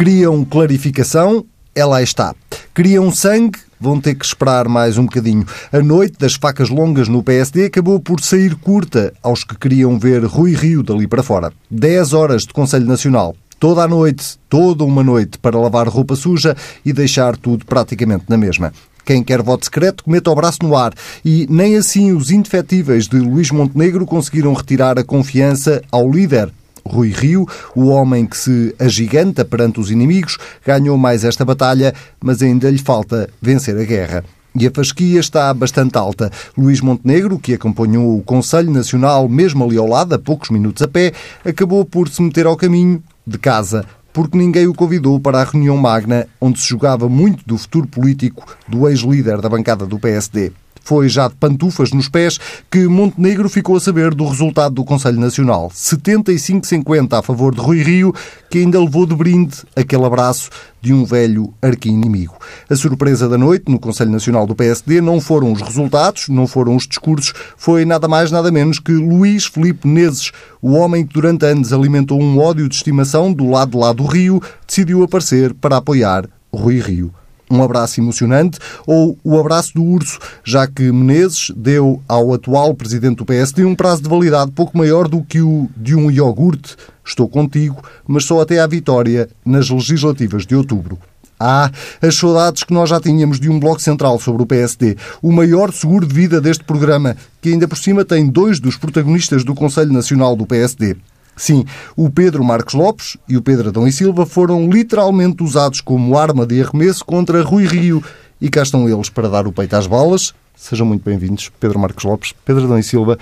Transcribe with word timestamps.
Queriam 0.00 0.42
clarificação? 0.46 1.44
Ela 1.74 2.02
está. 2.02 2.34
Queriam 2.74 3.12
sangue? 3.12 3.58
Vão 3.78 4.00
ter 4.00 4.14
que 4.14 4.24
esperar 4.24 4.66
mais 4.66 4.96
um 4.96 5.04
bocadinho. 5.04 5.44
A 5.70 5.80
noite 5.80 6.16
das 6.18 6.36
facas 6.36 6.70
longas 6.70 7.06
no 7.06 7.22
PSD 7.22 7.66
acabou 7.66 8.00
por 8.00 8.18
sair 8.22 8.54
curta 8.54 9.12
aos 9.22 9.44
que 9.44 9.54
queriam 9.54 9.98
ver 9.98 10.24
Rui 10.24 10.54
Rio 10.54 10.82
dali 10.82 11.06
para 11.06 11.22
fora. 11.22 11.52
10 11.70 12.14
horas 12.14 12.42
de 12.44 12.54
Conselho 12.54 12.86
Nacional. 12.86 13.36
Toda 13.58 13.82
a 13.82 13.88
noite, 13.88 14.38
toda 14.48 14.84
uma 14.84 15.04
noite, 15.04 15.36
para 15.36 15.58
lavar 15.58 15.86
roupa 15.86 16.16
suja 16.16 16.56
e 16.82 16.94
deixar 16.94 17.36
tudo 17.36 17.66
praticamente 17.66 18.24
na 18.26 18.38
mesma. 18.38 18.72
Quem 19.04 19.22
quer 19.22 19.42
voto 19.42 19.66
secreto, 19.66 20.04
cometa 20.04 20.30
o 20.30 20.34
braço 20.34 20.60
no 20.62 20.74
ar. 20.74 20.94
E 21.22 21.46
nem 21.50 21.76
assim 21.76 22.12
os 22.12 22.30
indefetíveis 22.30 23.06
de 23.06 23.18
Luís 23.18 23.50
Montenegro 23.50 24.06
conseguiram 24.06 24.54
retirar 24.54 24.98
a 24.98 25.04
confiança 25.04 25.82
ao 25.92 26.10
líder. 26.10 26.50
Rui 26.90 27.10
Rio, 27.10 27.46
o 27.74 27.86
homem 27.86 28.26
que 28.26 28.36
se 28.36 28.74
agiganta 28.78 29.44
perante 29.44 29.80
os 29.80 29.90
inimigos, 29.90 30.36
ganhou 30.66 30.98
mais 30.98 31.24
esta 31.24 31.44
batalha, 31.44 31.94
mas 32.20 32.42
ainda 32.42 32.70
lhe 32.70 32.78
falta 32.78 33.28
vencer 33.40 33.76
a 33.78 33.84
guerra. 33.84 34.24
E 34.54 34.66
a 34.66 34.70
fasquia 34.70 35.20
está 35.20 35.54
bastante 35.54 35.96
alta. 35.96 36.30
Luís 36.58 36.80
Montenegro, 36.80 37.38
que 37.38 37.54
acompanhou 37.54 38.18
o 38.18 38.22
Conselho 38.22 38.70
Nacional 38.70 39.28
mesmo 39.28 39.64
ali 39.64 39.76
ao 39.76 39.86
lado, 39.86 40.14
a 40.14 40.18
poucos 40.18 40.50
minutos 40.50 40.82
a 40.82 40.88
pé, 40.88 41.12
acabou 41.44 41.84
por 41.84 42.08
se 42.08 42.20
meter 42.20 42.46
ao 42.46 42.56
caminho 42.56 43.02
de 43.26 43.38
casa 43.38 43.84
porque 44.12 44.36
ninguém 44.36 44.66
o 44.66 44.74
convidou 44.74 45.20
para 45.20 45.40
a 45.40 45.44
reunião 45.44 45.76
magna 45.76 46.26
onde 46.40 46.58
se 46.58 46.68
jogava 46.68 47.08
muito 47.08 47.44
do 47.46 47.56
futuro 47.56 47.86
político 47.86 48.44
do 48.66 48.88
ex-líder 48.88 49.40
da 49.40 49.48
bancada 49.48 49.86
do 49.86 49.98
PSD. 49.98 50.52
Foi 50.90 51.08
já 51.08 51.28
de 51.28 51.36
pantufas 51.36 51.92
nos 51.92 52.08
pés 52.08 52.40
que 52.68 52.88
Montenegro 52.88 53.48
ficou 53.48 53.76
a 53.76 53.80
saber 53.80 54.12
do 54.12 54.26
resultado 54.26 54.74
do 54.74 54.84
Conselho 54.84 55.20
Nacional. 55.20 55.70
75-50 55.72 57.16
a 57.16 57.22
favor 57.22 57.54
de 57.54 57.60
Rui 57.60 57.80
Rio, 57.80 58.12
que 58.50 58.58
ainda 58.58 58.80
levou 58.80 59.06
de 59.06 59.14
brinde 59.14 59.58
aquele 59.76 60.04
abraço 60.04 60.50
de 60.82 60.92
um 60.92 61.04
velho 61.04 61.54
arqui-inimigo. 61.62 62.34
A 62.68 62.74
surpresa 62.74 63.28
da 63.28 63.38
noite 63.38 63.70
no 63.70 63.78
Conselho 63.78 64.10
Nacional 64.10 64.48
do 64.48 64.56
PSD 64.56 65.00
não 65.00 65.20
foram 65.20 65.52
os 65.52 65.62
resultados, 65.62 66.28
não 66.28 66.48
foram 66.48 66.74
os 66.74 66.88
discursos, 66.88 67.32
foi 67.56 67.84
nada 67.84 68.08
mais 68.08 68.32
nada 68.32 68.50
menos 68.50 68.80
que 68.80 68.90
Luís 68.90 69.46
Filipe 69.46 69.86
Menezes, 69.86 70.32
o 70.60 70.72
homem 70.72 71.06
que 71.06 71.14
durante 71.14 71.46
anos 71.46 71.72
alimentou 71.72 72.20
um 72.20 72.40
ódio 72.40 72.68
de 72.68 72.74
estimação 72.74 73.32
do 73.32 73.48
lado 73.48 73.70
de 73.70 73.78
lá 73.78 73.92
do 73.92 74.04
Rio, 74.06 74.42
decidiu 74.66 75.04
aparecer 75.04 75.54
para 75.54 75.76
apoiar 75.76 76.28
Rui 76.52 76.80
Rio 76.80 77.14
um 77.50 77.62
abraço 77.62 78.00
emocionante 78.00 78.58
ou 78.86 79.18
o 79.24 79.38
abraço 79.38 79.74
do 79.74 79.82
urso, 79.82 80.18
já 80.44 80.66
que 80.66 80.92
Menezes 80.92 81.50
deu 81.56 82.00
ao 82.08 82.32
atual 82.32 82.74
presidente 82.74 83.16
do 83.16 83.24
PSD 83.24 83.64
um 83.64 83.74
prazo 83.74 84.02
de 84.02 84.08
validade 84.08 84.52
pouco 84.52 84.78
maior 84.78 85.08
do 85.08 85.22
que 85.22 85.40
o 85.40 85.68
de 85.76 85.96
um 85.96 86.10
iogurte. 86.10 86.76
Estou 87.04 87.28
contigo, 87.28 87.82
mas 88.06 88.24
só 88.24 88.40
até 88.40 88.60
à 88.60 88.66
vitória 88.66 89.28
nas 89.44 89.68
legislativas 89.68 90.46
de 90.46 90.54
outubro. 90.54 90.98
Ah, 91.42 91.70
as 92.02 92.16
saudades 92.16 92.62
que 92.62 92.74
nós 92.74 92.90
já 92.90 93.00
tínhamos 93.00 93.40
de 93.40 93.48
um 93.48 93.58
bloco 93.58 93.80
central 93.80 94.20
sobre 94.20 94.42
o 94.42 94.46
PSD. 94.46 94.98
O 95.22 95.32
maior 95.32 95.72
seguro 95.72 96.06
de 96.06 96.14
vida 96.14 96.38
deste 96.38 96.62
programa, 96.62 97.16
que 97.40 97.48
ainda 97.48 97.66
por 97.66 97.78
cima 97.78 98.04
tem 98.04 98.28
dois 98.28 98.60
dos 98.60 98.76
protagonistas 98.76 99.42
do 99.42 99.54
Conselho 99.54 99.90
Nacional 99.90 100.36
do 100.36 100.46
PSD. 100.46 100.96
Sim, 101.40 101.64
o 101.96 102.10
Pedro 102.10 102.44
Marcos 102.44 102.74
Lopes 102.74 103.16
e 103.26 103.34
o 103.34 103.40
Pedro 103.40 103.70
Adão 103.70 103.88
e 103.88 103.92
Silva 103.92 104.26
foram 104.26 104.68
literalmente 104.68 105.42
usados 105.42 105.80
como 105.80 106.18
arma 106.18 106.46
de 106.46 106.62
arremesso 106.62 107.02
contra 107.02 107.42
Rui 107.42 107.66
Rio. 107.66 108.04
E 108.38 108.50
cá 108.50 108.62
estão 108.62 108.86
eles 108.86 109.08
para 109.08 109.26
dar 109.26 109.46
o 109.46 109.52
peito 109.52 109.74
às 109.74 109.86
balas. 109.86 110.34
Sejam 110.54 110.86
muito 110.86 111.02
bem-vindos, 111.02 111.50
Pedro 111.58 111.78
Marcos 111.78 112.04
Lopes, 112.04 112.34
Pedro 112.44 112.64
Adão 112.64 112.78
e 112.78 112.82
Silva. 112.82 113.18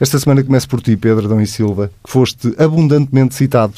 Esta 0.00 0.20
semana 0.20 0.44
começo 0.44 0.68
por 0.68 0.80
ti, 0.80 0.96
Pedro 0.96 1.24
Adão 1.24 1.40
e 1.40 1.48
Silva, 1.48 1.90
que 2.04 2.12
foste 2.12 2.54
abundantemente 2.56 3.34
citado 3.34 3.74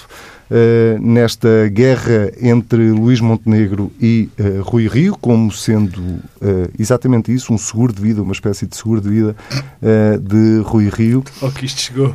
nesta 1.01 1.69
guerra 1.69 2.33
entre 2.41 2.91
Luís 2.91 3.21
Montenegro 3.21 3.93
e 4.01 4.29
uh, 4.39 4.63
Rui 4.63 4.89
Rio, 4.89 5.17
como 5.17 5.53
sendo 5.53 6.01
uh, 6.01 6.23
exatamente 6.79 7.33
isso, 7.33 7.53
um 7.53 7.59
seguro 7.59 7.93
de 7.93 8.03
vida, 8.03 8.21
uma 8.23 8.33
espécie 8.33 8.67
de 8.67 8.77
seguro 8.77 9.01
de 9.01 9.09
vida 9.09 9.37
de 10.21 10.61
Rui 10.65 10.89
Rio. 10.89 11.23
Oh, 11.41 11.51
que 11.51 11.67
isto 11.67 11.81
chegou. 11.81 12.15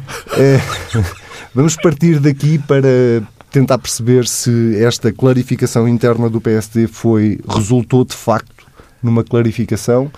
Vamos 1.56 1.78
partir 1.78 2.20
daqui 2.20 2.60
para 2.60 3.24
tentar 3.50 3.78
perceber 3.78 4.28
se 4.28 4.76
esta 4.84 5.14
clarificação 5.14 5.88
interna 5.88 6.30
do 6.30 6.42
PSD 6.42 6.88
foi 6.88 7.40
resultou 7.48 8.04
de 8.04 8.14
facto 8.14 8.68
numa 9.02 9.24
clarificação 9.24 10.12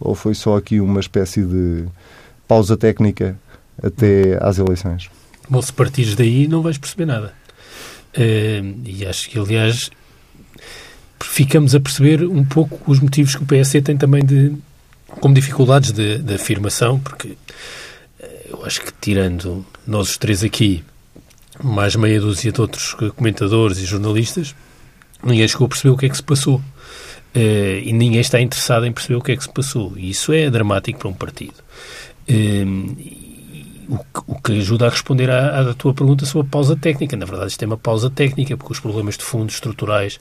ou 0.00 0.16
foi 0.16 0.34
só 0.34 0.56
aqui 0.56 0.80
uma 0.80 0.98
espécie 0.98 1.42
de 1.42 1.84
pausa 2.48 2.76
técnica 2.76 3.38
até 3.80 4.36
às 4.40 4.58
eleições. 4.58 5.08
Bom, 5.48 5.62
se 5.62 5.72
partires 5.72 6.16
daí 6.16 6.48
não 6.48 6.62
vais 6.62 6.78
perceber 6.78 7.06
nada. 7.06 7.32
E 8.16 9.06
acho 9.06 9.28
que, 9.30 9.38
aliás, 9.38 9.90
ficamos 11.22 11.74
a 11.74 11.80
perceber 11.80 12.24
um 12.24 12.44
pouco 12.44 12.78
os 12.90 13.00
motivos 13.00 13.36
que 13.36 13.42
o 13.42 13.46
PSD 13.46 13.82
tem 13.82 13.96
também 13.96 14.24
de 14.24 14.52
como 15.06 15.34
dificuldades 15.34 15.92
de, 15.92 16.18
de 16.18 16.34
afirmação, 16.34 16.98
porque 16.98 17.36
eu 18.48 18.64
acho 18.64 18.80
que 18.82 18.92
tirando 19.00 19.64
nós 19.86 20.10
os 20.10 20.18
três 20.18 20.42
aqui, 20.42 20.82
mais 21.62 21.94
meia 21.96 22.20
dúzia 22.20 22.50
de 22.50 22.60
outros 22.60 22.94
comentadores 23.16 23.78
e 23.78 23.84
jornalistas, 23.84 24.54
ninguém 25.22 25.46
chegou 25.46 25.66
a 25.66 25.68
perceber 25.68 25.90
o 25.90 25.96
que 25.96 26.06
é 26.06 26.08
que 26.08 26.16
se 26.16 26.22
passou. 26.22 26.56
Uh, 27.34 27.78
e 27.84 27.92
ninguém 27.92 28.20
está 28.20 28.40
interessado 28.40 28.86
em 28.86 28.92
perceber 28.92 29.14
o 29.14 29.22
que 29.22 29.32
é 29.32 29.36
que 29.36 29.44
se 29.44 29.52
passou. 29.52 29.92
E 29.96 30.10
isso 30.10 30.32
é 30.32 30.50
dramático 30.50 30.98
para 30.98 31.08
um 31.08 31.14
partido. 31.14 31.54
Uh, 32.28 32.96
o, 33.90 33.98
que, 33.98 34.22
o, 34.26 34.34
que 34.40 34.52
ajuda 34.58 34.86
a 34.86 34.90
responder 34.90 35.28
à, 35.28 35.60
à, 35.60 35.74
tua 35.74 35.92
pergunta 35.92 36.24
sobre 36.24 36.46
a 36.46 36.50
pausa 36.50 36.76
técnica. 36.76 37.16
Na 37.16 37.26
verdade, 37.26 37.50
isto 37.50 37.62
é 37.62 37.66
uma 37.66 37.76
pausa 37.76 38.08
técnica, 38.08 38.56
porque 38.56 38.72
os 38.72 38.80
problemas 38.80 39.18
de 39.18 39.24
fundo 39.24 39.50
estruturais 39.50 40.20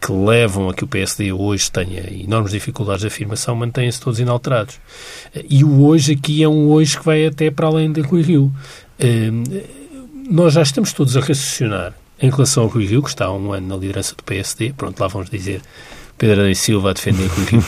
que 0.00 0.12
levam 0.12 0.68
a 0.68 0.74
que 0.74 0.84
o 0.84 0.86
PSD 0.86 1.32
hoje 1.32 1.70
tenha 1.70 2.12
enormes 2.12 2.52
dificuldades 2.52 3.02
de 3.02 3.06
afirmação 3.06 3.54
mantêm-se 3.54 4.00
todos 4.00 4.18
inalterados. 4.18 4.78
E 5.48 5.64
o 5.64 5.82
hoje 5.82 6.12
aqui 6.12 6.42
é 6.42 6.48
um 6.48 6.68
hoje 6.68 6.98
que 6.98 7.04
vai 7.04 7.24
até 7.24 7.50
para 7.50 7.68
além 7.68 7.90
de 7.90 8.00
Rui 8.02 8.20
Rio. 8.20 8.52
Hum, 9.02 9.44
nós 10.28 10.52
já 10.52 10.62
estamos 10.62 10.92
todos 10.92 11.16
a 11.16 11.20
raciocinar 11.20 11.94
em 12.20 12.30
relação 12.30 12.64
ao 12.64 12.68
Rui 12.68 12.86
Rio, 12.86 13.02
que 13.02 13.08
está 13.08 13.26
há 13.26 13.32
um 13.32 13.52
ano 13.52 13.68
na 13.68 13.76
liderança 13.76 14.14
do 14.14 14.22
PSD, 14.22 14.74
pronto, 14.76 15.00
lá 15.00 15.06
vamos 15.08 15.30
dizer 15.30 15.62
Pedro 16.18 16.48
e 16.48 16.54
Silva 16.54 16.90
a 16.90 16.92
defender 16.92 17.26
Rui 17.26 17.46
Rio, 17.46 17.64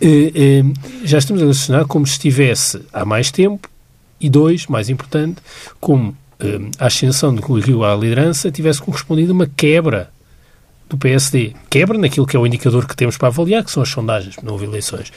eh, 0.34 0.62
hum, 0.62 0.72
já 1.04 1.18
estamos 1.18 1.42
a 1.42 1.46
raciocinar 1.46 1.86
como 1.86 2.06
se 2.06 2.14
estivesse 2.14 2.82
há 2.92 3.04
mais 3.04 3.30
tempo 3.30 3.68
e 4.20 4.28
dois, 4.28 4.66
mais 4.66 4.88
importante, 4.88 5.36
como 5.80 6.16
hum, 6.40 6.70
a 6.78 6.86
ascensão 6.86 7.34
de 7.34 7.40
Rui 7.40 7.60
Rio 7.60 7.84
à 7.84 7.94
liderança 7.94 8.50
tivesse 8.50 8.80
correspondido 8.80 9.32
uma 9.32 9.46
quebra 9.46 10.10
do 10.88 10.96
PSD. 10.96 11.54
Quebra 11.68 11.98
naquilo 11.98 12.26
que 12.26 12.36
é 12.36 12.40
o 12.40 12.46
indicador 12.46 12.86
que 12.86 12.96
temos 12.96 13.16
para 13.16 13.28
avaliar, 13.28 13.64
que 13.64 13.70
são 13.70 13.82
as 13.82 13.88
sondagens. 13.88 14.36
Não 14.42 14.52
houve 14.52 14.64
eleições. 14.64 15.12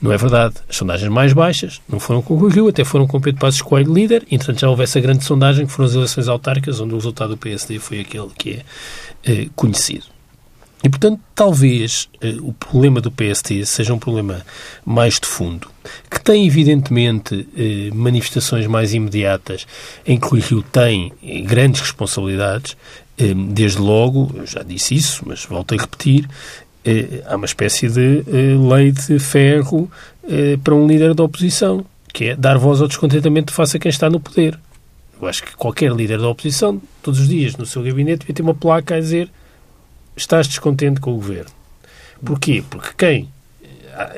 Não 0.00 0.12
é 0.12 0.16
verdade. 0.16 0.56
As 0.68 0.76
sondagens 0.76 1.10
mais 1.10 1.32
baixas 1.32 1.80
não 1.88 1.98
foram 1.98 2.20
com 2.20 2.34
o 2.34 2.36
Rui 2.36 2.50
Rio, 2.50 2.68
até 2.68 2.84
foram 2.84 3.06
com 3.06 3.16
o 3.16 3.20
Pedro 3.20 3.40
Passos 3.40 3.62
Coelho 3.62 3.92
líder. 3.92 4.26
Entretanto, 4.30 4.60
já 4.60 4.68
houve 4.68 4.82
essa 4.82 5.00
grande 5.00 5.24
sondagem, 5.24 5.66
que 5.66 5.72
foram 5.72 5.88
as 5.88 5.94
eleições 5.94 6.28
autárquicas, 6.28 6.80
onde 6.80 6.92
o 6.92 6.96
resultado 6.96 7.30
do 7.30 7.36
PSD 7.36 7.78
foi 7.78 8.00
aquele 8.00 8.28
que 8.36 8.50
é 8.50 8.64
eh, 9.24 9.48
conhecido. 9.56 10.04
E, 10.84 10.88
portanto, 10.88 11.20
talvez 11.34 12.08
eh, 12.20 12.36
o 12.40 12.52
problema 12.52 13.00
do 13.00 13.10
PSD 13.10 13.64
seja 13.64 13.94
um 13.94 13.98
problema 13.98 14.44
mais 14.84 15.18
de 15.18 15.26
fundo, 15.26 15.68
que 16.10 16.20
tem, 16.20 16.46
evidentemente, 16.46 17.48
eh, 17.56 17.90
manifestações 17.94 18.66
mais 18.66 18.94
imediatas 18.94 19.66
em 20.06 20.18
que 20.18 20.26
o 20.26 20.38
Rio 20.38 20.62
tem 20.62 21.12
eh, 21.22 21.40
grandes 21.40 21.80
responsabilidades, 21.80 22.76
Ehm, 23.18 23.52
desde 23.52 23.78
logo, 23.78 24.30
eu 24.34 24.46
já 24.46 24.62
disse 24.62 24.94
isso, 24.94 25.22
mas 25.26 25.44
volto 25.44 25.74
a 25.74 25.78
repetir, 25.78 26.28
eh, 26.84 27.22
há 27.26 27.36
uma 27.36 27.46
espécie 27.46 27.88
de 27.88 28.24
eh, 28.26 28.74
lei 28.74 28.92
de 28.92 29.18
ferro 29.18 29.90
eh, 30.28 30.58
para 30.62 30.74
um 30.74 30.86
líder 30.86 31.14
da 31.14 31.24
oposição, 31.24 31.84
que 32.12 32.26
é 32.26 32.36
dar 32.36 32.58
voz 32.58 32.80
ao 32.80 32.88
descontentamento 32.88 33.52
face 33.52 33.76
a 33.76 33.80
quem 33.80 33.88
está 33.88 34.10
no 34.10 34.20
poder. 34.20 34.58
Eu 35.20 35.26
acho 35.26 35.42
que 35.42 35.56
qualquer 35.56 35.92
líder 35.92 36.18
da 36.18 36.28
oposição, 36.28 36.80
todos 37.02 37.20
os 37.20 37.28
dias, 37.28 37.56
no 37.56 37.64
seu 37.64 37.82
gabinete, 37.82 38.20
devia 38.20 38.34
ter 38.34 38.42
uma 38.42 38.54
placa 38.54 38.96
a 38.96 39.00
dizer 39.00 39.30
estás 40.14 40.46
descontente 40.46 41.00
com 41.00 41.12
o 41.12 41.14
governo. 41.14 41.50
Porquê? 42.22 42.62
Porque 42.68 42.90
quem 42.96 43.28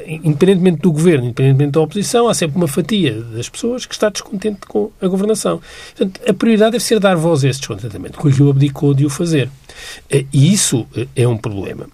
independentemente 0.06 0.82
do 0.82 0.92
governo, 0.92 1.26
independentemente 1.26 1.72
da 1.72 1.80
oposição, 1.80 2.28
há 2.28 2.34
sempre 2.34 2.56
uma 2.56 2.68
fatia 2.68 3.14
das 3.14 3.48
pessoas 3.48 3.86
que 3.86 3.94
está 3.94 4.08
descontente 4.08 4.60
com 4.66 4.90
a 5.00 5.06
governação. 5.06 5.60
Portanto, 5.96 6.20
a 6.28 6.32
prioridade 6.32 6.72
deve 6.72 6.84
ser 6.84 6.98
dar 6.98 7.16
voz 7.16 7.44
a 7.44 7.48
esse 7.48 7.60
descontentamento, 7.60 8.18
que 8.18 8.42
o 8.42 8.50
abdicou 8.50 8.94
de 8.94 9.06
o 9.06 9.10
fazer. 9.10 9.50
Eh, 10.10 10.24
e 10.32 10.52
isso 10.52 10.86
eh, 10.96 11.06
é 11.14 11.28
um 11.28 11.36
problema. 11.36 11.86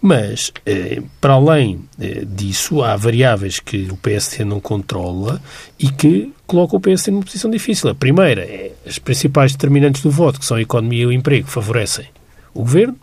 Mas, 0.00 0.52
eh, 0.66 1.02
para 1.20 1.34
além 1.34 1.80
disso, 2.26 2.82
há 2.82 2.94
variáveis 2.96 3.58
que 3.58 3.88
o 3.90 3.96
PSD 3.96 4.44
não 4.44 4.60
controla 4.60 5.40
e 5.78 5.88
que 5.88 6.32
colocam 6.46 6.78
o 6.78 6.80
PSD 6.80 7.10
numa 7.10 7.24
posição 7.24 7.50
difícil. 7.50 7.88
A 7.88 7.94
primeira 7.94 8.42
é 8.42 8.72
as 8.86 8.98
principais 8.98 9.52
determinantes 9.52 10.02
do 10.02 10.10
voto, 10.10 10.38
que 10.38 10.46
são 10.46 10.56
a 10.56 10.62
economia 10.62 11.02
e 11.02 11.06
o 11.06 11.12
emprego, 11.12 11.48
favorecem 11.48 12.06
o 12.52 12.60
governo. 12.60 12.96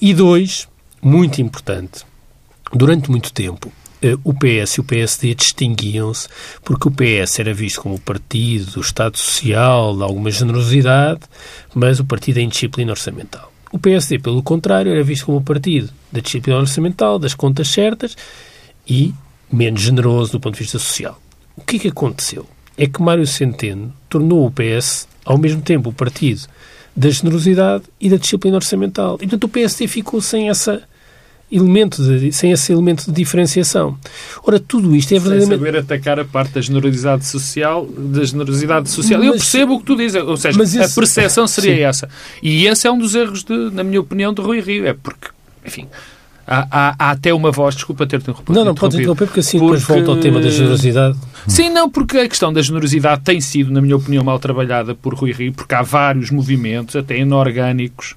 E 0.00 0.14
dois, 0.14 0.66
muito 1.02 1.40
importante, 1.42 2.04
Durante 2.74 3.10
muito 3.10 3.32
tempo, 3.32 3.70
eh, 4.00 4.16
o 4.24 4.32
PS 4.32 4.74
e 4.74 4.80
o 4.80 4.84
PSD 4.84 5.34
distinguiam-se 5.34 6.26
porque 6.64 6.88
o 6.88 6.90
PS 6.90 7.38
era 7.38 7.52
visto 7.52 7.82
como 7.82 7.96
o 7.96 8.00
partido 8.00 8.72
do 8.72 8.80
Estado 8.80 9.16
Social, 9.18 9.96
de 9.96 10.02
alguma 10.02 10.30
generosidade, 10.30 11.20
mas 11.74 12.00
o 12.00 12.04
partido 12.04 12.36
da 12.36 12.40
indisciplina 12.42 12.90
orçamental. 12.90 13.52
O 13.70 13.78
PSD, 13.78 14.18
pelo 14.18 14.42
contrário, 14.42 14.90
era 14.90 15.04
visto 15.04 15.26
como 15.26 15.38
o 15.38 15.42
partido 15.42 15.90
da 16.10 16.20
disciplina 16.20 16.58
orçamental, 16.58 17.18
das 17.18 17.34
contas 17.34 17.68
certas 17.68 18.16
e 18.88 19.14
menos 19.50 19.82
generoso 19.82 20.32
do 20.32 20.40
ponto 20.40 20.54
de 20.54 20.60
vista 20.60 20.78
social. 20.78 21.20
O 21.56 21.60
que 21.60 21.76
é 21.76 21.78
que 21.78 21.88
aconteceu? 21.88 22.46
É 22.76 22.86
que 22.86 23.02
Mário 23.02 23.26
Centeno 23.26 23.92
tornou 24.08 24.46
o 24.46 24.50
PS, 24.50 25.06
ao 25.24 25.36
mesmo 25.38 25.60
tempo, 25.60 25.90
o 25.90 25.92
partido 25.92 26.48
da 26.96 27.10
generosidade 27.10 27.84
e 28.00 28.08
da 28.08 28.16
disciplina 28.16 28.56
orçamental. 28.56 29.16
E, 29.16 29.18
portanto, 29.18 29.44
o 29.44 29.48
PSD 29.48 29.86
ficou 29.86 30.20
sem 30.20 30.48
essa 30.48 30.82
elemento 31.52 32.02
de, 32.02 32.32
sem 32.32 32.50
esse 32.50 32.72
elemento 32.72 33.04
de 33.04 33.12
diferenciação. 33.12 33.96
Ora, 34.42 34.58
tudo 34.58 34.96
isto 34.96 35.12
é 35.12 35.18
verdadeiramente... 35.18 35.58
Sem 35.60 35.66
saber 35.66 35.78
atacar 35.78 36.18
a 36.18 36.24
parte 36.24 36.54
da 36.54 36.60
generosidade 36.60 37.26
social, 37.26 37.86
da 37.86 38.24
generosidade 38.24 38.88
social. 38.88 39.20
Mas, 39.20 39.28
Eu 39.28 39.34
percebo 39.34 39.74
o 39.74 39.78
que 39.80 39.84
tu 39.84 39.96
dizes, 39.96 40.22
ou 40.22 40.36
seja, 40.36 40.62
esse... 40.62 40.80
a 40.80 40.88
percepção 40.88 41.46
seria 41.46 41.76
Sim. 41.76 41.82
essa. 41.82 42.08
E 42.42 42.66
esse 42.66 42.86
é 42.86 42.90
um 42.90 42.98
dos 42.98 43.14
erros, 43.14 43.44
de, 43.44 43.70
na 43.70 43.84
minha 43.84 44.00
opinião, 44.00 44.32
de 44.32 44.40
Rui 44.40 44.60
Rio. 44.60 44.86
É 44.86 44.94
porque, 44.94 45.28
enfim... 45.64 45.86
Há, 46.44 46.66
há, 46.70 46.94
há, 46.98 47.10
até 47.12 47.32
uma 47.32 47.52
voz, 47.52 47.76
desculpa 47.76 48.04
ter-te 48.04 48.24
interrompido. 48.24 48.52
Não, 48.52 48.64
não, 48.64 48.74
pode 48.74 48.96
interromper 48.96 49.26
porque 49.26 49.40
assim 49.40 49.60
porque... 49.60 49.78
depois 49.78 49.98
volta 49.98 50.10
ao 50.10 50.16
tema 50.16 50.40
da 50.40 50.50
generosidade. 50.50 51.16
Sim, 51.46 51.70
não, 51.70 51.88
porque 51.88 52.18
a 52.18 52.28
questão 52.28 52.52
da 52.52 52.60
generosidade 52.60 53.22
tem 53.22 53.40
sido, 53.40 53.70
na 53.70 53.80
minha 53.80 53.96
opinião, 53.96 54.24
mal 54.24 54.40
trabalhada 54.40 54.92
por 54.92 55.14
Rui 55.14 55.30
Rio, 55.32 55.52
porque 55.52 55.72
há 55.72 55.82
vários 55.82 56.32
movimentos, 56.32 56.96
até 56.96 57.16
inorgânicos, 57.16 58.16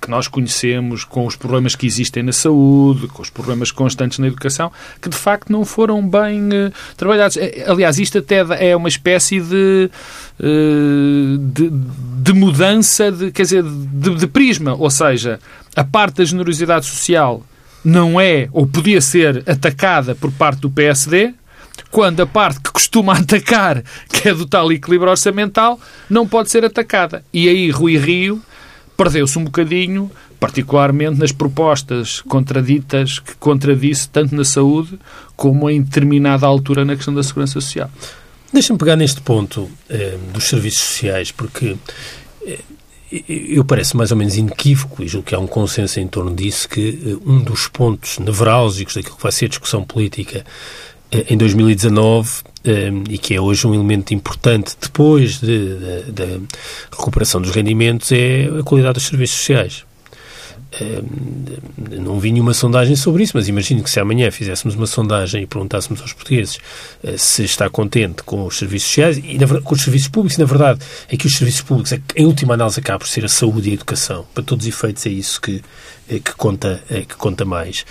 que 0.00 0.10
nós 0.10 0.28
conhecemos, 0.28 1.04
com 1.04 1.26
os 1.26 1.36
problemas 1.36 1.74
que 1.74 1.86
existem 1.86 2.22
na 2.22 2.32
saúde, 2.32 3.08
com 3.08 3.22
os 3.22 3.30
problemas 3.30 3.70
constantes 3.70 4.18
na 4.18 4.26
educação, 4.26 4.70
que 5.00 5.08
de 5.08 5.16
facto 5.16 5.50
não 5.50 5.64
foram 5.64 6.06
bem 6.06 6.48
uh, 6.48 6.72
trabalhados. 6.96 7.36
Eh, 7.36 7.64
aliás, 7.66 7.98
isto 7.98 8.18
até 8.18 8.44
é 8.70 8.76
uma 8.76 8.88
espécie 8.88 9.40
de, 9.40 9.90
uh, 10.40 11.38
de, 11.38 11.70
de, 11.70 12.32
mudança, 12.32 13.10
de, 13.10 13.30
quer 13.32 13.42
dizer, 13.42 13.62
de, 13.64 14.14
de 14.14 14.26
prisma. 14.26 14.74
Ou 14.74 14.90
seja, 14.90 15.38
a 15.74 15.84
parte 15.84 16.16
da 16.16 16.24
generosidade 16.24 16.86
social 16.86 17.42
não 17.84 18.20
é 18.20 18.48
ou 18.52 18.66
podia 18.66 19.00
ser 19.00 19.42
atacada 19.48 20.14
por 20.14 20.30
parte 20.32 20.60
do 20.60 20.70
PSD, 20.70 21.34
quando 21.90 22.20
a 22.20 22.26
parte 22.26 22.60
que 22.60 22.70
costuma 22.70 23.14
atacar, 23.18 23.82
que 24.08 24.28
é 24.28 24.34
do 24.34 24.46
tal 24.46 24.72
equilíbrio 24.72 25.10
orçamental, 25.10 25.80
não 26.08 26.26
pode 26.26 26.50
ser 26.50 26.64
atacada. 26.64 27.24
E 27.32 27.48
aí 27.48 27.70
Rui 27.70 27.96
Rio 27.96 28.42
perdeu-se 28.98 29.38
um 29.38 29.44
bocadinho, 29.44 30.10
particularmente 30.40 31.20
nas 31.20 31.30
propostas 31.30 32.20
contraditas 32.22 33.20
que 33.20 33.36
contradisse 33.36 34.08
tanto 34.08 34.34
na 34.34 34.44
saúde 34.44 34.98
como 35.36 35.70
em 35.70 35.80
determinada 35.80 36.44
altura 36.44 36.84
na 36.84 36.96
questão 36.96 37.14
da 37.14 37.22
segurança 37.22 37.52
social. 37.52 37.88
Deixa-me 38.52 38.78
pegar 38.78 38.96
neste 38.96 39.20
ponto 39.20 39.70
eh, 39.88 40.18
dos 40.34 40.48
serviços 40.48 40.80
sociais, 40.80 41.30
porque 41.30 41.76
eh, 42.44 42.58
eu 43.28 43.64
parece 43.64 43.96
mais 43.96 44.10
ou 44.10 44.16
menos 44.16 44.36
inequívoco, 44.36 45.02
e 45.02 45.06
julgo 45.06 45.28
que 45.28 45.34
há 45.34 45.38
um 45.38 45.46
consenso 45.46 46.00
em 46.00 46.08
torno 46.08 46.34
disso, 46.34 46.68
que 46.68 46.98
eh, 47.06 47.16
um 47.24 47.40
dos 47.40 47.68
pontos 47.68 48.18
nevrálgicos 48.18 48.94
daquilo 48.94 49.16
que 49.16 49.22
vai 49.22 49.30
ser 49.30 49.48
discussão 49.48 49.84
política 49.84 50.44
em 51.10 51.36
2019 51.36 52.42
eh, 52.64 52.90
e 53.08 53.18
que 53.18 53.34
é 53.34 53.40
hoje 53.40 53.66
um 53.66 53.74
elemento 53.74 54.12
importante 54.12 54.76
depois 54.80 55.40
da 55.40 55.46
de, 55.46 56.12
de, 56.12 56.40
recuperação 56.90 57.40
dos 57.40 57.50
rendimentos 57.50 58.12
é 58.12 58.48
a 58.60 58.62
qualidade 58.62 58.94
dos 58.94 59.06
serviços 59.06 59.38
sociais. 59.38 59.84
Eh, 60.72 61.02
não 61.98 62.20
vi 62.20 62.30
nenhuma 62.30 62.52
sondagem 62.52 62.94
sobre 62.94 63.22
isso, 63.22 63.32
mas 63.34 63.48
imagino 63.48 63.82
que 63.82 63.88
se 63.88 63.98
amanhã 63.98 64.30
fizéssemos 64.30 64.74
uma 64.74 64.86
sondagem 64.86 65.42
e 65.42 65.46
perguntássemos 65.46 66.02
aos 66.02 66.12
portugueses 66.12 66.58
se 67.16 67.44
está 67.44 67.70
contente 67.70 68.22
com 68.22 68.44
os 68.44 68.58
serviços 68.58 68.88
sociais 68.88 69.16
e 69.16 69.38
com 69.62 69.74
os 69.74 69.80
serviços 69.80 70.08
públicos, 70.08 70.36
e 70.36 70.40
na 70.40 70.46
verdade 70.46 70.80
é 71.08 71.16
que 71.16 71.26
os 71.26 71.32
serviços 71.32 71.62
públicos, 71.62 71.92
em 72.14 72.26
última 72.26 72.52
análise, 72.52 72.78
acaba 72.78 72.98
por 72.98 73.08
ser 73.08 73.24
a 73.24 73.28
saúde 73.28 73.68
e 73.68 73.70
a 73.70 73.74
educação. 73.74 74.26
Para 74.34 74.42
todos 74.42 74.66
os 74.66 74.74
efeitos 74.74 75.06
é 75.06 75.10
isso 75.10 75.40
que, 75.40 75.56
eh, 75.56 75.62
que 76.18 76.34
conta, 76.36 76.82
eh, 76.90 77.02
que 77.02 77.16
conta 77.16 77.44
mais. 77.44 77.84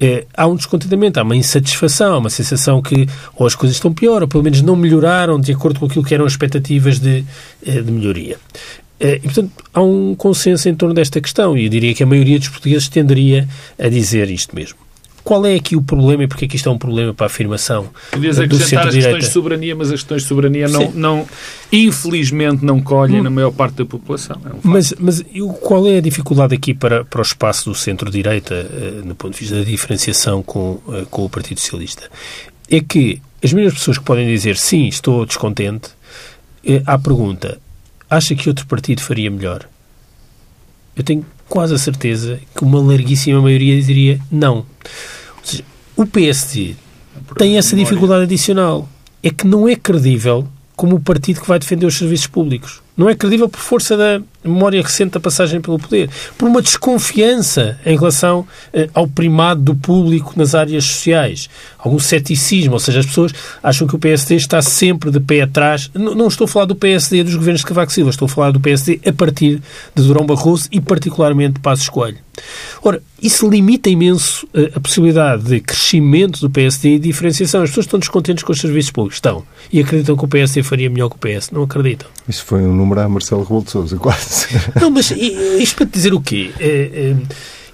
É, 0.00 0.26
há 0.36 0.46
um 0.46 0.54
descontentamento, 0.54 1.18
há 1.18 1.22
uma 1.22 1.34
insatisfação, 1.34 2.18
uma 2.18 2.30
sensação 2.30 2.80
que 2.80 3.08
ou 3.36 3.46
as 3.46 3.54
coisas 3.54 3.76
estão 3.76 3.92
pior, 3.92 4.22
ou 4.22 4.28
pelo 4.28 4.44
menos 4.44 4.62
não 4.62 4.76
melhoraram 4.76 5.40
de 5.40 5.52
acordo 5.52 5.80
com 5.80 5.86
aquilo 5.86 6.04
que 6.04 6.14
eram 6.14 6.26
expectativas 6.26 6.98
de, 6.98 7.24
de 7.62 7.90
melhoria. 7.90 8.38
E, 9.00 9.18
portanto, 9.18 9.50
há 9.72 9.82
um 9.82 10.14
consenso 10.14 10.68
em 10.68 10.74
torno 10.74 10.94
desta 10.94 11.20
questão 11.20 11.58
e 11.58 11.64
eu 11.64 11.68
diria 11.68 11.92
que 11.94 12.02
a 12.02 12.06
maioria 12.06 12.38
dos 12.38 12.48
portugueses 12.48 12.88
tenderia 12.88 13.46
a 13.78 13.88
dizer 13.88 14.30
isto 14.30 14.54
mesmo. 14.54 14.83
Qual 15.24 15.46
é 15.46 15.54
aqui 15.54 15.74
o 15.74 15.80
problema 15.80 16.24
e 16.24 16.28
porque 16.28 16.44
é 16.44 16.48
que 16.48 16.54
isto 16.54 16.68
é 16.68 16.72
um 16.72 16.76
problema 16.76 17.14
para 17.14 17.24
a 17.24 17.28
afirmação 17.28 17.88
Podias 18.10 18.36
do 18.36 18.42
acrescentar 18.42 18.88
as 18.88 18.94
questões 18.94 19.24
de 19.24 19.30
soberania, 19.30 19.74
mas 19.74 19.88
as 19.88 20.00
questões 20.00 20.22
de 20.22 20.28
soberania 20.28 20.68
não, 20.68 20.92
não 20.92 21.26
infelizmente 21.72 22.62
não 22.62 22.78
colhem 22.78 23.20
hum. 23.20 23.22
na 23.22 23.30
maior 23.30 23.50
parte 23.50 23.76
da 23.76 23.86
população. 23.86 24.38
É 24.44 24.48
um 24.50 24.58
mas, 24.62 24.92
mas 24.98 25.24
qual 25.62 25.88
é 25.88 25.96
a 25.96 26.00
dificuldade 26.02 26.54
aqui 26.54 26.74
para, 26.74 27.06
para 27.06 27.20
o 27.20 27.22
espaço 27.22 27.70
do 27.70 27.74
centro-direita, 27.74 28.54
uh, 28.54 29.06
no 29.06 29.14
ponto 29.14 29.32
de 29.32 29.40
vista 29.40 29.56
da 29.56 29.64
diferenciação 29.64 30.42
com, 30.42 30.72
uh, 30.86 31.06
com 31.10 31.24
o 31.24 31.30
Partido 31.30 31.58
Socialista? 31.58 32.10
É 32.70 32.80
que 32.80 33.22
as 33.42 33.50
mesmas 33.50 33.74
pessoas 33.74 33.96
que 33.96 34.04
podem 34.04 34.26
dizer 34.26 34.58
sim, 34.58 34.86
estou 34.88 35.24
descontente, 35.24 35.88
uh, 36.66 36.82
à 36.84 36.98
pergunta, 36.98 37.58
acha 38.10 38.34
que 38.34 38.46
outro 38.46 38.66
partido 38.66 39.00
faria 39.00 39.30
melhor? 39.30 39.66
Eu 40.94 41.02
tenho 41.02 41.24
quase 41.48 41.74
a 41.74 41.78
certeza 41.78 42.40
que 42.54 42.62
uma 42.62 42.80
larguíssima 42.80 43.40
maioria 43.40 43.80
diria 43.80 44.20
não. 44.30 44.66
Ou 45.38 45.44
seja, 45.44 45.64
o 45.96 46.06
PSD 46.06 46.76
tem 47.36 47.56
essa 47.56 47.76
dificuldade 47.76 48.24
adicional. 48.24 48.88
É 49.22 49.30
que 49.30 49.46
não 49.46 49.68
é 49.68 49.74
credível 49.74 50.46
como 50.76 50.96
o 50.96 51.00
partido 51.00 51.40
que 51.40 51.48
vai 51.48 51.58
defender 51.58 51.86
os 51.86 51.96
serviços 51.96 52.26
públicos. 52.26 52.83
Não 52.96 53.08
é 53.08 53.14
credível 53.14 53.48
por 53.48 53.60
força 53.60 53.96
da 53.96 54.20
memória 54.44 54.80
recente 54.82 55.12
da 55.12 55.20
passagem 55.20 55.60
pelo 55.60 55.78
poder, 55.78 56.10
por 56.36 56.46
uma 56.46 56.60
desconfiança 56.60 57.78
em 57.84 57.96
relação 57.96 58.46
eh, 58.72 58.88
ao 58.92 59.08
primado 59.08 59.62
do 59.62 59.74
público 59.74 60.34
nas 60.36 60.54
áreas 60.54 60.84
sociais, 60.84 61.48
algum 61.78 61.98
ceticismo, 61.98 62.74
ou 62.74 62.78
seja, 62.78 63.00
as 63.00 63.06
pessoas 63.06 63.32
acham 63.62 63.86
que 63.88 63.96
o 63.96 63.98
PSD 63.98 64.36
está 64.36 64.60
sempre 64.60 65.10
de 65.10 65.18
pé 65.18 65.42
atrás. 65.42 65.90
Não, 65.94 66.14
não 66.14 66.28
estou 66.28 66.44
a 66.44 66.48
falar 66.48 66.66
do 66.66 66.74
PSD 66.74 67.24
dos 67.24 67.34
governos 67.34 67.62
de 67.62 67.66
Cavaco 67.66 67.92
Silva, 67.92 68.10
estou 68.10 68.26
a 68.26 68.28
falar 68.28 68.50
do 68.50 68.60
PSD 68.60 69.00
a 69.06 69.12
partir 69.12 69.62
de 69.94 70.02
Durão 70.02 70.26
Barroso 70.26 70.68
e 70.70 70.80
particularmente 70.80 71.54
de 71.54 71.60
Passos 71.60 71.88
Coelho. 71.88 72.18
Ora, 72.82 73.00
isso 73.22 73.48
limita 73.48 73.88
imenso 73.88 74.46
eh, 74.52 74.72
a 74.74 74.80
possibilidade 74.80 75.44
de 75.44 75.60
crescimento 75.60 76.40
do 76.40 76.50
PSD 76.50 76.96
e 76.96 76.98
diferenciação. 76.98 77.62
As 77.62 77.70
pessoas 77.70 77.86
estão 77.86 77.98
descontentes 77.98 78.44
com 78.44 78.52
os 78.52 78.60
serviços 78.60 78.90
públicos, 78.90 79.16
estão, 79.16 79.44
e 79.72 79.80
acreditam 79.80 80.16
que 80.16 80.24
o 80.24 80.28
PSD 80.28 80.62
faria 80.62 80.90
melhor 80.90 81.08
que 81.08 81.16
o 81.16 81.18
PS. 81.18 81.50
Não 81.50 81.62
acreditam. 81.62 82.08
Isso 82.28 82.44
foi 82.44 82.62
um 82.62 82.74
número 82.84 83.00
a 83.00 83.08
Marcelo 83.08 83.42
Rebelo 83.42 83.64
de 83.64 83.70
Sousa, 83.70 83.96
quase. 83.96 84.46
Não, 84.80 84.90
mas 84.90 85.10
isto 85.10 85.76
para 85.76 85.86
te 85.86 85.92
dizer 85.92 86.14
o 86.14 86.20
quê? 86.20 86.50
É, 86.60 86.66
é, 86.66 87.16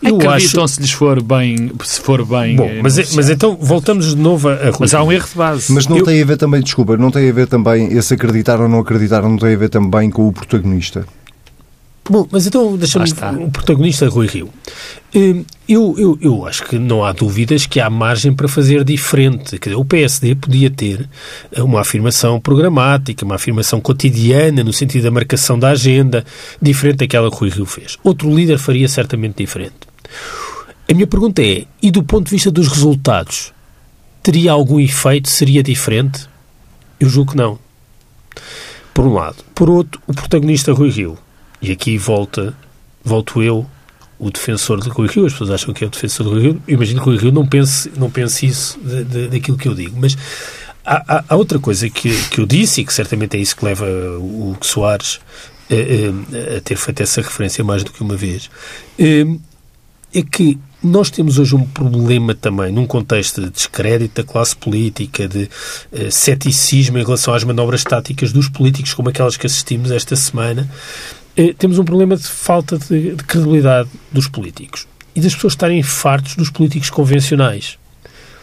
eu 0.03 0.17
Acreditam 0.17 0.65
acho... 0.65 0.75
se 0.75 0.81
lhes 0.81 0.93
for 0.93 1.23
bem, 1.23 1.71
se 1.85 2.01
for 2.01 2.25
bem. 2.25 2.57
Bom, 2.57 2.71
mas, 2.83 2.99
é, 2.99 3.05
mas 3.15 3.29
então 3.29 3.57
voltamos 3.61 4.15
de 4.15 4.17
novo 4.17 4.49
a, 4.49 4.55
a 4.55 4.73
Mas 4.79 4.95
há 4.95 5.03
um 5.03 5.13
erro 5.13 5.29
de 5.29 5.37
base. 5.37 5.73
Mas 5.73 5.87
não 5.87 5.99
eu... 5.99 6.05
tem 6.05 6.23
a 6.23 6.25
ver 6.25 6.39
também, 6.39 6.63
desculpa, 6.63 6.97
não 6.97 7.11
tem 7.11 7.29
a 7.29 7.33
ver 7.33 7.47
também 7.47 7.93
esse 7.93 8.15
acreditar 8.15 8.61
ou 8.61 8.69
não 8.69 8.79
acreditar, 8.79 9.21
não 9.21 9.37
tem 9.37 9.55
a 9.55 9.59
ver 9.59 9.69
também 9.69 10.11
com 10.11 10.27
o 10.27 10.33
protagonista. 10.33 11.05
Bom, 12.11 12.27
mas 12.29 12.45
então 12.45 12.77
deixa-me 12.77 13.05
o 13.45 13.51
protagonista 13.53 14.09
Rui 14.09 14.27
Rio. 14.27 14.51
Hum, 15.15 15.45
eu, 15.69 15.95
eu, 15.97 16.19
eu 16.21 16.45
acho 16.45 16.65
que 16.65 16.77
não 16.77 17.05
há 17.05 17.13
dúvidas 17.13 17.67
que 17.67 17.79
há 17.79 17.89
margem 17.89 18.33
para 18.33 18.49
fazer 18.49 18.83
diferente. 18.83 19.61
Quer 19.61 19.71
dizer, 19.71 19.81
o 19.81 19.85
PSD 19.85 20.35
podia 20.35 20.69
ter 20.69 21.09
uma 21.57 21.83
afirmação 21.83 22.41
programática, 22.41 23.25
uma 23.25 23.37
afirmação 23.37 23.81
cotidiana, 23.81 24.65
no 24.65 24.73
sentido 24.73 25.05
da 25.05 25.11
marcação 25.13 25.57
da 25.57 25.71
agenda, 25.71 26.25
diferente 26.61 26.97
daquela 26.97 27.31
que 27.31 27.37
Rui 27.37 27.51
Rio 27.51 27.65
fez. 27.65 27.97
Outro 28.03 28.35
líder 28.35 28.59
faria 28.59 28.89
certamente 28.89 29.37
diferente. 29.37 29.79
A 30.91 30.93
minha 30.93 31.07
pergunta 31.07 31.41
é: 31.41 31.65
e 31.81 31.93
do 31.93 32.03
ponto 32.03 32.25
de 32.25 32.33
vista 32.33 32.51
dos 32.51 32.67
resultados, 32.67 33.53
teria 34.21 34.51
algum 34.51 34.81
efeito? 34.81 35.29
Seria 35.29 35.63
diferente? 35.63 36.29
Eu 36.99 37.09
julgo 37.09 37.31
que 37.31 37.37
não. 37.37 37.57
Por 38.93 39.07
um 39.07 39.15
lado. 39.15 39.45
Por 39.55 39.71
outro, 39.71 40.03
o 40.09 40.13
protagonista 40.13 40.73
Rui 40.73 40.91
Rio 40.91 41.17
e 41.61 41.73
aqui 41.73 41.99
volta, 41.99 42.55
volto 43.05 43.43
eu, 43.43 43.67
o 44.19 44.31
defensor 44.31 44.81
de 44.81 44.89
Rui 44.89 45.09
Rio, 45.09 45.27
as 45.27 45.33
pessoas 45.33 45.51
acham 45.51 45.73
que 45.73 45.83
é 45.83 45.87
o 45.87 45.91
defensor 45.91 46.27
de 46.27 46.33
Rui 46.33 46.43
Rio, 46.43 46.63
imagino 46.69 47.01
que 47.01 47.07
Rui 47.07 47.19
Rio 47.19 47.33
não 47.33 47.47
pense, 47.47 47.91
não 47.97 48.11
pense 48.11 48.47
isso 48.47 48.79
daquilo 49.31 49.57
que 49.57 49.67
eu 49.67 49.75
digo, 49.75 49.99
mas 49.99 50.17
há, 50.85 51.25
há, 51.29 51.37
outra 51.37 51.59
coisa 51.59 51.89
que, 51.89 52.11
que 52.29 52.41
eu 52.41 52.47
disse, 52.47 52.83
e 52.83 52.85
que 52.85 52.93
certamente 52.93 53.37
é 53.37 53.41
isso 53.41 53.57
que 53.57 53.65
leva 53.65 53.87
o 53.87 54.51
Hugo 54.51 54.67
Soares 54.67 55.21
a, 55.71 56.55
a, 56.55 56.59
a 56.59 56.61
ter 56.61 56.77
feito 56.77 57.03
essa 57.03 57.23
referência 57.23 57.65
mais 57.65 57.83
do 57.83 57.93
que 57.93 58.03
uma 58.03 58.17
vez, 58.17 58.51
é, 58.99 59.25
é 60.15 60.23
que 60.23 60.59
nós 60.83 61.11
temos 61.11 61.39
hoje 61.39 61.55
um 61.55 61.65
problema 61.65 62.35
também, 62.35 62.73
num 62.73 62.87
contexto 62.87 63.43
de 63.43 63.51
descrédito 63.51 64.23
da 64.23 64.27
classe 64.27 64.57
política, 64.57 65.29
de 65.29 65.49
ceticismo 66.11 66.99
em 66.99 67.05
relação 67.05 67.35
às 67.35 67.45
manobras 67.45 67.85
táticas 67.85 68.33
dos 68.33 68.49
políticos, 68.49 68.95
como 68.95 69.11
aquelas 69.11 69.37
que 69.37 69.47
assistimos 69.47 69.91
esta 69.91 70.17
semana, 70.17 70.71
eh, 71.37 71.55
temos 71.57 71.79
um 71.79 71.85
problema 71.85 72.17
de 72.17 72.27
falta 72.27 72.79
de, 72.79 73.15
de 73.15 73.25
credibilidade 73.25 73.89
dos 74.13 74.29
políticos 74.29 74.87
e 75.15 75.21
das 75.21 75.35
pessoas 75.35 75.55
estarem 75.55 75.83
fartos 75.83 76.37
dos 76.37 76.51
políticos 76.51 76.91
convencionais 76.91 77.79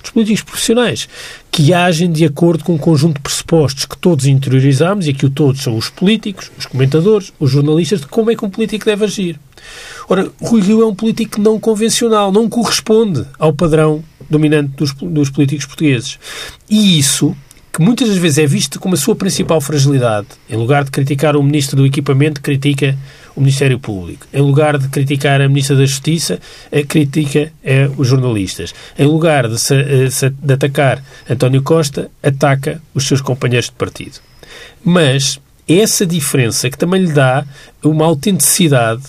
dos 0.07 0.11
políticos 0.11 0.41
profissionais, 0.41 1.09
que 1.51 1.73
agem 1.73 2.11
de 2.11 2.23
acordo 2.25 2.63
com 2.63 2.75
um 2.75 2.77
conjunto 2.77 3.15
de 3.15 3.21
pressupostos 3.21 3.85
que 3.85 3.97
todos 3.97 4.25
interiorizamos, 4.25 5.07
e 5.07 5.11
aqui 5.11 5.25
o 5.25 5.29
todos 5.29 5.61
são 5.61 5.75
os 5.75 5.89
políticos, 5.89 6.51
os 6.57 6.65
comentadores, 6.65 7.33
os 7.39 7.51
jornalistas, 7.51 8.01
de 8.01 8.07
como 8.07 8.31
é 8.31 8.35
que 8.35 8.45
um 8.45 8.49
político 8.49 8.85
deve 8.85 9.05
agir. 9.05 9.39
Ora, 10.07 10.29
Rui 10.41 10.61
Rio 10.61 10.81
é 10.81 10.85
um 10.85 10.95
político 10.95 11.41
não 11.41 11.59
convencional, 11.59 12.31
não 12.31 12.47
corresponde 12.47 13.25
ao 13.37 13.53
padrão 13.53 14.03
dominante 14.29 14.69
dos, 14.77 14.93
dos 14.93 15.29
políticos 15.29 15.65
portugueses. 15.65 16.19
E 16.69 16.97
isso 16.97 17.35
que 17.71 17.81
muitas 17.81 18.07
das 18.09 18.17
vezes 18.17 18.39
é 18.39 18.47
visto 18.47 18.79
como 18.79 18.95
a 18.95 18.97
sua 18.97 19.15
principal 19.15 19.61
fragilidade. 19.61 20.27
Em 20.49 20.55
lugar 20.55 20.83
de 20.83 20.91
criticar 20.91 21.35
o 21.35 21.43
Ministro 21.43 21.77
do 21.77 21.85
Equipamento, 21.85 22.41
critica 22.41 22.97
o 23.35 23.39
Ministério 23.39 23.79
Público. 23.79 24.25
Em 24.33 24.41
lugar 24.41 24.77
de 24.77 24.87
criticar 24.89 25.39
a 25.41 25.47
Ministra 25.47 25.75
da 25.75 25.85
Justiça, 25.85 26.39
critica 26.87 27.51
é 27.63 27.89
os 27.95 28.07
jornalistas. 28.07 28.73
Em 28.97 29.05
lugar 29.05 29.47
de, 29.47 29.59
se, 29.59 29.75
eh, 29.75 30.31
de 30.41 30.53
atacar 30.53 31.03
António 31.29 31.61
Costa, 31.61 32.09
ataca 32.23 32.81
os 32.95 33.07
seus 33.07 33.21
companheiros 33.21 33.67
de 33.67 33.75
partido. 33.75 34.19
Mas 34.83 35.39
essa 35.67 36.05
diferença 36.05 36.69
que 36.69 36.77
também 36.77 37.01
lhe 37.01 37.11
dá 37.11 37.45
uma 37.83 38.05
autenticidade 38.05 39.03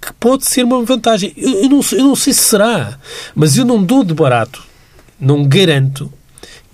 que 0.00 0.12
pode 0.14 0.46
ser 0.46 0.64
uma 0.64 0.82
vantagem. 0.84 1.32
Eu, 1.36 1.64
eu, 1.64 1.68
não, 1.68 1.80
eu 1.92 2.04
não 2.04 2.16
sei 2.16 2.32
se 2.32 2.44
será, 2.44 2.98
mas 3.34 3.56
eu 3.56 3.64
não 3.64 3.82
dou 3.82 4.04
de 4.04 4.14
barato, 4.14 4.64
não 5.20 5.44
garanto 5.44 6.10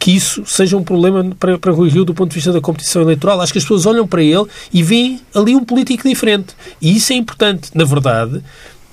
que 0.03 0.11
isso 0.11 0.43
seja 0.45 0.77
um 0.77 0.83
problema 0.83 1.31
para, 1.39 1.57
para 1.57 1.71
Rui 1.71 1.89
Rio 1.89 2.05
do 2.05 2.13
ponto 2.13 2.31
de 2.31 2.35
vista 2.35 2.53
da 2.53 2.61
competição 2.61 3.03
eleitoral. 3.03 3.41
Acho 3.41 3.53
que 3.53 3.59
as 3.59 3.65
pessoas 3.65 3.87
olham 3.87 4.05
para 4.05 4.21
ele 4.21 4.45
e 4.73 4.83
veem 4.83 5.21
ali 5.33 5.55
um 5.55 5.65
político 5.65 6.09
diferente. 6.09 6.57
E 6.81 6.97
isso 6.97 7.13
é 7.13 7.17
importante. 7.17 7.71
Na 7.73 7.85
verdade, 7.85 8.43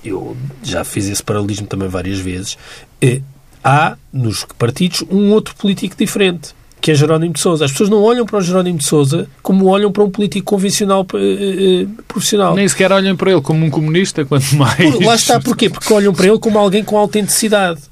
eu 0.04 0.36
já 0.62 0.84
fiz 0.84 1.08
esse 1.08 1.20
paralelismo 1.20 1.66
também 1.66 1.88
várias 1.88 2.20
vezes, 2.20 2.56
eh, 3.02 3.22
há 3.64 3.96
nos 4.12 4.46
partidos 4.56 5.02
um 5.10 5.32
outro 5.32 5.52
político 5.56 5.96
diferente 5.98 6.54
que 6.80 6.92
é 6.92 6.94
Jerónimo 6.94 7.34
de 7.34 7.40
Sousa. 7.40 7.64
As 7.64 7.72
pessoas 7.72 7.90
não 7.90 8.02
olham 8.02 8.24
para 8.24 8.38
o 8.38 8.40
Jerónimo 8.40 8.78
de 8.78 8.84
Sousa 8.84 9.28
como 9.42 9.66
olham 9.66 9.90
para 9.90 10.04
um 10.04 10.10
político 10.10 10.46
convencional 10.46 11.04
eh, 11.14 11.82
eh, 11.82 11.86
profissional. 12.06 12.54
Nem 12.54 12.68
sequer 12.68 12.92
olham 12.92 13.16
para 13.16 13.32
ele 13.32 13.40
como 13.40 13.66
um 13.66 13.68
comunista, 13.68 14.24
quanto 14.24 14.54
mais. 14.54 14.76
Por, 14.76 15.04
lá 15.04 15.16
está, 15.16 15.40
porquê? 15.40 15.68
Porque 15.68 15.92
olham 15.92 16.14
para 16.14 16.28
ele 16.28 16.38
como 16.38 16.56
alguém 16.56 16.84
com 16.84 16.96
autenticidade. 16.96 17.89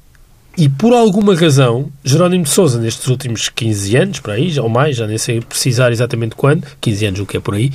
E 0.57 0.67
por 0.67 0.93
alguma 0.93 1.35
razão, 1.35 1.89
Jerónimo 2.03 2.43
de 2.43 2.49
Sousa, 2.49 2.79
nestes 2.79 3.07
últimos 3.07 3.49
15 3.49 3.95
anos, 3.95 4.19
por 4.19 4.31
aí, 4.31 4.59
ou 4.59 4.67
mais, 4.67 4.97
já 4.97 5.07
nem 5.07 5.17
sei 5.17 5.39
precisar 5.39 5.91
exatamente 5.91 6.35
quando, 6.35 6.65
15 6.81 7.05
anos, 7.05 7.19
o 7.21 7.25
que 7.25 7.37
é 7.37 7.39
por 7.39 7.53
aí, 7.53 7.71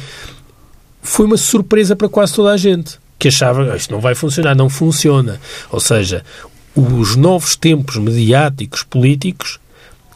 foi 1.02 1.26
uma 1.26 1.36
surpresa 1.36 1.96
para 1.96 2.08
quase 2.08 2.34
toda 2.34 2.52
a 2.52 2.56
gente, 2.56 2.98
que 3.18 3.28
achava 3.28 3.70
que 3.70 3.76
isto 3.76 3.92
não 3.92 4.00
vai 4.00 4.14
funcionar, 4.14 4.54
não 4.54 4.68
funciona. 4.68 5.40
Ou 5.70 5.80
seja, 5.80 6.24
os 6.74 7.16
novos 7.16 7.56
tempos 7.56 7.96
mediáticos, 7.96 8.82
políticos, 8.82 9.58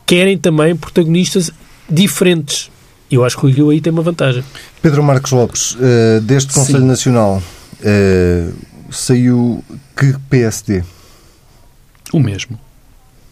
querem 0.04 0.36
também 0.36 0.74
protagonistas 0.74 1.50
diferentes. 1.88 2.70
Eu 3.10 3.24
acho 3.24 3.38
que 3.38 3.46
o 3.46 3.48
Rio 3.48 3.70
aí 3.70 3.80
tem 3.80 3.92
uma 3.92 4.02
vantagem. 4.02 4.44
Pedro 4.82 5.02
Marcos 5.02 5.32
Lopes, 5.32 5.74
uh, 5.74 6.20
deste 6.22 6.52
Conselho 6.52 6.80
Sim. 6.80 6.86
Nacional, 6.86 7.42
uh, 7.80 8.54
saiu 8.90 9.64
que 9.96 10.14
PSD? 10.28 10.82
O 12.12 12.18
mesmo. 12.18 12.58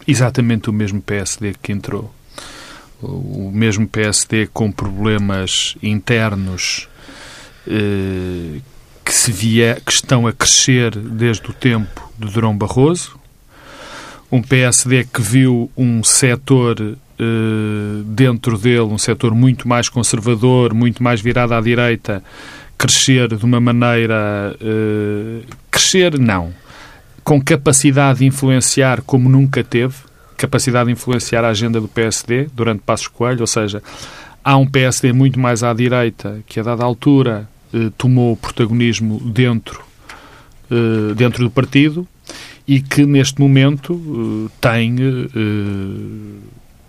Exatamente 0.07 0.69
o 0.69 0.73
mesmo 0.73 1.01
PSD 1.01 1.55
que 1.61 1.71
entrou. 1.71 2.13
O 3.01 3.51
mesmo 3.53 3.87
PSD 3.87 4.47
com 4.47 4.71
problemas 4.71 5.75
internos 5.83 6.87
eh, 7.67 8.59
que, 9.03 9.13
se 9.13 9.31
vier, 9.31 9.81
que 9.81 9.91
estão 9.91 10.25
a 10.25 10.33
crescer 10.33 10.95
desde 10.97 11.49
o 11.49 11.53
tempo 11.53 12.11
de 12.17 12.31
Durão 12.31 12.57
Barroso. 12.57 13.19
Um 14.31 14.41
PSD 14.41 15.05
que 15.05 15.21
viu 15.21 15.69
um 15.77 16.03
setor 16.03 16.79
eh, 16.79 18.01
dentro 18.05 18.57
dele, 18.57 18.81
um 18.81 18.97
setor 18.97 19.35
muito 19.35 19.67
mais 19.67 19.89
conservador, 19.89 20.73
muito 20.73 21.03
mais 21.03 21.21
virado 21.21 21.53
à 21.53 21.61
direita, 21.61 22.23
crescer 22.77 23.35
de 23.35 23.45
uma 23.45 23.59
maneira. 23.59 24.55
Eh, 24.61 25.43
crescer, 25.69 26.17
não 26.17 26.53
com 27.27 27.41
capacidade 27.41 28.19
de 28.19 28.25
influenciar 28.25 29.01
como 29.01 29.27
nunca 29.27 29.61
teve, 29.61 29.95
capacidade 30.37 30.85
de 30.85 30.93
influenciar 30.93 31.43
a 31.43 31.49
agenda 31.49 31.81
do 31.81 31.87
PSD 31.89 32.47
durante 32.55 32.83
Passos 32.83 33.09
Coelho, 33.09 33.41
ou 33.41 33.47
seja, 33.47 33.83
há 34.41 34.55
um 34.55 34.65
PSD 34.65 35.11
muito 35.11 35.37
mais 35.37 35.61
à 35.61 35.73
direita 35.73 36.39
que 36.47 36.57
a 36.57 36.63
dada 36.63 36.85
altura 36.85 37.45
eh, 37.73 37.91
tomou 37.97 38.37
protagonismo 38.37 39.19
dentro, 39.19 39.83
eh, 40.71 41.13
dentro 41.15 41.43
do 41.43 41.51
partido 41.51 42.07
e 42.65 42.81
que 42.81 43.05
neste 43.05 43.41
momento 43.41 44.47
eh, 44.47 44.51
tem 44.61 44.95
eh, 44.97 46.47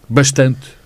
bastante 0.08 0.68
eh, 0.70 0.77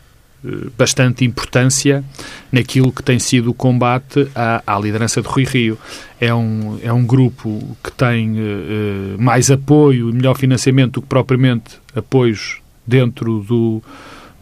bastante 0.76 1.24
importância 1.24 2.04
naquilo 2.50 2.90
que 2.92 3.02
tem 3.02 3.18
sido 3.18 3.50
o 3.50 3.54
combate 3.54 4.28
à, 4.34 4.62
à, 4.66 4.78
liderança 4.78 5.22
de 5.22 5.28
Rui 5.28 5.44
Rio. 5.44 5.78
É 6.20 6.34
um, 6.34 6.78
é 6.82 6.92
um 6.92 7.04
grupo 7.04 7.76
que 7.82 7.92
tem 7.92 8.32
uh, 8.32 9.16
mais 9.18 9.50
apoio 9.50 10.10
e 10.10 10.12
melhor 10.12 10.36
financiamento 10.36 10.94
do 10.94 11.02
que 11.02 11.08
propriamente 11.08 11.76
apoios 11.94 12.60
dentro 12.86 13.40
do, 13.40 13.82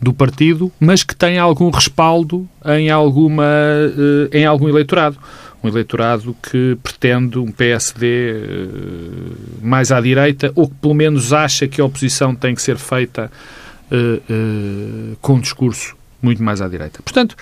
do 0.01 0.13
partido, 0.13 0.73
mas 0.81 1.03
que 1.03 1.15
tem 1.15 1.39
algum 1.39 1.71
respaldo 1.71 2.49
em, 2.65 2.91
alguma, 2.91 3.45
em 4.33 4.47
algum 4.47 4.69
eleitorado. 4.69 5.19
Um 5.63 5.69
eleitorado 5.69 6.35
que 6.43 6.79
pretende 6.83 7.39
um 7.39 7.53
PSD 7.53 8.35
mais 9.61 9.93
à 9.93 10.01
direita 10.01 10.51
ou 10.55 10.67
que 10.67 10.75
pelo 10.77 10.95
menos 10.95 11.35
acha 11.35 11.69
que 11.69 11.83
a 11.83 11.85
oposição 11.85 12.35
tem 12.35 12.55
que 12.55 12.63
ser 12.63 12.79
feita 12.79 13.31
uh, 13.91 15.13
uh, 15.13 15.17
com 15.21 15.35
um 15.35 15.41
discurso 15.41 15.97
muito 16.23 16.43
mais 16.43 16.61
à 16.61 16.69
direita. 16.69 17.03
Portanto, 17.03 17.37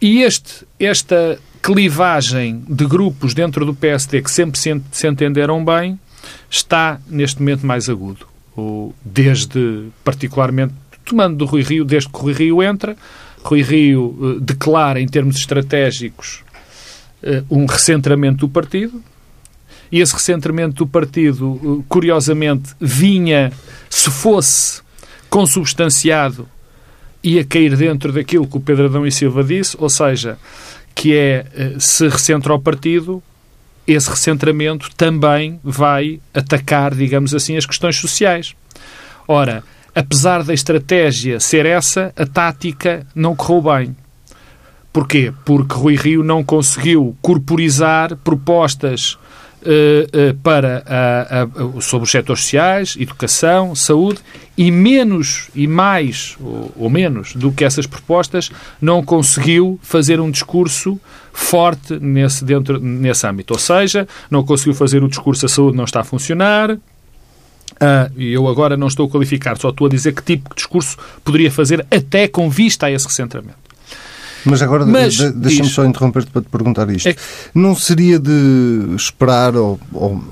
e 0.00 0.22
este, 0.22 0.66
esta 0.78 1.38
clivagem 1.62 2.64
de 2.68 2.86
grupos 2.86 3.34
dentro 3.34 3.64
do 3.64 3.74
PSD 3.74 4.22
que 4.22 4.30
sempre 4.30 4.58
se, 4.58 5.06
entenderam 5.06 5.64
bem 5.64 5.98
está 6.50 7.00
neste 7.06 7.40
momento 7.40 7.66
mais 7.66 7.88
agudo. 7.88 8.26
Desde, 9.04 9.88
particularmente, 10.04 10.74
tomando 11.04 11.36
do 11.36 11.44
Rui 11.44 11.62
Rio, 11.62 11.84
desde 11.84 12.08
que 12.08 12.16
o 12.16 12.22
Rui 12.22 12.32
Rio 12.32 12.62
entra, 12.62 12.96
Rui 13.42 13.62
Rio 13.62 14.16
uh, 14.20 14.40
declara 14.40 15.00
em 15.00 15.06
termos 15.06 15.36
estratégicos 15.36 16.42
um 17.48 17.66
recentramento 17.66 18.38
do 18.38 18.48
partido, 18.48 19.00
e 19.92 20.00
esse 20.00 20.12
recentramento 20.12 20.74
do 20.76 20.86
partido, 20.86 21.84
curiosamente, 21.88 22.74
vinha, 22.80 23.52
se 23.88 24.10
fosse 24.10 24.81
consubstanciado 25.32 26.46
e 27.24 27.38
a 27.38 27.44
cair 27.44 27.74
dentro 27.74 28.12
daquilo 28.12 28.46
que 28.46 28.58
o 28.58 28.60
Pedro 28.60 28.84
Adão 28.84 29.06
e 29.06 29.10
Silva 29.10 29.42
disse, 29.42 29.74
ou 29.80 29.88
seja, 29.88 30.38
que 30.94 31.16
é 31.16 31.46
eh, 31.54 31.76
se 31.78 32.06
recentra 32.06 32.52
o 32.52 32.60
partido, 32.60 33.22
esse 33.86 34.10
recentramento 34.10 34.90
também 34.94 35.58
vai 35.64 36.20
atacar, 36.34 36.94
digamos 36.94 37.34
assim, 37.34 37.56
as 37.56 37.64
questões 37.64 37.96
sociais. 37.96 38.54
Ora, 39.26 39.64
apesar 39.94 40.44
da 40.44 40.52
estratégia 40.52 41.40
ser 41.40 41.64
essa, 41.64 42.12
a 42.14 42.26
tática 42.26 43.06
não 43.14 43.34
correu 43.34 43.62
bem. 43.62 43.96
Porquê? 44.92 45.32
Porque 45.46 45.74
Rui 45.74 45.96
Rio 45.96 46.22
não 46.22 46.44
conseguiu 46.44 47.16
corporizar 47.22 48.14
propostas 48.16 49.16
para 50.42 50.82
a, 50.86 51.42
a, 51.42 51.80
sobre 51.80 52.04
os 52.04 52.10
setores 52.10 52.42
sociais, 52.42 52.96
educação, 52.98 53.74
saúde 53.74 54.20
e 54.56 54.70
menos 54.70 55.48
e 55.54 55.66
mais 55.66 56.36
ou, 56.40 56.72
ou, 56.76 56.90
menos 56.90 57.34
do 57.34 57.50
que 57.52 57.64
essas 57.64 57.86
propostas 57.86 58.50
não 58.80 59.02
conseguiu 59.02 59.78
fazer 59.82 60.20
um 60.20 60.30
discurso 60.30 61.00
forte 61.32 61.98
nesse, 61.98 62.44
dentro, 62.44 62.78
nesse 62.78 63.26
âmbito. 63.26 63.54
Ou 63.54 63.58
seja, 63.58 64.06
não 64.30 64.44
conseguiu 64.44 64.74
fazer 64.74 65.02
o 65.02 65.08
discurso 65.08 65.46
a 65.46 65.48
saúde 65.48 65.76
não 65.76 65.84
está 65.84 66.00
a 66.00 66.04
funcionar, 66.04 66.76
e 68.16 68.36
uh, 68.36 68.42
eu 68.42 68.48
agora 68.48 68.76
não 68.76 68.86
estou 68.86 69.06
a 69.06 69.10
qualificar, 69.10 69.56
só 69.56 69.70
estou 69.70 69.86
a 69.86 69.90
dizer 69.90 70.12
que 70.12 70.22
tipo 70.22 70.50
de 70.50 70.56
discurso 70.56 70.96
poderia 71.24 71.50
fazer 71.50 71.84
até 71.90 72.28
com 72.28 72.48
vista 72.48 72.86
a 72.86 72.90
esse 72.90 73.06
recentramento. 73.06 73.61
Mas 74.44 74.62
agora 74.62 74.84
de, 74.84 75.32
deixa-me 75.32 75.68
só 75.68 75.84
interromper-te 75.84 76.30
para 76.30 76.42
te 76.42 76.48
perguntar 76.48 76.90
isto. 76.90 77.08
É... 77.08 77.16
Não 77.54 77.74
seria 77.74 78.18
de 78.18 78.94
esperar, 78.96 79.56
ou, 79.56 79.78
ou 79.92 80.22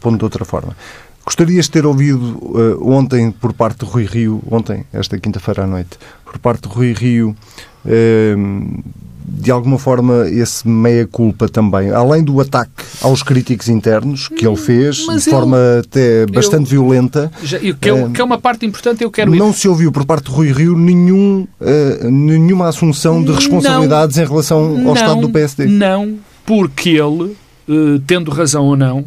pondo 0.00 0.18
de 0.18 0.24
outra 0.24 0.44
forma, 0.44 0.76
Gostarias 1.24 1.66
de 1.66 1.70
ter 1.70 1.86
ouvido 1.86 2.38
uh, 2.40 2.90
ontem, 2.90 3.30
por 3.30 3.52
parte 3.52 3.84
de 3.84 3.90
Rui 3.90 4.04
Rio, 4.04 4.42
ontem, 4.50 4.84
esta 4.92 5.18
quinta-feira 5.18 5.64
à 5.64 5.66
noite, 5.66 5.98
por 6.24 6.38
parte 6.38 6.66
de 6.66 6.74
Rui 6.74 6.92
Rio, 6.92 7.36
uh, 7.84 8.82
de 9.30 9.50
alguma 9.50 9.78
forma, 9.78 10.28
esse 10.28 10.66
meia-culpa 10.66 11.48
também, 11.48 11.90
além 11.90 12.22
do 12.22 12.40
ataque 12.40 12.70
aos 13.00 13.22
críticos 13.22 13.68
internos 13.68 14.28
que 14.28 14.46
ele 14.46 14.56
fez, 14.56 15.06
Mas 15.06 15.22
de 15.22 15.30
eu, 15.30 15.34
forma 15.34 15.56
até 15.78 16.26
bastante 16.26 16.74
eu, 16.74 16.82
violenta. 16.82 17.30
Já, 17.42 17.58
que, 17.58 17.88
é, 17.88 17.92
uh, 17.92 18.10
que, 18.10 18.20
é, 18.20 18.24
uma 18.24 18.38
parte 18.38 18.66
importante, 18.66 19.04
eu 19.04 19.10
quero 19.10 19.34
Não 19.34 19.50
ir. 19.50 19.54
se 19.54 19.68
ouviu 19.68 19.92
por 19.92 20.04
parte 20.04 20.24
de 20.24 20.30
Rui 20.30 20.52
Rio 20.52 20.76
nenhum, 20.76 21.46
nenhuma 22.10 22.68
assunção 22.68 23.22
de 23.22 23.32
responsabilidades 23.32 24.16
não, 24.16 24.24
em 24.24 24.26
relação 24.26 24.58
ao 24.58 24.68
não, 24.76 24.94
Estado 24.94 25.20
do 25.20 25.30
PSD. 25.30 25.66
Não, 25.66 26.18
porque 26.44 26.90
ele, 26.90 27.36
tendo 28.06 28.30
razão 28.30 28.64
ou 28.64 28.76
não, 28.76 29.04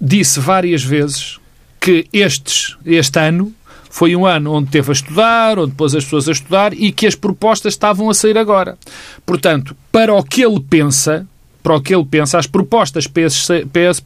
disse 0.00 0.38
várias 0.38 0.82
vezes 0.82 1.38
que 1.80 2.06
estes, 2.12 2.76
este 2.84 3.18
ano 3.18 3.52
foi 3.98 4.14
um 4.14 4.24
ano 4.24 4.52
onde 4.52 4.70
teve 4.70 4.90
a 4.90 4.92
estudar, 4.92 5.58
onde 5.58 5.74
pôs 5.74 5.92
as 5.92 6.04
pessoas 6.04 6.28
a 6.28 6.32
estudar 6.32 6.72
e 6.72 6.92
que 6.92 7.04
as 7.04 7.16
propostas 7.16 7.74
estavam 7.74 8.08
a 8.08 8.14
sair 8.14 8.38
agora. 8.38 8.78
Portanto, 9.26 9.76
para 9.90 10.14
o 10.14 10.22
que 10.22 10.40
ele 10.40 10.60
pensa, 10.60 11.26
para 11.68 11.76
o 11.76 11.80
que 11.82 11.94
ele 11.94 12.04
pensa, 12.06 12.38
as 12.38 12.46
propostas 12.46 13.06
para 13.06 13.24
esses, 13.24 13.46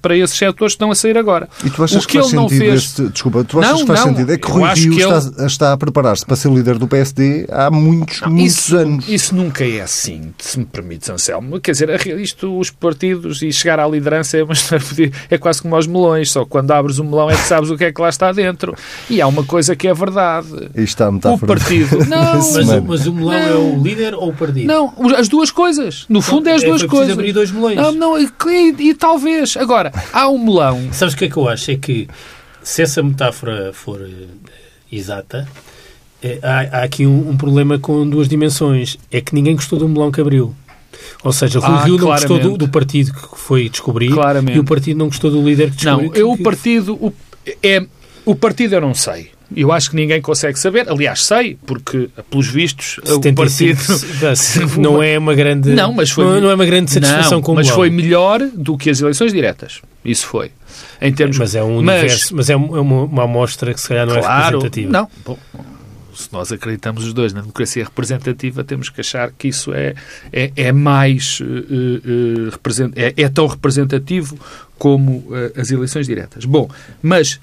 para 0.02 0.16
esses 0.16 0.36
setores 0.36 0.72
estão 0.72 0.90
a 0.90 0.96
sair 0.96 1.16
agora. 1.16 1.48
E 1.64 1.70
tu 1.70 1.84
achas 1.84 2.02
o 2.02 2.06
que, 2.08 2.14
que 2.14 2.18
faz 2.18 2.32
ele 2.32 2.36
não 2.42 2.48
sentido 2.48 2.64
fez... 2.66 2.82
este, 2.82 3.08
desculpa, 3.08 3.44
tu 3.44 3.60
achas 3.60 3.70
Não, 3.70 3.78
que 3.82 3.86
faz 3.86 4.00
não, 4.00 4.06
sentido? 4.08 4.32
É 4.32 4.36
que 4.36 4.50
Rui 4.50 4.68
Rio 4.74 4.96
que 4.96 5.00
ele- 5.02 5.16
está, 5.16 5.46
está 5.46 5.72
a 5.72 5.76
preparar-se 5.76 6.26
para 6.26 6.34
ser 6.34 6.50
líder 6.50 6.76
do 6.76 6.88
PSD 6.88 7.46
há 7.52 7.70
muitos, 7.70 8.20
muitos 8.22 8.52
isso, 8.58 8.76
anos. 8.76 9.08
Isso 9.08 9.34
nunca 9.36 9.64
é 9.64 9.80
assim, 9.80 10.34
se 10.38 10.58
me 10.58 10.64
permites, 10.64 11.08
Anselmo. 11.08 11.60
Quer 11.60 11.70
dizer, 11.70 12.06
isto, 12.18 12.58
os 12.58 12.68
partidos 12.70 13.42
e 13.42 13.52
chegar 13.52 13.78
à 13.78 13.86
liderança 13.86 14.36
é, 14.38 14.42
uma 14.42 14.54
é 15.30 15.38
quase 15.38 15.62
como 15.62 15.76
aos 15.76 15.86
melões, 15.86 16.32
só 16.32 16.44
quando 16.44 16.72
abres 16.72 16.98
o 16.98 17.04
melão 17.04 17.30
é 17.30 17.36
que 17.36 17.46
sabes 17.46 17.70
o 17.70 17.76
que 17.76 17.84
é 17.84 17.92
que 17.92 18.00
lá 18.02 18.08
está 18.08 18.32
dentro. 18.32 18.74
E 19.08 19.20
há 19.22 19.26
uma 19.28 19.44
coisa 19.44 19.76
que 19.76 19.86
é 19.86 19.94
verdade. 19.94 20.48
Está 20.74 21.06
a 21.06 21.10
O 21.32 21.38
partido. 21.38 21.96
Não, 22.10 22.34
Mas, 22.34 22.82
mas 22.84 23.06
o 23.06 23.12
melão 23.14 23.32
é 23.32 23.54
o 23.54 23.80
líder 23.80 24.14
ou 24.14 24.30
o 24.30 24.34
partido? 24.34 24.66
não, 24.66 24.92
as 25.16 25.28
duas 25.28 25.52
coisas. 25.52 26.06
No 26.08 26.20
fundo 26.20 26.48
é 26.48 26.54
as 26.54 26.62
É, 26.64 26.66
duas 26.66 26.82
coisas. 26.82 27.16
Melões. 27.52 27.76
Não, 27.76 27.92
não, 27.92 28.18
e, 28.18 28.28
e- 28.48 28.88
e 28.90 28.94
talvez. 28.94 29.56
Agora, 29.56 29.92
há 30.12 30.28
um 30.28 30.38
melão. 30.44 30.88
Sabes 30.92 31.14
o 31.14 31.16
que 31.16 31.26
é 31.26 31.28
que 31.30 31.36
eu 31.36 31.48
acho? 31.48 31.70
É 31.70 31.76
que 31.76 32.08
se 32.62 32.82
essa 32.82 33.02
metáfora 33.02 33.72
for 33.72 34.00
eh, 34.00 34.26
exata, 34.90 35.48
eh, 36.22 36.38
há, 36.42 36.78
há 36.78 36.82
aqui 36.84 37.06
um, 37.06 37.30
um 37.30 37.36
problema 37.36 37.78
com 37.78 38.08
duas 38.08 38.28
dimensões. 38.28 38.96
É 39.10 39.20
que 39.20 39.34
ninguém 39.34 39.54
gostou 39.54 39.78
do 39.78 39.88
melão 39.88 40.10
que 40.10 40.20
abriu. 40.20 40.54
Ou 41.24 41.32
seja, 41.32 41.58
Rui 41.58 41.68
Ah, 41.76 41.84
Rio 41.84 41.96
não 41.98 42.06
gostou 42.06 42.38
do, 42.38 42.56
do 42.56 42.68
partido 42.68 43.12
que 43.12 43.38
foi 43.38 43.68
descobrir 43.68 44.10
Claramente. 44.12 44.56
e 44.56 44.60
o 44.60 44.64
partido 44.64 44.98
não 44.98 45.06
gostou 45.06 45.30
do 45.30 45.42
líder 45.42 45.70
que 45.72 45.84
Não, 45.84 45.98
descobriu. 45.98 46.20
eu 46.26 46.30
o 46.32 46.36
que- 46.36 46.42
partido. 46.42 46.94
O, 46.94 47.12
é, 47.62 47.84
o 48.24 48.34
partido 48.34 48.74
eu 48.74 48.80
não 48.80 48.94
sei. 48.94 49.30
Eu 49.56 49.72
acho 49.72 49.90
que 49.90 49.96
ninguém 49.96 50.20
consegue 50.20 50.58
saber. 50.58 50.88
Aliás, 50.90 51.24
sei, 51.24 51.58
porque, 51.66 52.08
pelos 52.30 52.46
vistos, 52.48 52.98
o 53.04 53.06
75, 53.22 53.34
partido. 53.36 53.80
não 54.80 55.02
é 55.02 55.18
uma 55.18 55.34
grande 55.34 55.70
Não, 55.70 55.92
mas 55.92 56.10
foi- 56.10 56.24
não, 56.24 56.40
não 56.40 56.50
é 56.50 56.54
uma 56.54 56.66
grande 56.66 56.90
satisfação 56.90 57.38
Não, 57.38 57.42
com 57.42 57.52
o 57.52 57.54
mas 57.56 57.68
foi 57.68 57.90
melhor 57.90 58.40
do 58.54 58.76
que 58.76 58.90
as 58.90 59.00
eleições 59.00 59.32
diretas. 59.32 59.80
Isso 60.04 60.26
foi. 60.26 60.50
Em 61.00 61.12
termos 61.12 61.38
mas 61.38 61.54
é 61.54 61.62
um 61.62 61.82
Mas- 61.82 62.00
universo, 62.00 62.36
mas 62.36 62.50
é 62.50 62.56
um- 62.56 62.76
é 62.76 62.80
uma, 62.80 63.02
uma 63.04 63.24
amostra 63.24 63.72
que 63.74 63.80
se 63.80 63.88
calhar 63.88 64.06
não 64.06 64.16
é 64.16 64.20
claro, 64.20 64.44
representativa. 64.60 64.92
não. 64.92 65.08
Bom, 65.24 65.38
se 66.14 66.28
nós 66.32 66.52
acreditamos 66.52 67.04
os 67.06 67.12
dois 67.14 67.32
na 67.32 67.40
democracia 67.40 67.84
representativa, 67.84 68.62
temos 68.62 68.88
que 68.90 69.00
achar 69.00 69.32
que 69.32 69.48
isso 69.48 69.72
é, 69.72 69.94
é, 70.32 70.52
é 70.56 70.70
mais 70.72 71.40
eh, 71.42 72.50
represent- 72.50 72.92
é, 72.96 73.14
é 73.16 73.28
tão 73.28 73.46
representativo 73.46 74.38
como 74.78 75.24
eh, 75.32 75.52
as 75.60 75.70
eleições 75.70 76.06
diretas. 76.06 76.44
Bom, 76.44 76.68
mas 77.02 77.40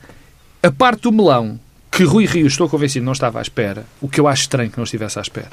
a 0.61 0.71
parte 0.71 1.01
do 1.03 1.11
melão 1.11 1.59
que 1.91 2.03
Rui 2.03 2.25
Rio, 2.25 2.47
estou 2.47 2.69
convencido, 2.69 3.05
não 3.05 3.13
estava 3.13 3.39
à 3.39 3.41
espera, 3.41 3.85
o 3.99 4.07
que 4.07 4.19
eu 4.19 4.27
acho 4.27 4.43
estranho 4.43 4.69
que 4.69 4.77
não 4.77 4.83
estivesse 4.83 5.17
à 5.19 5.21
espera, 5.21 5.51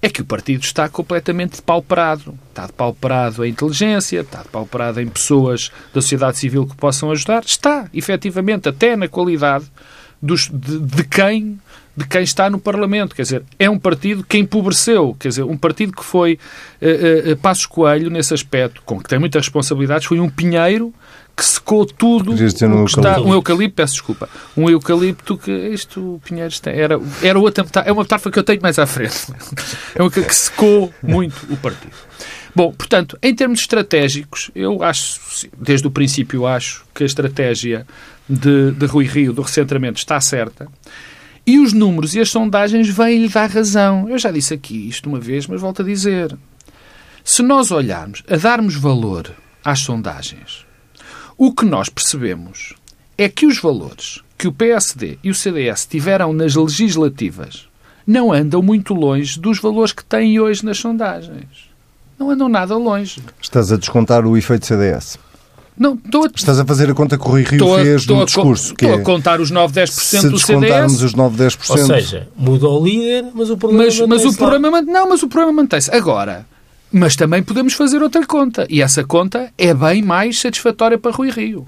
é 0.00 0.08
que 0.08 0.22
o 0.22 0.24
partido 0.24 0.62
está 0.62 0.88
completamente 0.88 1.56
depauperado. 1.56 2.38
Está 2.48 2.66
depauperado 2.66 3.44
em 3.44 3.50
inteligência, 3.50 4.20
está 4.20 4.42
depauperado 4.42 5.00
em 5.00 5.08
pessoas 5.08 5.70
da 5.92 6.00
sociedade 6.00 6.38
civil 6.38 6.66
que 6.66 6.76
possam 6.76 7.10
ajudar. 7.10 7.44
Está, 7.44 7.88
efetivamente, 7.92 8.68
até 8.68 8.96
na 8.96 9.08
qualidade 9.08 9.66
dos, 10.20 10.50
de, 10.52 10.78
de 10.80 11.04
quem 11.04 11.58
de 11.96 12.06
quem 12.06 12.22
está 12.22 12.48
no 12.48 12.60
Parlamento. 12.60 13.12
Quer 13.12 13.22
dizer, 13.22 13.42
é 13.58 13.68
um 13.68 13.76
partido 13.76 14.22
que 14.22 14.38
empobreceu. 14.38 15.16
Quer 15.18 15.30
dizer, 15.30 15.42
um 15.42 15.56
partido 15.56 15.92
que 15.92 16.04
foi 16.04 16.38
eh, 16.80 17.24
eh, 17.26 17.34
Passos 17.34 17.66
Coelho, 17.66 18.08
nesse 18.08 18.32
aspecto, 18.32 18.80
com 18.84 19.00
que 19.00 19.08
tem 19.08 19.18
muitas 19.18 19.44
responsabilidades, 19.44 20.06
foi 20.06 20.20
um 20.20 20.30
pinheiro 20.30 20.94
que 21.38 21.44
secou 21.44 21.86
tudo 21.86 22.34
dizer 22.34 22.66
um 22.66 22.82
o 22.82 22.84
que 22.84 22.90
está, 22.90 23.00
eucalipto. 23.10 23.28
um 23.28 23.32
eucalipto, 23.34 23.74
peço 23.76 23.92
desculpa, 23.94 24.28
um 24.56 24.68
eucalipto 24.68 25.38
que 25.38 25.52
isto 25.52 26.16
o 26.16 26.20
Pinheiros 26.24 26.58
tem, 26.58 26.74
era, 26.76 27.00
era 27.22 27.38
outra 27.38 27.62
metá- 27.62 27.84
é 27.86 27.92
uma 27.92 28.02
metáfora 28.02 28.32
que 28.32 28.38
eu 28.40 28.42
tenho 28.42 28.60
mais 28.60 28.76
à 28.78 28.86
frente. 28.86 29.32
É 29.94 30.02
uma 30.02 30.10
que 30.10 30.34
secou 30.34 30.92
muito 31.02 31.46
o 31.48 31.56
partido. 31.56 31.92
Bom, 32.54 32.72
portanto, 32.72 33.16
em 33.22 33.32
termos 33.34 33.60
estratégicos, 33.60 34.50
eu 34.52 34.82
acho, 34.82 35.20
desde 35.56 35.86
o 35.86 35.90
princípio 35.92 36.44
acho 36.44 36.84
que 36.92 37.04
a 37.04 37.06
estratégia 37.06 37.86
de, 38.28 38.72
de 38.72 38.86
Rui 38.86 39.04
Rio, 39.06 39.32
do 39.32 39.42
recentramento, 39.42 39.98
está 40.00 40.20
certa. 40.20 40.66
E 41.46 41.60
os 41.60 41.72
números 41.72 42.14
e 42.16 42.20
as 42.20 42.30
sondagens 42.30 42.88
vêm-lhe 42.88 43.28
dar 43.28 43.48
razão. 43.48 44.08
Eu 44.08 44.18
já 44.18 44.32
disse 44.32 44.52
aqui 44.54 44.88
isto 44.88 45.08
uma 45.08 45.20
vez, 45.20 45.46
mas 45.46 45.60
volto 45.60 45.82
a 45.82 45.84
dizer. 45.84 46.36
Se 47.22 47.42
nós 47.42 47.70
olharmos 47.70 48.22
a 48.28 48.36
darmos 48.36 48.74
valor 48.74 49.30
às 49.64 49.78
sondagens, 49.80 50.66
o 51.38 51.52
que 51.52 51.64
nós 51.64 51.88
percebemos 51.88 52.74
é 53.16 53.28
que 53.28 53.46
os 53.46 53.58
valores 53.60 54.20
que 54.36 54.48
o 54.48 54.52
PSD 54.52 55.18
e 55.22 55.30
o 55.30 55.34
CDS 55.34 55.86
tiveram 55.86 56.32
nas 56.32 56.54
legislativas 56.54 57.66
não 58.06 58.32
andam 58.32 58.60
muito 58.60 58.92
longe 58.92 59.38
dos 59.38 59.60
valores 59.60 59.92
que 59.92 60.04
têm 60.04 60.40
hoje 60.40 60.64
nas 60.64 60.78
sondagens. 60.78 61.68
Não 62.18 62.30
andam 62.30 62.48
nada 62.48 62.76
longe. 62.76 63.22
Estás 63.40 63.70
a 63.70 63.76
descontar 63.76 64.26
o 64.26 64.36
efeito 64.36 64.66
CDS. 64.66 65.18
Não, 65.78 65.94
estou 65.94 66.24
a, 66.24 66.30
Estás 66.34 66.58
a 66.58 66.64
fazer 66.64 66.90
a 66.90 66.94
conta 66.94 67.16
que 67.16 67.24
o 67.24 67.28
Rui 67.28 67.42
Rio 67.42 67.52
estou 67.52 67.76
a- 67.76 67.82
fez 67.82 68.00
estou 68.00 68.16
no 68.16 68.24
discurso. 68.24 68.74
Que 68.74 68.84
estou 68.86 68.98
é, 68.98 69.02
a 69.02 69.04
contar 69.04 69.40
os 69.40 69.50
9, 69.50 69.72
10% 69.80 69.86
se 69.92 70.28
do 70.28 70.34
descontarmos 70.34 70.92
CDS. 70.94 71.02
os 71.04 71.14
9, 71.14 71.44
10%. 71.44 71.70
Ou 71.70 71.86
seja, 71.86 72.28
muda 72.36 72.66
o 72.68 72.84
líder, 72.84 73.26
mas 73.32 73.50
o 73.50 73.56
problema 73.56 73.84
Mas, 73.84 73.94
mas 73.94 74.04
o 74.04 74.08
mantém-se 74.08 74.38
problema 74.38 74.82
não, 74.82 75.08
mas 75.08 75.22
o 75.22 75.28
problema 75.28 75.52
mantém-se. 75.62 75.94
Agora, 75.94 76.44
mas 76.92 77.14
também 77.16 77.42
podemos 77.42 77.74
fazer 77.74 78.02
outra 78.02 78.26
conta. 78.26 78.66
E 78.70 78.80
essa 78.82 79.04
conta 79.04 79.52
é 79.58 79.72
bem 79.74 80.02
mais 80.02 80.38
satisfatória 80.40 80.98
para 80.98 81.10
Rui 81.12 81.30
Rio. 81.30 81.66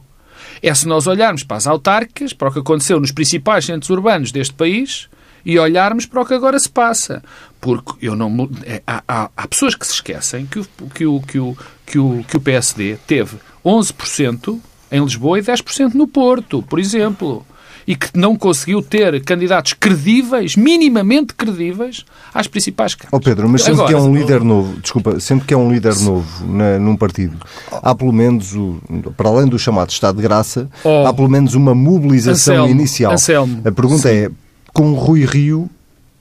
É 0.63 0.73
se 0.75 0.87
nós 0.89 1.07
olharmos 1.07 1.43
para 1.45 1.57
as 1.57 1.67
autárquicas, 1.67 2.33
para 2.33 2.49
o 2.49 2.53
que 2.53 2.59
aconteceu 2.59 3.01
nos 3.01 3.13
principais 3.13 3.65
centros 3.65 3.91
urbanos 3.91 4.31
deste 4.33 4.55
país 4.55 5.09
e 5.45 5.59
olharmos 5.59 6.05
para 6.07 6.21
o 6.21 6.27
que 6.27 6.35
agora 6.35 6.59
se 6.59 6.69
passa. 6.69 7.23
Porque 7.61 7.93
eu 8.07 8.15
não, 8.17 8.49
é, 8.65 8.83
há, 8.87 9.03
há- 9.07 9.31
há 9.37 9.49
pessoas 9.49 9.75
que 9.75 9.87
se 9.87 9.95
esquecem 9.95 10.47
que 10.47 10.59
o, 10.61 10.67
que, 10.95 11.07
o, 11.07 11.21
que, 11.21 11.39
o, 11.39 11.57
que, 11.87 11.99
o, 11.99 12.25
que 12.29 12.37
o 12.37 12.41
PSD 12.41 12.97
teve 13.07 13.37
11% 13.65 14.59
em 14.93 15.03
Lisboa 15.03 15.39
e 15.39 15.43
10% 15.43 15.95
no 15.95 16.07
Porto, 16.07 16.63
por 16.63 16.79
exemplo. 16.79 17.47
E 17.91 17.97
que 17.97 18.09
não 18.15 18.37
conseguiu 18.37 18.81
ter 18.83 19.21
candidatos 19.25 19.73
credíveis, 19.73 20.55
minimamente 20.55 21.35
credíveis, 21.35 22.05
às 22.33 22.47
principais 22.47 22.95
câmaras. 22.95 23.13
Ó 23.13 23.19
Pedro, 23.19 23.49
mas 23.49 23.63
sempre 23.63 23.81
Agora, 23.83 23.89
que 23.89 23.95
é 24.01 24.03
um 24.03 24.15
líder 24.15 24.45
novo, 24.45 24.81
desculpa, 24.81 25.19
sempre 25.19 25.47
que 25.47 25.53
é 25.55 25.57
um 25.57 25.73
líder 25.73 25.97
novo 25.97 26.47
na- 26.47 26.79
num 26.79 26.95
partido, 26.95 27.37
há 27.83 27.93
pelo 27.93 28.13
menos, 28.13 28.55
o, 28.55 28.79
para 29.17 29.29
além 29.29 29.49
do 29.49 29.59
chamado 29.59 29.91
Estado 29.91 30.17
de 30.17 30.23
Graça, 30.23 30.69
Oh. 30.85 31.05
há 31.07 31.13
pelo 31.13 31.29
menos 31.29 31.55
uma 31.57 31.75
mobilização 31.75 32.55
Anselmo, 32.55 32.71
inicial. 32.71 33.13
Anselmo, 33.13 33.61
A 33.65 33.73
pergunta 33.73 34.09
é, 34.09 34.31
com 34.73 34.93
Rui 34.93 35.25
Rio, 35.25 35.69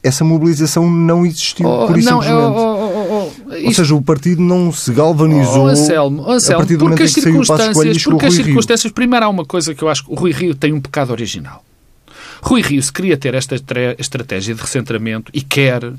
essa 0.01 0.23
mobilização 0.23 0.89
não 0.89 1.25
existiu, 1.25 1.67
Oh, 1.69 1.85
por 1.85 1.97
isso 1.99 2.09
não, 2.09 2.21
simplesmente. 2.21 2.57
oh, 2.57 2.78
Ou 3.65 3.73
seja, 3.73 3.95
o 3.95 4.01
partido 4.01 4.41
não 4.41 4.71
se 4.71 4.93
galvanizou 4.93 5.63
Oh, 5.65 5.67
Anselmo, 5.67 6.23
oh, 6.25 6.31
a 6.31 6.35
Anselmo, 6.35 6.59
partir 6.59 6.77
do 6.77 6.85
porque 6.85 7.03
as 7.03 7.11
circunstâncias, 7.11 8.03
porque 8.03 8.25
as 8.25 8.33
circunstâncias, 8.33 8.91
primeiro 8.93 9.25
há 9.25 9.29
uma 9.29 9.45
coisa 9.45 9.73
que 9.73 9.81
eu 9.81 9.89
acho 9.89 10.03
que 10.05 10.11
o 10.11 10.15
Rui 10.15 10.31
Rio 10.31 10.53
tem 10.55 10.71
um 10.73 10.79
pecado 10.79 11.11
original. 11.11 11.63
Rui 12.41 12.61
Rio, 12.61 12.81
se 12.81 12.91
queria 12.93 13.17
ter 13.17 13.33
esta 13.33 13.55
estra- 13.55 13.95
estratégia 13.97 14.53
de 14.55 14.61
recentramento 14.61 15.31
e 15.33 15.41
quer, 15.41 15.91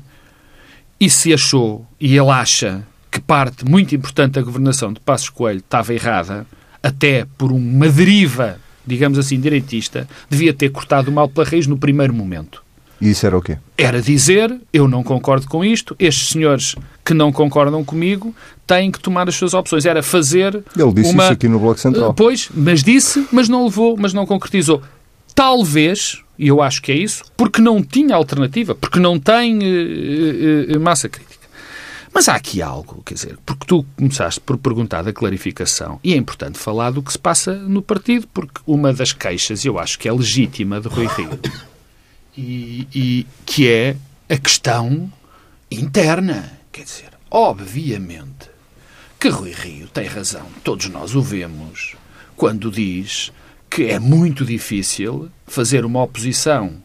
e 0.99 1.09
se 1.09 1.33
achou, 1.33 1.85
e 1.99 2.15
ele 2.17 2.29
acha 2.29 2.83
que 3.09 3.19
parte 3.19 3.65
muito 3.65 3.93
importante 3.93 4.33
da 4.33 4.41
governação 4.41 4.93
de 4.93 4.99
Passos 4.99 5.29
Coelho 5.29 5.59
estava 5.59 5.93
errada, 5.93 6.45
até 6.81 7.25
por 7.37 7.51
uma 7.51 7.87
deriva, 7.89 8.57
digamos 8.87 9.19
assim, 9.19 9.39
direitista, 9.39 10.07
devia 10.29 10.53
ter 10.53 10.69
cortado 10.69 11.11
o 11.11 11.13
mal 11.13 11.27
pela 11.27 11.45
raiz 11.45 11.67
no 11.67 11.77
primeiro 11.77 12.13
momento 12.13 12.63
E 12.99 13.09
isso 13.11 13.25
era 13.25 13.37
o 13.37 13.41
quê? 13.41 13.57
era 13.77 14.01
dizer 14.01 14.55
eu 14.71 14.87
não 14.87 15.03
concordo 15.03 15.47
com 15.47 15.63
isto, 15.65 15.95
estes 15.99 16.29
senhores 16.29 16.75
que 17.11 17.13
não 17.13 17.29
concordam 17.29 17.83
comigo 17.83 18.33
têm 18.65 18.89
que 18.89 18.97
tomar 18.97 19.27
as 19.27 19.35
suas 19.35 19.53
opções. 19.53 19.85
Era 19.85 20.01
fazer 20.01 20.63
Ele 20.77 20.93
disse 20.93 21.11
uma... 21.11 21.23
isso 21.23 21.33
aqui 21.33 21.47
no 21.49 21.59
Bloco 21.59 21.77
Central. 21.77 22.11
Uh, 22.11 22.13
Pois, 22.13 22.49
mas 22.55 22.81
disse, 22.81 23.27
mas 23.33 23.49
não 23.49 23.65
levou, 23.65 23.97
mas 23.97 24.13
não 24.13 24.25
concretizou. 24.25 24.81
Talvez, 25.35 26.23
e 26.39 26.47
eu 26.47 26.61
acho 26.61 26.81
que 26.81 26.89
é 26.89 26.95
isso, 26.95 27.23
porque 27.35 27.61
não 27.61 27.83
tinha 27.83 28.15
alternativa, 28.15 28.73
porque 28.73 28.97
não 28.97 29.19
tem 29.19 29.59
eh, 29.61 30.67
eh, 30.69 30.77
massa 30.77 31.09
crítica. 31.09 31.47
Mas 32.13 32.29
há 32.29 32.35
aqui 32.35 32.61
algo, 32.61 33.01
quer 33.05 33.15
dizer, 33.15 33.37
porque 33.45 33.65
tu 33.65 33.85
começaste 33.97 34.39
por 34.39 34.57
perguntar 34.57 35.01
da 35.01 35.13
clarificação, 35.13 35.99
e 36.03 36.13
é 36.13 36.17
importante 36.17 36.57
falar 36.57 36.91
do 36.91 37.01
que 37.01 37.11
se 37.11 37.19
passa 37.19 37.55
no 37.55 37.81
partido, 37.81 38.27
porque 38.33 38.61
uma 38.67 38.93
das 38.93 39.13
queixas, 39.13 39.65
eu 39.65 39.79
acho 39.79 39.97
que 39.97 40.07
é 40.07 40.13
legítima 40.13 40.79
de 40.79 40.87
Rui 40.89 41.07
Rio, 41.07 41.39
e, 42.37 42.87
e 42.93 43.27
que 43.45 43.69
é 43.69 43.95
a 44.29 44.37
questão 44.37 45.11
interna. 45.71 46.60
Quer 46.71 46.85
dizer, 46.85 47.09
obviamente 47.29 48.49
que 49.19 49.27
Rui 49.27 49.51
Rio 49.51 49.89
tem 49.89 50.07
razão, 50.07 50.45
todos 50.63 50.87
nós 50.87 51.13
o 51.15 51.21
vemos, 51.21 51.97
quando 52.33 52.71
diz 52.71 53.29
que 53.69 53.87
é 53.87 53.99
muito 53.99 54.45
difícil 54.45 55.29
fazer 55.45 55.83
uma 55.83 56.01
oposição 56.01 56.81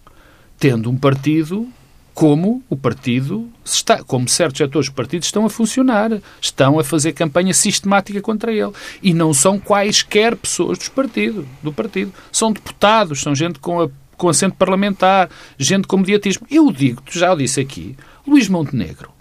tendo 0.59 0.91
um 0.91 0.97
partido 0.97 1.69
como 2.13 2.65
o 2.69 2.77
partido 2.77 3.49
está, 3.65 4.03
como 4.03 4.29
certos 4.29 4.59
setores 4.59 4.89
do 4.89 4.95
partido 4.95 5.23
estão 5.23 5.47
a 5.47 5.51
funcionar, 5.51 6.21
estão 6.41 6.81
a 6.81 6.85
fazer 6.85 7.13
campanha 7.13 7.55
sistemática 7.55 8.21
contra 8.21 8.53
ele. 8.53 8.73
E 9.01 9.15
não 9.15 9.33
são 9.33 9.57
quaisquer 9.57 10.35
pessoas 10.35 10.79
dos 10.79 10.89
partido, 10.89 11.47
do 11.63 11.73
partido. 11.73 12.13
São 12.33 12.53
deputados, 12.53 13.21
são 13.21 13.35
gente 13.37 13.61
com, 13.61 13.83
a, 13.83 13.89
com 14.17 14.29
assento 14.29 14.57
parlamentar, 14.57 15.31
gente 15.57 15.87
com 15.87 15.99
mediatismo. 15.99 16.45
Eu 16.51 16.73
digo, 16.73 17.03
já 17.09 17.33
o 17.33 17.37
disse 17.37 17.61
aqui, 17.61 17.97
Luís 18.27 18.49
Montenegro 18.49 19.16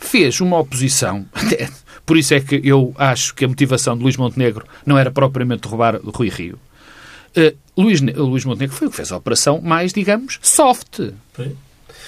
fez 0.00 0.40
uma 0.40 0.58
oposição, 0.58 1.24
até 1.34 1.68
Por 2.04 2.16
isso 2.16 2.34
é 2.34 2.40
que 2.40 2.60
eu 2.64 2.92
acho 2.98 3.34
que 3.34 3.44
a 3.44 3.48
motivação 3.48 3.96
de 3.96 4.02
Luís 4.02 4.16
Montenegro 4.16 4.64
não 4.84 4.98
era 4.98 5.10
propriamente 5.12 5.68
roubar 5.68 6.00
Rui 6.02 6.28
Rio. 6.28 6.58
Uh, 7.36 7.56
Luís, 7.80 8.00
Luís 8.00 8.44
Montenegro 8.44 8.74
foi 8.74 8.88
o 8.88 8.90
que 8.90 8.96
fez 8.96 9.12
a 9.12 9.16
operação 9.16 9.60
mais, 9.62 9.92
digamos, 9.92 10.38
soft. 10.42 10.98
Foi. 11.32 11.54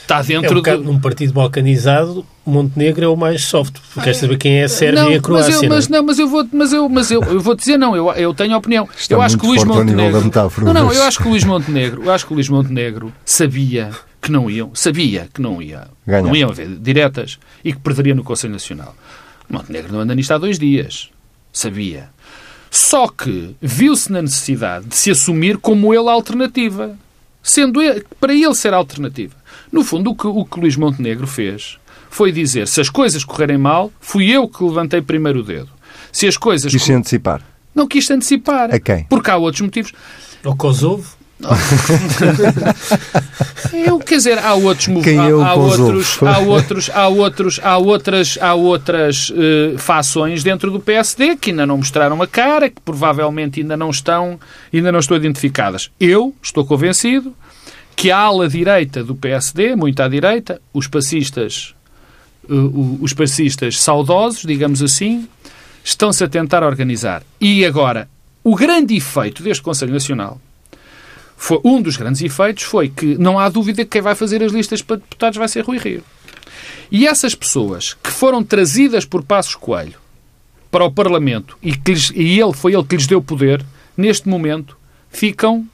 Está 0.00 0.18
É 0.18 0.22
dentro 0.24 0.50
um 0.50 0.54
bocado, 0.56 0.82
do... 0.82 0.92
num 0.92 0.98
partido 0.98 1.32
balcanizado, 1.32 2.26
Montenegro 2.44 3.04
é 3.04 3.08
o 3.08 3.14
mais 3.16 3.44
soft. 3.44 3.76
Porque 3.94 4.00
quer 4.00 4.14
saber 4.14 4.36
quem 4.36 4.58
é 4.58 4.64
a 4.64 4.68
Sérvia 4.68 5.00
não, 5.04 5.12
e 5.12 5.14
a 5.14 5.20
Croácia. 5.20 5.52
mas 5.54 5.62
eu, 5.62 5.68
mas, 5.68 5.88
não 5.88 5.98
é? 5.98 6.02
mas 6.02 6.18
eu 6.18 6.28
vou, 6.28 6.48
mas 6.52 6.72
eu, 6.72 6.88
mas 6.88 7.10
eu, 7.12 7.22
eu 7.22 7.40
vou 7.40 7.54
dizer 7.54 7.76
não. 7.78 7.94
Eu, 7.94 8.10
eu 8.14 8.34
tenho 8.34 8.56
opinião. 8.56 8.88
Está 8.96 9.14
eu 9.14 9.22
acho 9.22 9.38
que 9.38 9.46
Luís 9.46 9.62
forte 9.62 9.78
ao 9.78 9.84
nível 9.84 9.94
Montenegro. 9.94 10.18
da 10.20 10.24
metáfora, 10.26 10.66
não, 10.66 10.74
não. 10.74 10.86
mas- 10.88 10.96
Eu 10.96 11.04
acho 11.04 11.18
que 11.20 11.28
Luís 11.28 11.44
Montenegro, 11.44 12.02
eu 12.02 12.10
acho 12.10 12.26
que 12.26 12.32
o 12.32 12.34
Luís 12.34 12.48
Montenegro 12.48 13.12
sabia 13.24 13.90
que 14.22 14.30
não 14.30 14.48
iam, 14.48 14.72
sabia 14.74 15.28
que 15.34 15.42
não 15.42 15.60
ia, 15.60 15.88
Ganhar. 16.06 16.22
não 16.22 16.34
iam 16.36 16.50
haver 16.50 16.68
diretas 16.78 17.38
e 17.64 17.72
que 17.72 17.80
perderia 17.80 18.14
no 18.14 18.22
Conselho 18.22 18.52
Nacional. 18.52 18.96
Montenegro 19.50 19.92
não 19.92 20.00
anda 20.00 20.14
nisto 20.14 20.30
há 20.32 20.38
dois 20.38 20.58
dias. 20.58 21.10
Sabia. 21.52 22.08
Só 22.70 23.08
que 23.08 23.54
viu-se 23.60 24.10
na 24.10 24.22
necessidade 24.22 24.86
de 24.86 24.94
se 24.94 25.10
assumir 25.10 25.58
como 25.58 25.92
ele 25.92 26.08
a 26.08 26.12
alternativa. 26.12 26.96
Sendo 27.42 27.82
ele, 27.82 28.06
para 28.20 28.32
ele 28.32 28.54
ser 28.54 28.72
a 28.72 28.76
alternativa. 28.76 29.34
No 29.70 29.82
fundo, 29.82 30.10
o 30.10 30.14
que, 30.14 30.26
o 30.26 30.44
que 30.44 30.60
Luís 30.60 30.76
Montenegro 30.76 31.26
fez 31.26 31.76
foi 32.08 32.30
dizer: 32.30 32.68
se 32.68 32.80
as 32.80 32.88
coisas 32.88 33.24
correrem 33.24 33.58
mal, 33.58 33.90
fui 34.00 34.30
eu 34.30 34.48
que 34.48 34.62
levantei 34.62 35.02
primeiro 35.02 35.40
o 35.40 35.42
dedo. 35.42 35.68
Se 36.12 36.26
as 36.28 36.36
coisas. 36.36 36.70
Quis 36.70 36.82
se 36.82 36.92
antecipar. 36.92 37.42
Não 37.74 37.88
quis 37.88 38.08
antecipar. 38.10 38.72
A 38.72 38.78
quem? 38.78 39.04
Porque 39.04 39.30
há 39.30 39.36
outros 39.36 39.62
motivos. 39.62 39.92
Ao 40.44 40.54
Kosovo, 40.54 41.16
Eu, 43.72 43.98
quer 43.98 44.16
dizer, 44.16 44.38
há 44.38 44.54
outros 44.54 44.88
mov- 44.88 45.04
Quem 45.04 45.18
há, 45.18 45.22
há 45.46 45.54
outros, 45.54 46.18
há 46.22 46.38
outros, 46.38 46.90
há 46.92 47.08
outros, 47.08 47.60
há 47.62 47.78
outras, 47.78 48.38
há 48.40 48.54
outras 48.54 49.32
eh, 49.34 49.74
fações 49.78 50.42
dentro 50.42 50.70
do 50.70 50.78
PSD 50.80 51.36
que 51.36 51.50
ainda 51.50 51.66
não 51.66 51.78
mostraram 51.78 52.20
a 52.22 52.26
cara, 52.26 52.68
que 52.68 52.80
provavelmente 52.84 53.60
ainda 53.60 53.76
não 53.76 53.90
estão, 53.90 54.38
ainda 54.72 54.92
não 54.92 54.98
estão 55.00 55.16
identificadas. 55.16 55.90
Eu 55.98 56.34
estou 56.42 56.64
convencido 56.64 57.34
que 57.96 58.10
a 58.10 58.18
ala 58.18 58.48
direita 58.48 59.02
do 59.04 59.14
PSD, 59.14 59.74
muito 59.76 60.00
à 60.02 60.08
direita, 60.08 60.60
os 60.72 60.86
passistas, 60.86 61.74
o- 62.48 62.98
os 63.00 63.12
passistas 63.12 63.80
saudosos, 63.80 64.42
digamos 64.42 64.82
assim, 64.82 65.28
estão-se 65.84 66.22
a 66.24 66.28
tentar 66.28 66.62
organizar. 66.62 67.22
E 67.40 67.64
agora, 67.64 68.08
o 68.44 68.54
grande 68.54 68.96
efeito 68.96 69.42
deste 69.42 69.62
Conselho 69.62 69.92
Nacional 69.92 70.40
foi, 71.44 71.58
um 71.64 71.82
dos 71.82 71.96
grandes 71.96 72.22
efeitos 72.22 72.62
foi 72.62 72.88
que 72.88 73.16
não 73.18 73.36
há 73.38 73.48
dúvida 73.48 73.84
que 73.84 73.90
quem 73.90 74.00
vai 74.02 74.14
fazer 74.14 74.42
as 74.44 74.52
listas 74.52 74.80
para 74.80 74.96
deputados 74.96 75.36
vai 75.36 75.48
ser 75.48 75.64
Rui 75.64 75.76
Rio. 75.78 76.02
E 76.90 77.04
essas 77.06 77.34
pessoas 77.34 77.94
que 78.02 78.10
foram 78.12 78.44
trazidas 78.44 79.04
por 79.04 79.24
Passos 79.24 79.56
Coelho 79.56 79.94
para 80.70 80.84
o 80.84 80.92
Parlamento 80.92 81.58
e, 81.60 81.74
que 81.76 81.92
lhes- 81.92 82.12
e 82.14 82.38
ele 82.40 82.52
foi 82.52 82.74
ele 82.74 82.84
que 82.84 82.94
lhes 82.96 83.06
deu 83.08 83.20
poder, 83.20 83.64
neste 83.96 84.28
momento 84.28 84.76
ficam 85.10 85.66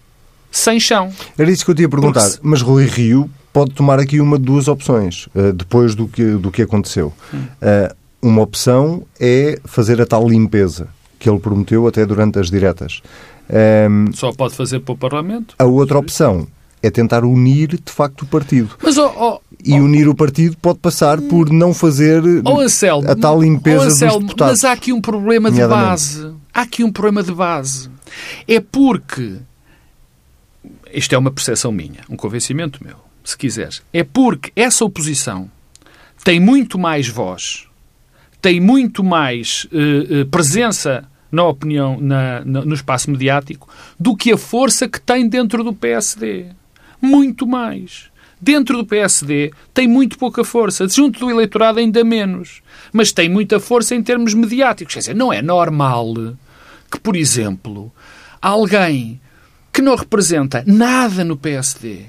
sem 0.50 0.81
chão. 0.81 1.12
Era 1.37 1.50
isso 1.50 1.64
que 1.66 1.70
eu 1.70 1.74
te 1.74 1.83
ia 1.83 1.88
perguntar. 1.88 2.22
Porque 2.22 2.38
Mas 2.42 2.62
Rui 2.62 2.87
Rio 2.87 3.31
pode 3.52 3.72
tomar 3.72 3.98
aqui 4.00 4.20
uma 4.20 4.38
de 4.38 4.44
duas 4.46 4.68
opções, 4.68 5.28
eh, 5.35 5.52
depois 5.52 5.94
do 5.94 6.09
que, 6.09 6.24
do 6.33 6.50
que 6.50 6.62
aconteceu. 6.62 7.12
Hum. 7.35 7.44
Eh, 7.61 7.94
uma 8.22 8.40
opção 8.42 9.04
é 9.20 9.59
fazer 9.66 10.00
a 10.00 10.07
tal 10.07 10.26
limpeza 10.26 10.88
que 11.18 11.28
ele 11.28 11.38
prometeu 11.38 11.87
até 11.87 12.07
durante 12.07 12.38
as 12.38 12.50
diretas. 12.50 13.02
Ehm, 13.50 14.12
Só 14.12 14.32
pode 14.32 14.54
fazer 14.54 14.80
para 14.80 14.92
o 14.92 14.96
Parlamento. 14.96 15.54
a 15.58 15.64
outra 15.64 15.98
opção 15.98 16.46
é 16.82 16.90
tentar 16.90 17.24
unir, 17.24 17.68
de 17.68 17.92
facto, 17.92 18.22
o 18.22 18.26
partido. 18.26 18.70
Mas, 18.82 18.96
ó 18.98 19.12
ó, 19.16 19.40
E 19.64 19.80
unir 19.80 20.08
o 20.08 20.14
partido 20.14 20.56
pode 20.58 20.78
passar 20.78 21.20
por 21.20 21.50
não 21.50 21.74
fazer 21.74 22.22
Anselmo, 22.46 23.11
a 23.11 23.16
tal 23.16 23.40
limpeza 23.42 23.87
Anselmo, 23.87 24.18
dos 24.18 24.26
deputados. 24.26 24.52
Mas 24.52 24.64
há 24.64 24.72
aqui 24.72 24.92
um 24.92 25.00
problema 25.00 25.50
de 25.50 25.66
base. 25.66 26.32
Há 26.54 26.62
aqui 26.62 26.84
um 26.84 26.92
problema 26.92 27.22
de 27.22 27.32
base. 27.32 27.90
É 28.46 28.61
porque 28.61 29.37
isto 30.92 31.14
é 31.14 31.18
uma 31.18 31.30
percepção 31.30 31.72
minha, 31.72 32.00
um 32.08 32.16
convencimento 32.16 32.82
meu, 32.84 32.96
se 33.24 33.37
quiseres. 33.37 33.82
É 33.92 34.04
porque 34.04 34.52
essa 34.54 34.84
oposição 34.84 35.50
tem 36.24 36.38
muito 36.40 36.78
mais 36.78 37.08
voz, 37.08 37.66
tem 38.40 38.61
muito 38.61 39.02
mais 39.02 39.66
eh, 39.72 40.24
presença 40.30 41.04
na 41.30 41.44
opinião, 41.44 41.98
na- 42.00 42.42
na- 42.44 42.64
no 42.64 42.74
espaço 42.74 43.10
mediático, 43.10 43.68
do 43.98 44.16
que 44.16 44.32
a 44.32 44.38
força 44.38 44.88
que 44.88 45.00
tem 45.00 45.28
dentro 45.28 45.62
do 45.62 45.72
PSD. 45.72 46.46
Muito 47.00 47.46
mais. 47.46 48.10
Dentro 48.40 48.76
do 48.78 48.86
PSD 48.86 49.52
tem 49.74 49.88
muito 49.88 50.16
pouca 50.16 50.44
força. 50.44 50.86
Junto 50.88 51.18
do 51.20 51.30
eleitorado 51.30 51.78
ainda 51.80 52.04
menos. 52.04 52.62
Mas 52.92 53.12
tem 53.12 53.28
muita 53.28 53.58
força 53.60 53.94
em 53.94 54.02
termos 54.02 54.32
mediáticos. 54.32 54.94
Quer 54.94 55.00
dizer, 55.00 55.14
não 55.16 55.32
é 55.32 55.42
normal 55.42 56.14
que, 56.90 57.00
por 57.00 57.16
exemplo, 57.16 57.92
alguém 58.40 59.20
que 59.72 59.82
não 59.82 59.96
representa 59.96 60.62
nada 60.66 61.24
no 61.24 61.36
PSD, 61.36 62.06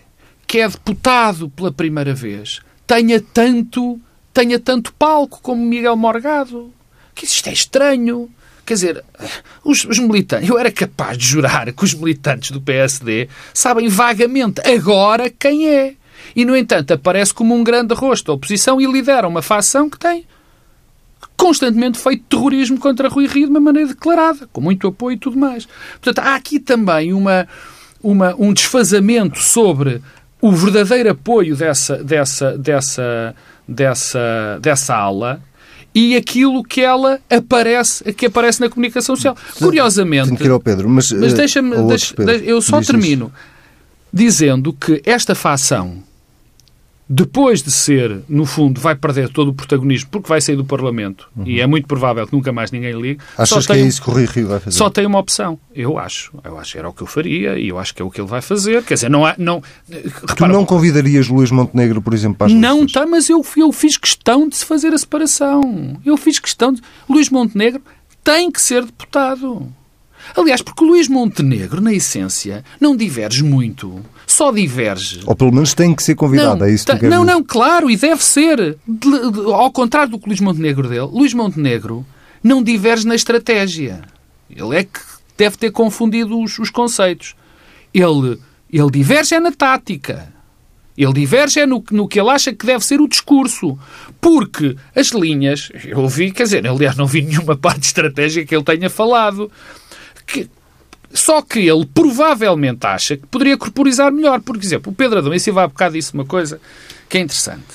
que 0.47 0.59
é 0.59 0.67
deputado 0.67 1.49
pela 1.49 1.71
primeira 1.71 2.13
vez, 2.13 2.61
tenha 2.87 3.19
tanto, 3.21 3.99
tenha 4.33 4.59
tanto 4.59 4.93
palco 4.93 5.39
como 5.41 5.63
Miguel 5.63 5.95
Morgado. 5.95 6.71
Que 7.13 7.25
isto 7.25 7.47
é 7.49 7.53
estranho. 7.53 8.29
Quer 8.69 8.75
dizer, 8.75 9.03
os, 9.65 9.83
os 9.83 9.97
militantes, 9.97 10.47
eu 10.47 10.59
era 10.59 10.71
capaz 10.71 11.17
de 11.17 11.25
jurar 11.25 11.73
que 11.73 11.83
os 11.83 11.95
militantes 11.95 12.51
do 12.51 12.61
PSD 12.61 13.27
sabem 13.51 13.89
vagamente 13.89 14.61
agora 14.61 15.27
quem 15.27 15.67
é. 15.67 15.95
E, 16.35 16.45
no 16.45 16.55
entanto, 16.55 16.93
aparece 16.93 17.33
como 17.33 17.55
um 17.55 17.63
grande 17.63 17.95
rosto 17.95 18.27
da 18.27 18.33
oposição 18.33 18.79
e 18.79 18.85
lidera 18.85 19.27
uma 19.27 19.41
facção 19.41 19.89
que 19.89 19.97
tem 19.97 20.23
constantemente 21.35 21.97
feito 21.97 22.25
terrorismo 22.29 22.77
contra 22.77 23.09
Rui 23.09 23.25
Rio 23.25 23.45
de 23.45 23.49
uma 23.49 23.59
maneira 23.59 23.87
declarada, 23.87 24.47
com 24.53 24.61
muito 24.61 24.87
apoio 24.87 25.15
e 25.15 25.17
tudo 25.17 25.35
mais. 25.35 25.67
Portanto, 25.99 26.19
há 26.19 26.35
aqui 26.35 26.59
também 26.59 27.11
uma, 27.11 27.47
uma, 28.03 28.35
um 28.37 28.53
desfazamento 28.53 29.39
sobre 29.39 29.99
o 30.39 30.51
verdadeiro 30.51 31.09
apoio 31.09 31.55
dessa, 31.55 32.03
dessa, 32.03 32.55
dessa, 32.55 33.35
dessa, 33.67 34.59
dessa 34.61 34.95
ala 34.95 35.41
e 35.93 36.15
aquilo 36.15 36.63
que 36.63 36.81
ela 36.81 37.19
aparece, 37.29 38.13
que 38.13 38.27
aparece 38.27 38.61
na 38.61 38.69
comunicação 38.69 39.15
social. 39.15 39.35
Curiosamente, 39.57 40.25
Tenho 40.27 40.37
que 40.37 40.43
ir 40.45 40.51
ao 40.51 40.59
Pedro, 40.59 40.87
mas, 40.89 41.11
mas 41.11 41.33
eh, 41.33 41.35
deixa-me, 41.35 41.75
deixa- 41.87 42.15
eu 42.45 42.61
só 42.61 42.79
termino 42.81 43.31
dizendo 44.11 44.73
que 44.73 45.01
esta 45.05 45.35
facção, 45.35 46.03
depois 47.11 47.63
de 47.63 47.71
ser, 47.71 48.21
no 48.29 48.45
fundo, 48.45 48.79
vai 48.79 48.93
perder 48.93 49.29
todo 49.29 49.47
o 49.47 49.53
protagonismo 49.53 50.09
porque 50.11 50.29
vai 50.29 50.39
sair 50.39 50.55
do 50.55 50.63
Parlamento 50.63 51.27
e 51.43 51.59
é 51.59 51.65
muito 51.65 51.87
provável 51.87 52.27
que 52.27 52.33
nunca 52.33 52.51
mais 52.51 52.71
ninguém 52.71 52.93
ligue. 52.93 53.19
Uhum. 53.19 53.43
Achas 53.43 53.63
só 53.63 53.73
que 53.73 53.79
é 53.79 53.81
tem, 53.81 53.87
isso 53.87 53.99
que 53.99 54.09
o 54.11 54.13
Rui 54.13 54.25
Rio 54.25 54.47
vai 54.47 54.59
fazer? 54.59 54.77
Só 54.77 54.91
tem 54.91 55.07
uma 55.07 55.17
opção. 55.17 55.59
Eu 55.73 55.97
acho. 55.97 56.31
Eu 56.43 56.59
acho 56.59 56.73
que 56.73 56.77
era 56.77 56.87
o 56.87 56.93
que 56.93 57.01
eu 57.01 57.07
faria 57.07 57.57
e 57.57 57.69
eu 57.69 57.79
acho 57.79 57.95
que 57.95 58.01
é 58.03 58.05
o 58.05 58.11
que 58.11 58.21
ele 58.21 58.27
vai 58.27 58.41
fazer. 58.41 58.83
Quer 58.83 58.93
dizer, 58.93 59.09
não 59.09 59.25
há. 59.25 59.33
Não, 59.39 59.63
Tu 60.35 60.47
não 60.47 60.63
convidarias 60.63 61.27
Luís 61.27 61.49
Montenegro, 61.49 61.99
por 61.99 62.13
exemplo, 62.13 62.37
para 62.37 62.47
as 62.47 62.53
não 62.53 62.81
listas? 62.81 62.89
está, 63.01 63.05
mas 63.07 63.27
eu, 63.27 63.43
eu 63.57 63.71
fiz 63.71 63.97
questão 63.97 64.47
de 64.47 64.55
se 64.55 64.65
fazer 64.65 64.93
a 64.93 64.97
separação. 64.97 65.99
Eu 66.05 66.15
fiz 66.15 66.37
questão 66.37 66.71
de. 66.71 66.81
Luís 67.09 67.31
Montenegro 67.31 67.81
tem 68.23 68.51
que 68.51 68.61
ser 68.61 68.85
deputado. 68.85 69.67
Aliás, 70.35 70.61
porque 70.61 70.83
o 70.83 70.87
Luís 70.87 71.07
Montenegro, 71.07 71.81
na 71.81 71.93
essência, 71.93 72.63
não 72.79 72.95
diverge 72.95 73.43
muito. 73.43 74.03
Só 74.39 74.53
diverge. 74.53 75.19
Ou 75.25 75.35
pelo 75.35 75.51
menos 75.51 75.73
tem 75.73 75.93
que 75.93 76.01
ser 76.01 76.15
convidado, 76.15 76.63
é 76.63 76.71
isso 76.71 76.85
que 76.85 77.07
não, 77.09 77.25
não, 77.25 77.43
claro, 77.43 77.91
e 77.91 77.97
deve 77.97 78.23
ser. 78.23 78.77
De- 78.87 79.31
de- 79.31 79.51
ao 79.51 79.69
contrário 79.69 80.11
do 80.11 80.17
que 80.17 80.23
o 80.23 80.29
Luís 80.29 80.39
Montenegro 80.39 80.87
dele, 80.87 81.01
Luís 81.11 81.33
Montenegro 81.33 82.05
não 82.41 82.63
diverge 82.63 83.05
na 83.05 83.15
estratégia. 83.15 84.01
Ele 84.49 84.77
é 84.77 84.83
que 84.85 84.97
deve 85.37 85.57
ter 85.57 85.71
confundido 85.71 86.41
os, 86.41 86.57
os 86.57 86.69
conceitos. 86.69 87.35
Ele, 87.93 88.39
ele 88.71 88.89
diverge 88.89 89.35
é 89.35 89.41
na 89.41 89.51
tática. 89.51 90.31
Ele 90.97 91.11
diverge 91.11 91.59
é 91.59 91.65
no, 91.65 91.83
no 91.91 92.07
que 92.07 92.17
ele 92.17 92.29
acha 92.29 92.53
que 92.53 92.65
deve 92.65 92.85
ser 92.85 93.01
o 93.01 93.09
discurso. 93.09 93.77
Porque 94.21 94.77
as 94.95 95.09
linhas, 95.09 95.69
eu 95.83 95.99
ouvi, 95.99 96.31
quer 96.31 96.43
dizer, 96.43 96.65
aliás, 96.65 96.95
não 96.95 97.05
vi 97.05 97.23
nenhuma 97.23 97.55
parte 97.59 97.83
estratégica 97.87 98.45
que 98.45 98.55
ele 98.55 98.63
tenha 98.63 98.89
falado. 98.89 99.51
Que, 100.25 100.49
só 101.13 101.41
que 101.41 101.59
ele 101.59 101.85
provavelmente 101.85 102.85
acha 102.85 103.17
que 103.17 103.25
poderia 103.27 103.57
corporizar 103.57 104.11
melhor. 104.11 104.39
Por 104.41 104.55
exemplo, 104.55 104.91
o 104.91 104.95
Pedro 104.95 105.19
Adão 105.19 105.33
e 105.33 105.39
Silva 105.39 105.63
há 105.63 105.67
bocado 105.67 105.93
disse 105.95 106.13
uma 106.13 106.25
coisa 106.25 106.59
que 107.07 107.17
é 107.17 107.21
interessante. 107.21 107.65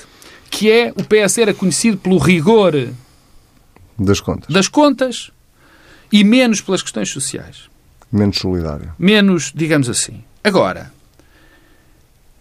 Que 0.51 0.71
é, 0.71 0.93
o 0.97 1.03
PS 1.03 1.39
era 1.39 1.53
conhecido 1.53 1.97
pelo 1.97 2.17
rigor 2.19 2.73
Das 3.99 4.21
contas. 4.21 4.55
das 4.55 4.69
contas 4.69 5.31
e 6.13 6.23
menos 6.23 6.61
pelas 6.61 6.81
questões 6.83 7.11
sociais. 7.11 7.63
Menos 8.13 8.39
solidário. 8.39 8.93
Menos, 8.97 9.51
digamos 9.53 9.89
assim. 9.89 10.23
Agora, 10.45 10.93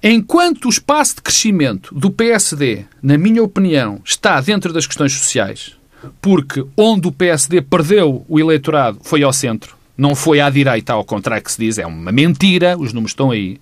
enquanto 0.01 0.65
o 0.65 0.69
espaço 0.69 1.15
de 1.15 1.21
crescimento 1.23 1.95
do 1.95 2.11
PSD, 2.11 2.85
na 3.01 3.17
minha 3.17 3.41
opinião, 3.41 3.99
está 4.05 4.39
dentro 4.41 4.71
das 4.71 4.85
questões 4.85 5.13
sociais, 5.13 5.75
porque 6.21 6.63
onde 6.77 7.07
o 7.07 7.11
PSD 7.11 7.61
perdeu 7.61 8.25
o 8.27 8.39
eleitorado 8.39 8.99
foi 9.01 9.23
ao 9.23 9.33
centro, 9.33 9.75
não 9.97 10.15
foi 10.15 10.39
à 10.39 10.49
direita, 10.49 10.93
ao 10.93 11.03
contrário 11.03 11.43
que 11.43 11.51
se 11.51 11.59
diz, 11.59 11.77
é 11.77 11.85
uma 11.85 12.11
mentira, 12.11 12.77
os 12.77 12.93
números 12.93 13.11
estão 13.11 13.31
aí. 13.31 13.59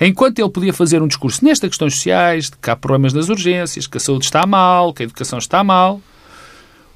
Enquanto 0.00 0.38
ele 0.38 0.50
podia 0.50 0.72
fazer 0.72 1.02
um 1.02 1.08
discurso 1.08 1.44
nestas 1.44 1.70
questões 1.70 1.94
sociais, 1.94 2.50
de 2.50 2.56
que 2.56 2.70
há 2.70 2.76
problemas 2.76 3.12
nas 3.12 3.28
urgências, 3.28 3.86
que 3.86 3.96
a 3.96 4.00
saúde 4.00 4.26
está 4.26 4.46
mal, 4.46 4.94
que 4.94 5.02
a 5.02 5.04
educação 5.04 5.38
está 5.38 5.64
mal, 5.64 6.00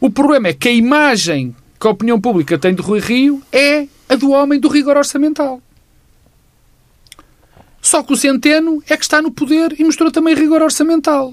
O 0.02 0.10
problema 0.10 0.48
é 0.48 0.52
que 0.52 0.68
a 0.68 0.72
imagem 0.72 1.54
que 1.78 1.86
a 1.86 1.90
opinião 1.90 2.20
pública 2.20 2.58
tem 2.58 2.74
de 2.74 2.82
Rui 2.82 2.98
Rio 2.98 3.40
é 3.52 3.86
a 4.08 4.16
do 4.16 4.32
homem 4.32 4.58
do 4.58 4.66
rigor 4.66 4.96
orçamental. 4.96 5.62
Só 7.80 8.02
que 8.02 8.12
o 8.12 8.16
Centeno 8.16 8.82
é 8.88 8.96
que 8.96 9.04
está 9.04 9.22
no 9.22 9.30
poder 9.30 9.76
e 9.78 9.84
mostrou 9.84 10.10
também 10.10 10.34
rigor 10.34 10.60
orçamental. 10.60 11.32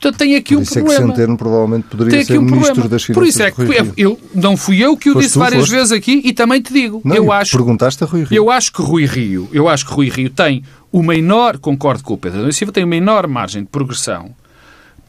Portanto, 0.00 0.18
tem 0.18 0.34
aqui 0.34 0.54
Por 0.54 0.60
um 0.60 0.62
isso 0.62 0.72
é 0.78 0.82
que 0.82 0.86
problema. 0.88 1.14
Centeno 1.14 1.36
provavelmente 1.36 1.86
poderia 1.88 2.10
Tem 2.12 2.20
aqui 2.20 2.32
ser 2.32 2.38
um 2.38 2.42
ministro 2.42 2.66
problema. 2.74 2.88
das 2.88 3.04
Por 3.04 3.12
Finanças 3.14 3.34
isso 3.34 3.42
é 3.42 3.50
que 3.50 3.62
Rio. 3.62 3.92
eu, 3.98 4.20
não 4.34 4.56
fui 4.56 4.82
eu 4.82 4.96
que 4.96 5.10
o 5.10 5.12
Foste 5.12 5.24
disse 5.26 5.34
tu, 5.34 5.38
várias 5.40 5.60
foste. 5.60 5.72
vezes 5.72 5.92
aqui 5.92 6.22
e 6.24 6.32
também 6.32 6.62
te 6.62 6.72
digo. 6.72 7.02
Não, 7.04 7.16
eu 7.16 7.30
acho 7.30 7.52
Perguntaste 7.56 8.02
a 8.02 8.06
Rui 8.06 8.24
Rio. 8.24 8.34
eu 8.36 8.50
acho 8.50 8.72
que 8.72 8.80
Rui 8.80 9.04
Rio, 9.04 9.46
eu 9.52 9.68
acho 9.68 9.84
que 9.86 9.92
Rui 9.92 10.08
Rio 10.08 10.30
tem 10.30 10.64
uma 10.90 11.14
enorme, 11.14 11.58
concordo 11.60 12.02
com 12.02 12.14
o 12.14 12.16
Pedro 12.18 12.40
Adão 12.40 12.50
Silva, 12.52 12.72
tem 12.72 12.82
uma 12.84 12.96
enorme 12.96 13.34
margem 13.34 13.62
de 13.62 13.68
progressão 13.68 14.30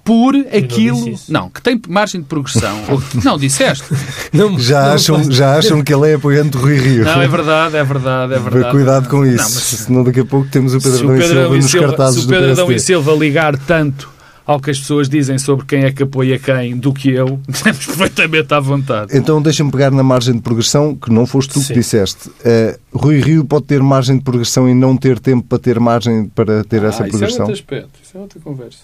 por 0.03 0.35
aquilo, 0.35 1.07
isso. 1.09 1.31
não, 1.31 1.49
que 1.49 1.61
tem 1.61 1.79
margem 1.87 2.21
de 2.21 2.27
progressão. 2.27 2.75
não 3.23 3.37
disseste. 3.37 3.85
Não, 4.33 4.59
Já, 4.59 4.87
não, 4.87 4.93
acham, 4.95 5.31
já 5.31 5.57
acham 5.57 5.83
que 5.83 5.93
ele 5.93 6.09
é 6.09 6.13
apoiante 6.15 6.49
de 6.49 6.57
Rui 6.57 6.75
Rio. 6.75 7.05
Não, 7.05 7.21
é 7.21 7.27
verdade, 7.27 7.77
é 7.77 7.83
verdade, 7.83 8.33
é 8.33 8.39
verdade. 8.39 8.71
Cuidado 8.71 9.07
com 9.07 9.23
isso, 9.25 9.37
Não, 9.37 9.43
mas 9.43 9.53
senão 9.63 10.03
daqui 10.03 10.19
a 10.19 10.25
pouco 10.25 10.49
temos 10.49 10.73
o 10.73 10.79
Pedro 10.81 10.97
Adão 10.97 11.15
e 11.15 11.19
Pedro 11.19 11.27
Silva 11.37 11.55
nos 11.55 11.65
Silva, 11.71 11.87
se 11.87 11.95
cartazes 11.95 12.23
o 12.23 12.27
do 12.27 12.33
Pedro 12.33 12.51
Adão 12.51 12.71
e. 12.71 12.79
Silva 12.79 13.13
ligar 13.13 13.55
tanto 13.57 14.09
ao 14.51 14.59
que 14.59 14.69
as 14.71 14.79
pessoas 14.79 15.09
dizem 15.09 15.37
sobre 15.37 15.65
quem 15.65 15.83
é 15.85 15.91
que 15.91 16.03
apoia 16.03 16.37
quem 16.37 16.77
do 16.77 16.93
que 16.93 17.09
eu, 17.09 17.39
estamos 17.49 17.85
perfeitamente 17.85 18.53
à 18.53 18.59
vontade. 18.59 19.17
Então 19.17 19.41
deixa-me 19.41 19.71
pegar 19.71 19.91
na 19.91 20.03
margem 20.03 20.35
de 20.35 20.41
progressão, 20.41 20.95
que 20.95 21.11
não 21.11 21.25
foste 21.25 21.53
tu 21.53 21.59
Sim. 21.59 21.67
que 21.67 21.73
disseste. 21.79 22.29
Eh, 22.45 22.77
Rui 22.93 23.19
Rio 23.19 23.43
pode 23.45 23.65
ter 23.65 23.81
margem 23.81 24.17
de 24.17 24.23
progressão 24.23 24.69
e 24.69 24.73
não 24.73 24.95
ter 24.95 25.19
tempo 25.19 25.47
para 25.47 25.59
ter 25.59 25.79
margem 25.79 26.25
para 26.27 26.63
ter 26.63 26.83
essa 26.83 27.03
Ah, 27.03 27.07
isso 27.07 27.15
é 27.15 27.19
progressão? 27.19 27.45
outro 27.47 27.53
aspecto, 27.53 27.99
isso 28.03 28.17
é 28.17 28.19
outra 28.19 28.39
conversa. 28.39 28.79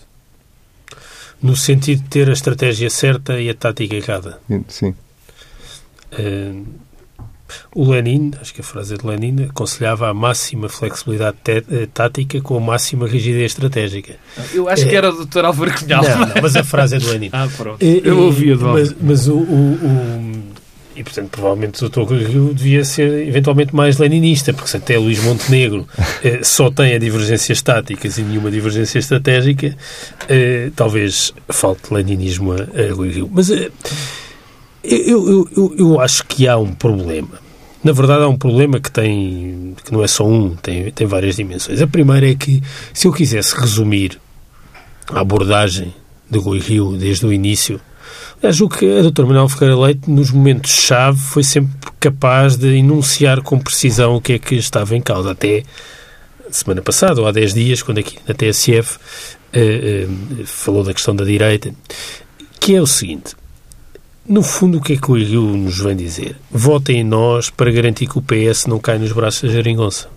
no 1.42 1.56
sentido 1.56 2.02
de 2.02 2.10
ter 2.10 2.30
a 2.30 2.34
estratégia 2.34 2.90
certa 2.90 3.40
e 3.40 3.48
a 3.50 3.54
tática 3.54 3.96
errada. 3.96 4.40
Sim. 4.68 4.96
Eh, 6.12 6.52
o 7.74 7.90
Lenin, 7.92 8.32
acho 8.42 8.54
que 8.54 8.62
a 8.62 8.64
frase 8.64 8.94
é 8.94 8.98
de 8.98 9.06
Lenin, 9.06 9.46
aconselhava 9.50 10.10
a 10.10 10.14
máxima 10.14 10.68
flexibilidade 10.70 11.38
eh, 11.48 11.88
tática 11.94 12.40
com 12.42 12.58
a 12.58 12.60
máxima 12.60 13.08
rigidez 13.08 13.52
estratégica. 13.52 14.16
Eu 14.54 14.68
acho 14.70 14.88
que 14.88 14.96
era 14.96 15.10
o 15.12 15.26
Dr. 15.26 15.46
Álvaro 15.46 15.74
Cunhal. 15.74 16.04
Não, 16.04 16.20
não, 16.20 16.34
mas 16.42 16.56
a 16.56 16.64
frase 16.64 16.96
é 16.96 17.00
de 17.00 17.06
Lenin. 17.06 17.30
Ah, 17.38 17.48
pronto. 17.56 17.78
Eh, 17.84 18.02
Eu 18.04 18.18
eh, 18.18 18.22
ouvi 18.22 18.52
a 18.52 18.56
do 18.56 18.66
mas, 18.66 18.90
Álvaro. 18.90 18.98
mas 19.02 19.28
o, 19.28 19.34
o- 19.38 19.42
o- 19.42 20.58
E, 20.96 21.04
portanto, 21.04 21.30
provavelmente 21.30 21.86
o 21.86 21.90
Dr. 21.90 22.12
Rio 22.16 22.54
devia 22.56 22.84
ser 22.84 23.28
eventualmente 23.28 23.76
mais 23.76 24.00
leninista, 24.00 24.52
porque 24.52 24.68
se 24.68 24.78
até 24.78 24.98
Luís 24.98 25.22
Montenegro 25.24 25.88
eh, 26.24 26.40
só 26.42 26.72
tem 26.72 26.96
a 26.96 26.98
divergências 26.98 27.62
táticas 27.62 28.18
e 28.18 28.24
nenhuma 28.24 28.50
divergência 28.50 28.98
estratégica, 28.98 29.78
eh, 30.28 30.72
talvez 30.76 31.34
falte 31.50 31.94
leninismo 31.94 32.54
a, 32.54 32.56
a 32.56 32.94
Rui 32.94 33.10
Rio. 33.12 33.30
Mas 33.32 33.52
eh, 33.52 33.70
eu, 34.88 35.30
eu, 35.30 35.50
eu, 35.56 35.76
eu 35.78 36.00
acho 36.00 36.26
que 36.26 36.48
há 36.48 36.58
um 36.58 36.74
problema. 36.74 37.40
Na 37.84 37.92
verdade, 37.92 38.24
há 38.24 38.28
um 38.28 38.38
problema 38.38 38.80
que 38.80 38.92
tem 38.92 39.76
que 39.84 39.92
não 39.92 40.04
é 40.04 40.08
só 40.08 40.26
um, 40.26 40.56
tem, 40.56 40.92
tem 40.92 41.08
várias 41.08 41.36
dimensões. 41.36 41.82
A 41.82 41.88
primeira 41.88 42.30
é 42.30 42.36
que, 42.36 42.62
se 42.94 43.08
eu 43.08 43.14
quisesse 43.14 43.56
resumir 43.56 44.20
a 45.10 45.22
abordagem 45.22 45.94
de 46.30 46.38
Rui 46.40 46.60
Rio 46.60 46.98
desde 46.98 47.26
o 47.26 47.32
início, 47.32 47.80
eu 48.42 48.52
julgo 48.52 48.78
que 48.78 49.00
a 49.00 49.02
doutora 49.02 49.28
Manuel 49.28 49.50
Ferreira 49.50 49.80
Leite, 49.80 50.10
nos 50.10 50.32
momentos-chave, 50.32 51.18
foi 51.18 51.44
sempre 51.44 51.72
capaz 52.00 52.56
de 52.56 52.76
enunciar 52.76 53.42
com 53.42 53.60
precisão 53.60 54.16
o 54.16 54.22
que 54.22 54.34
é 54.34 54.40
que 54.40 54.56
estava 54.56 54.96
em 54.96 55.02
causa. 55.02 55.32
Até 55.32 55.64
semana 56.52 56.82
passada, 56.82 57.22
ou 57.22 57.28
há 57.28 57.32
10 57.32 57.54
dias, 57.54 57.82
quando 57.82 58.00
aqui 58.00 58.18
na 58.28 58.34
TSF 58.34 58.98
eh, 59.54 60.08
eh, 60.08 60.08
falou 60.46 60.84
da 60.84 60.94
questão 60.94 61.16
da 61.16 61.24
direita, 61.24 61.74
que 62.60 62.76
é 62.76 62.82
o 62.82 62.88
seguinte. 62.88 63.36
No 64.28 64.44
fundo, 64.44 64.78
o 64.78 64.82
que 64.82 64.94
é 64.94 64.98
que 64.98 65.10
o 65.10 65.16
Rio 65.16 65.42
nos 65.42 65.80
vem 65.80 65.96
dizer? 65.96 66.36
Votem 66.52 67.00
em 67.00 67.04
nós 67.04 67.50
para 67.50 67.72
garantir 67.72 68.08
que 68.08 68.18
o 68.18 68.22
PS 68.22 68.66
não 68.68 68.80
cai 68.80 68.98
nos 69.00 69.12
braços 69.12 69.44
da 69.44 69.50
geringonça. 69.50 70.10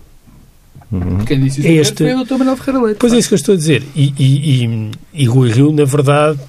Quem 1.25 1.39
disse 1.39 1.59
isso 1.61 1.69
É 1.69 1.71
este- 1.73 2.03
foi 2.03 2.13
o 2.13 2.25
Dr. 2.25 2.33
Manuel 2.33 2.57
Ferreira 2.57 2.85
Leite. 2.85 2.97
Pois 2.99 3.13
é 3.13 3.17
isso 3.17 3.29
que 3.29 3.33
eu 3.35 3.37
estou 3.37 3.53
a 3.53 3.57
dizer. 3.57 3.83
E, 3.95 4.13
e, 4.19 4.65
e, 4.65 4.91
e 5.13 5.25
Rui 5.25 5.49
Rio, 5.49 5.71
na 5.71 5.85
verdade, 5.85 6.39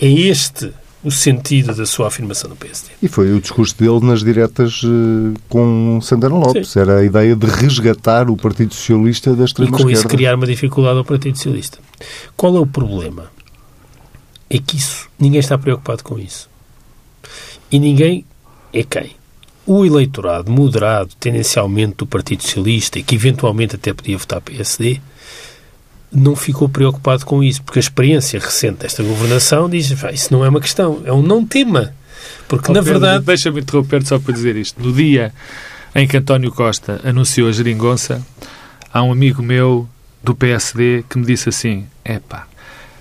é 0.00 0.08
este 0.08 0.70
o 1.02 1.10
sentido 1.10 1.74
da 1.74 1.84
sua 1.84 2.06
afirmação 2.06 2.48
no 2.48 2.54
PSD. 2.54 2.90
E 3.02 3.08
foi 3.08 3.32
o 3.32 3.40
discurso 3.40 3.76
dele 3.76 3.98
nas 4.06 4.22
diretas 4.22 4.82
eh, 4.84 5.36
com 5.48 5.98
Santana 6.00 6.36
Lopes. 6.36 6.76
Era 6.76 6.98
a 6.98 7.04
ideia 7.04 7.34
de 7.34 7.44
resgatar 7.46 8.30
o 8.30 8.36
Partido 8.36 8.72
Socialista 8.72 9.34
da 9.34 9.42
E 9.42 9.44
extrema 9.46 9.76
com 9.76 9.90
isso 9.90 10.06
criar 10.06 10.36
uma 10.36 10.46
dificuldade 10.46 10.98
ao 10.98 11.04
Partido 11.04 11.36
Socialista. 11.36 11.78
Qual 12.36 12.56
é 12.56 12.60
o 12.60 12.66
problema? 12.66 13.32
É 14.48 14.58
que 14.58 14.76
isso, 14.76 15.08
ninguém 15.18 15.40
está 15.40 15.58
preocupado 15.58 16.04
com 16.04 16.20
isso. 16.20 16.48
E 17.72 17.78
ninguém 17.78 18.24
é 18.72 18.84
quem? 18.84 19.16
O 19.64 19.84
eleitorado 19.84 20.50
moderado, 20.50 21.10
tendencialmente 21.18 21.94
do 21.96 22.06
Partido 22.06 22.42
Socialista, 22.42 22.98
e 22.98 23.02
que 23.02 23.14
eventualmente 23.14 23.76
até 23.76 23.92
podia 23.94 24.18
votar 24.18 24.40
PSD, 24.40 25.00
não 26.12 26.36
ficou 26.36 26.68
preocupado 26.68 27.24
com 27.24 27.42
isso, 27.42 27.62
porque 27.62 27.78
a 27.78 27.80
experiência 27.80 28.38
recente 28.38 28.80
desta 28.80 29.02
governação 29.02 29.70
diz 29.70 29.90
"Vá, 29.92 30.10
isso 30.10 30.32
não 30.32 30.44
é 30.44 30.48
uma 30.48 30.60
questão, 30.60 31.00
é 31.04 31.12
um 31.12 31.22
não 31.22 31.46
tema. 31.46 31.94
Porque, 32.46 32.70
Oh, 32.70 32.74
na 32.74 32.80
Pedro, 32.82 33.00
verdade, 33.00 33.24
Deixa-me 33.24 33.60
interromper 33.60 34.04
só 34.04 34.18
para 34.18 34.34
dizer 34.34 34.54
isto. 34.56 34.80
No 34.80 34.92
dia 34.92 35.32
em 35.94 36.06
que 36.06 36.16
António 36.16 36.52
Costa 36.52 37.00
anunciou 37.02 37.48
a 37.48 37.52
geringonça, 37.52 38.20
há 38.92 39.02
um 39.02 39.10
amigo 39.10 39.42
meu 39.42 39.88
do 40.22 40.34
PSD 40.34 41.04
que 41.08 41.18
me 41.18 41.24
disse 41.24 41.48
assim: 41.48 41.86
epá, 42.04 42.46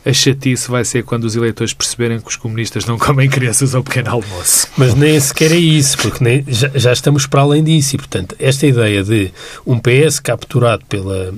a 0.05 0.11
chatice 0.13 0.69
vai 0.69 0.83
ser 0.83 1.03
quando 1.03 1.25
os 1.25 1.35
eleitores 1.35 1.73
perceberem 1.73 2.19
que 2.19 2.27
os 2.27 2.35
comunistas 2.35 2.85
não 2.85 2.97
comem 2.97 3.29
crianças 3.29 3.75
ao 3.75 3.83
pequeno 3.83 4.09
almoço. 4.09 4.67
Mas 4.77 4.95
nem 4.95 5.19
sequer 5.19 5.51
é 5.51 5.57
isso, 5.57 5.97
porque 5.97 6.23
nem- 6.23 6.43
já, 6.47 6.69
já 6.73 6.91
estamos 6.93 7.27
para 7.27 7.41
além 7.41 7.63
disso. 7.63 7.95
E, 7.95 7.97
portanto, 7.99 8.35
esta 8.39 8.65
ideia 8.65 9.03
de 9.03 9.31
um 9.65 9.77
PS 9.79 10.19
capturado 10.19 10.83
pela, 10.85 11.33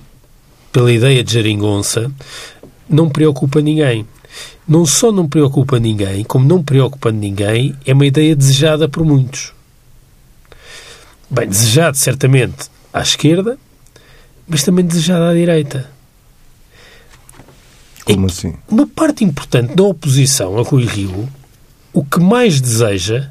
pela 0.71 0.91
ideia 0.91 1.21
de 1.23 1.33
geringonça 1.33 2.09
não 2.89 3.09
preocupa 3.09 3.59
ninguém. 3.61 4.07
Não 4.67 4.85
só 4.85 5.11
não 5.11 5.27
preocupa 5.27 5.77
ninguém, 5.77 6.23
como 6.23 6.47
não 6.47 6.63
preocupa 6.63 7.11
ninguém, 7.11 7.75
é 7.85 7.93
uma 7.93 8.05
ideia 8.05 8.33
desejada 8.33 8.87
por 8.87 9.03
muitos. 9.03 9.51
Bem, 11.29 11.47
desejado 11.49 11.97
certamente 11.97 12.69
à 12.93 13.01
esquerda, 13.01 13.57
mas 14.47 14.63
também 14.63 14.85
desejada 14.85 15.29
à 15.29 15.33
direita. 15.33 15.89
Como 18.05 18.25
assim? 18.27 18.53
Uma 18.67 18.85
parte 18.87 19.23
importante 19.23 19.75
da 19.75 19.83
oposição 19.83 20.57
a 20.57 20.61
Rui 20.63 20.85
Rio, 20.85 21.29
o 21.93 22.03
que 22.03 22.19
mais 22.19 22.59
deseja 22.59 23.29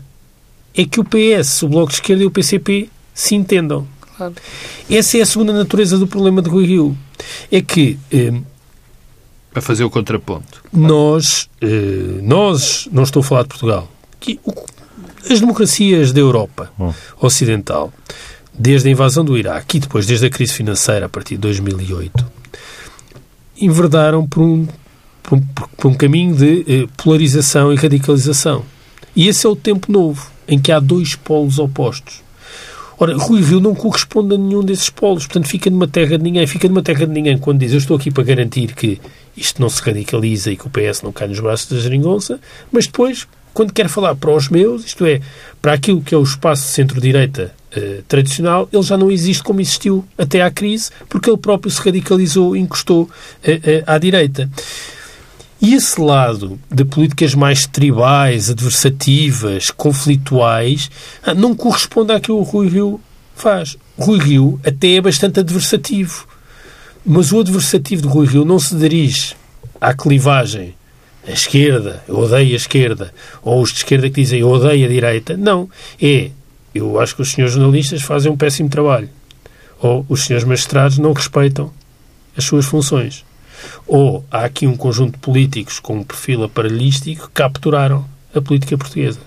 é 0.74 0.84
que 0.84 0.98
o 1.00 1.04
PS, 1.04 1.62
o 1.64 1.68
Bloco 1.68 1.88
de 1.88 1.94
Esquerda 1.94 2.22
e 2.22 2.26
o 2.26 2.30
PCP 2.30 2.88
se 3.14 3.34
entendam. 3.34 3.86
Claro. 4.16 4.34
Essa 4.90 5.18
é 5.18 5.22
a 5.22 5.26
segunda 5.26 5.52
natureza 5.52 5.98
do 5.98 6.06
problema 6.06 6.40
de 6.40 6.48
Rui 6.48 6.64
Rio. 6.66 6.96
É 7.50 7.60
que 7.60 7.98
eh, 8.10 8.32
Para 9.52 9.60
fazer 9.62 9.84
o 9.84 9.90
contraponto. 9.90 10.62
nós, 10.72 11.48
eh, 11.60 12.20
nós, 12.22 12.88
não 12.90 13.02
estou 13.02 13.20
a 13.20 13.24
falar 13.24 13.42
de 13.42 13.48
Portugal, 13.48 13.90
que 14.18 14.40
o- 14.44 14.54
as 15.30 15.40
democracias 15.40 16.12
da 16.12 16.20
Europa 16.20 16.72
Hum. 16.80 16.92
Ocidental, 17.20 17.92
desde 18.54 18.88
a 18.88 18.92
invasão 18.92 19.24
do 19.24 19.36
Iraque 19.36 19.76
e 19.76 19.80
depois 19.80 20.06
desde 20.06 20.26
a 20.26 20.30
crise 20.30 20.52
financeira 20.54 21.06
a 21.06 21.08
partir 21.08 21.34
de 21.34 21.40
2008, 21.42 22.24
enverdaram 23.60 24.26
por 24.26 24.42
um, 24.42 24.66
por 25.22 25.38
um, 25.38 25.40
por 25.76 25.88
um 25.88 25.94
caminho 25.94 26.34
de 26.34 26.64
eh, 26.68 26.88
polarização 26.96 27.72
e 27.72 27.76
radicalização. 27.76 28.64
E 29.14 29.28
esse 29.28 29.46
é 29.46 29.48
o 29.48 29.56
tempo 29.56 29.92
novo, 29.92 30.30
em 30.48 30.58
que 30.58 30.72
há 30.72 30.80
dois 30.80 31.14
polos 31.14 31.58
opostos. 31.58 32.22
Ora, 32.98 33.16
Rui 33.16 33.42
Rio 33.42 33.60
não 33.60 33.74
corresponde 33.74 34.34
a 34.34 34.38
nenhum 34.38 34.62
desses 34.62 34.88
polos, 34.88 35.26
portanto 35.26 35.48
fica 35.48 35.68
numa 35.68 35.88
terra 35.88 36.16
de 36.16 36.22
ninguém. 36.22 36.46
Fica 36.46 36.68
numa 36.68 36.82
terra 36.82 37.06
de 37.06 37.12
ninguém 37.12 37.36
quando 37.36 37.58
diz 37.58 37.72
eu 37.72 37.78
estou 37.78 37.96
aqui 37.96 38.10
para 38.10 38.22
garantir 38.22 38.74
que 38.74 39.00
isto 39.36 39.60
não 39.60 39.68
se 39.68 39.82
radicaliza 39.82 40.52
e 40.52 40.56
que 40.56 40.66
o 40.66 40.70
PS 40.70 41.02
não 41.02 41.12
cai 41.12 41.26
nos 41.26 41.40
braços 41.40 41.68
da 41.68 41.80
geringonça, 41.80 42.38
mas 42.70 42.86
depois, 42.86 43.26
quando 43.52 43.72
quer 43.72 43.88
falar 43.88 44.14
para 44.14 44.30
os 44.34 44.48
meus, 44.48 44.84
isto 44.84 45.04
é, 45.04 45.20
para 45.60 45.72
aquilo 45.72 46.00
que 46.00 46.14
é 46.14 46.18
o 46.18 46.22
espaço 46.22 46.68
centro-direita 46.68 47.52
eh, 47.74 48.02
tradicional, 48.06 48.68
ele 48.72 48.82
já 48.82 48.96
não 48.96 49.10
existe 49.10 49.42
como 49.42 49.60
existiu 49.60 50.04
até 50.16 50.42
à 50.42 50.50
crise, 50.50 50.90
porque 51.08 51.30
ele 51.30 51.38
próprio 51.38 51.70
se 51.70 51.80
radicalizou 51.80 52.56
e 52.56 52.60
encostou 52.60 53.08
eh, 53.42 53.60
eh, 53.62 53.84
à 53.86 53.98
direita. 53.98 54.50
E 55.60 55.74
esse 55.74 56.00
lado 56.00 56.58
de 56.68 56.84
políticas 56.84 57.34
mais 57.34 57.66
tribais, 57.66 58.50
adversativas, 58.50 59.70
conflituais, 59.70 60.90
ah, 61.22 61.34
não 61.34 61.54
corresponde 61.54 62.12
àquilo 62.12 62.44
que 62.44 62.48
o 62.48 62.50
Rui 62.50 62.68
Rio 62.68 63.00
faz. 63.36 63.78
Rui 63.96 64.18
Rio 64.18 64.60
até 64.66 64.94
é 64.94 65.00
bastante 65.00 65.38
adversativo. 65.38 66.26
Mas 67.06 67.32
o 67.32 67.40
adversativo 67.40 68.02
de 68.02 68.08
Rui 68.08 68.26
Rio 68.26 68.44
não 68.44 68.58
se 68.58 68.74
dirige 68.74 69.34
à 69.80 69.94
clivagem 69.94 70.74
a 71.26 71.30
esquerda, 71.30 72.02
eu 72.08 72.18
odeio 72.18 72.52
a 72.52 72.56
esquerda, 72.56 73.14
ou 73.42 73.62
os 73.62 73.70
de 73.70 73.78
esquerda 73.78 74.10
que 74.10 74.20
dizem 74.20 74.40
eu 74.40 74.48
odeio 74.48 74.84
a 74.84 74.88
direita. 74.88 75.36
Não. 75.36 75.70
É, 76.00 76.30
eu 76.74 77.00
acho 77.00 77.16
que 77.16 77.22
os 77.22 77.32
senhores 77.32 77.54
jornalistas 77.54 78.02
fazem 78.02 78.30
um 78.30 78.36
péssimo 78.36 78.68
trabalho. 78.68 79.08
Ou 79.80 80.06
os 80.08 80.24
senhores 80.24 80.46
magistrados 80.46 80.98
não 80.98 81.12
respeitam 81.12 81.72
as 82.36 82.44
suas 82.44 82.66
funções. 82.66 83.24
Ou 83.86 84.24
há 84.30 84.44
aqui 84.44 84.66
um 84.66 84.76
conjunto 84.76 85.12
de 85.12 85.18
políticos 85.18 85.80
com 85.80 85.98
um 85.98 86.04
perfil 86.04 86.44
aparelhístico 86.44 87.26
que 87.26 87.32
capturaram 87.32 88.04
a 88.34 88.40
política 88.40 88.78
portuguesa. 88.78 89.20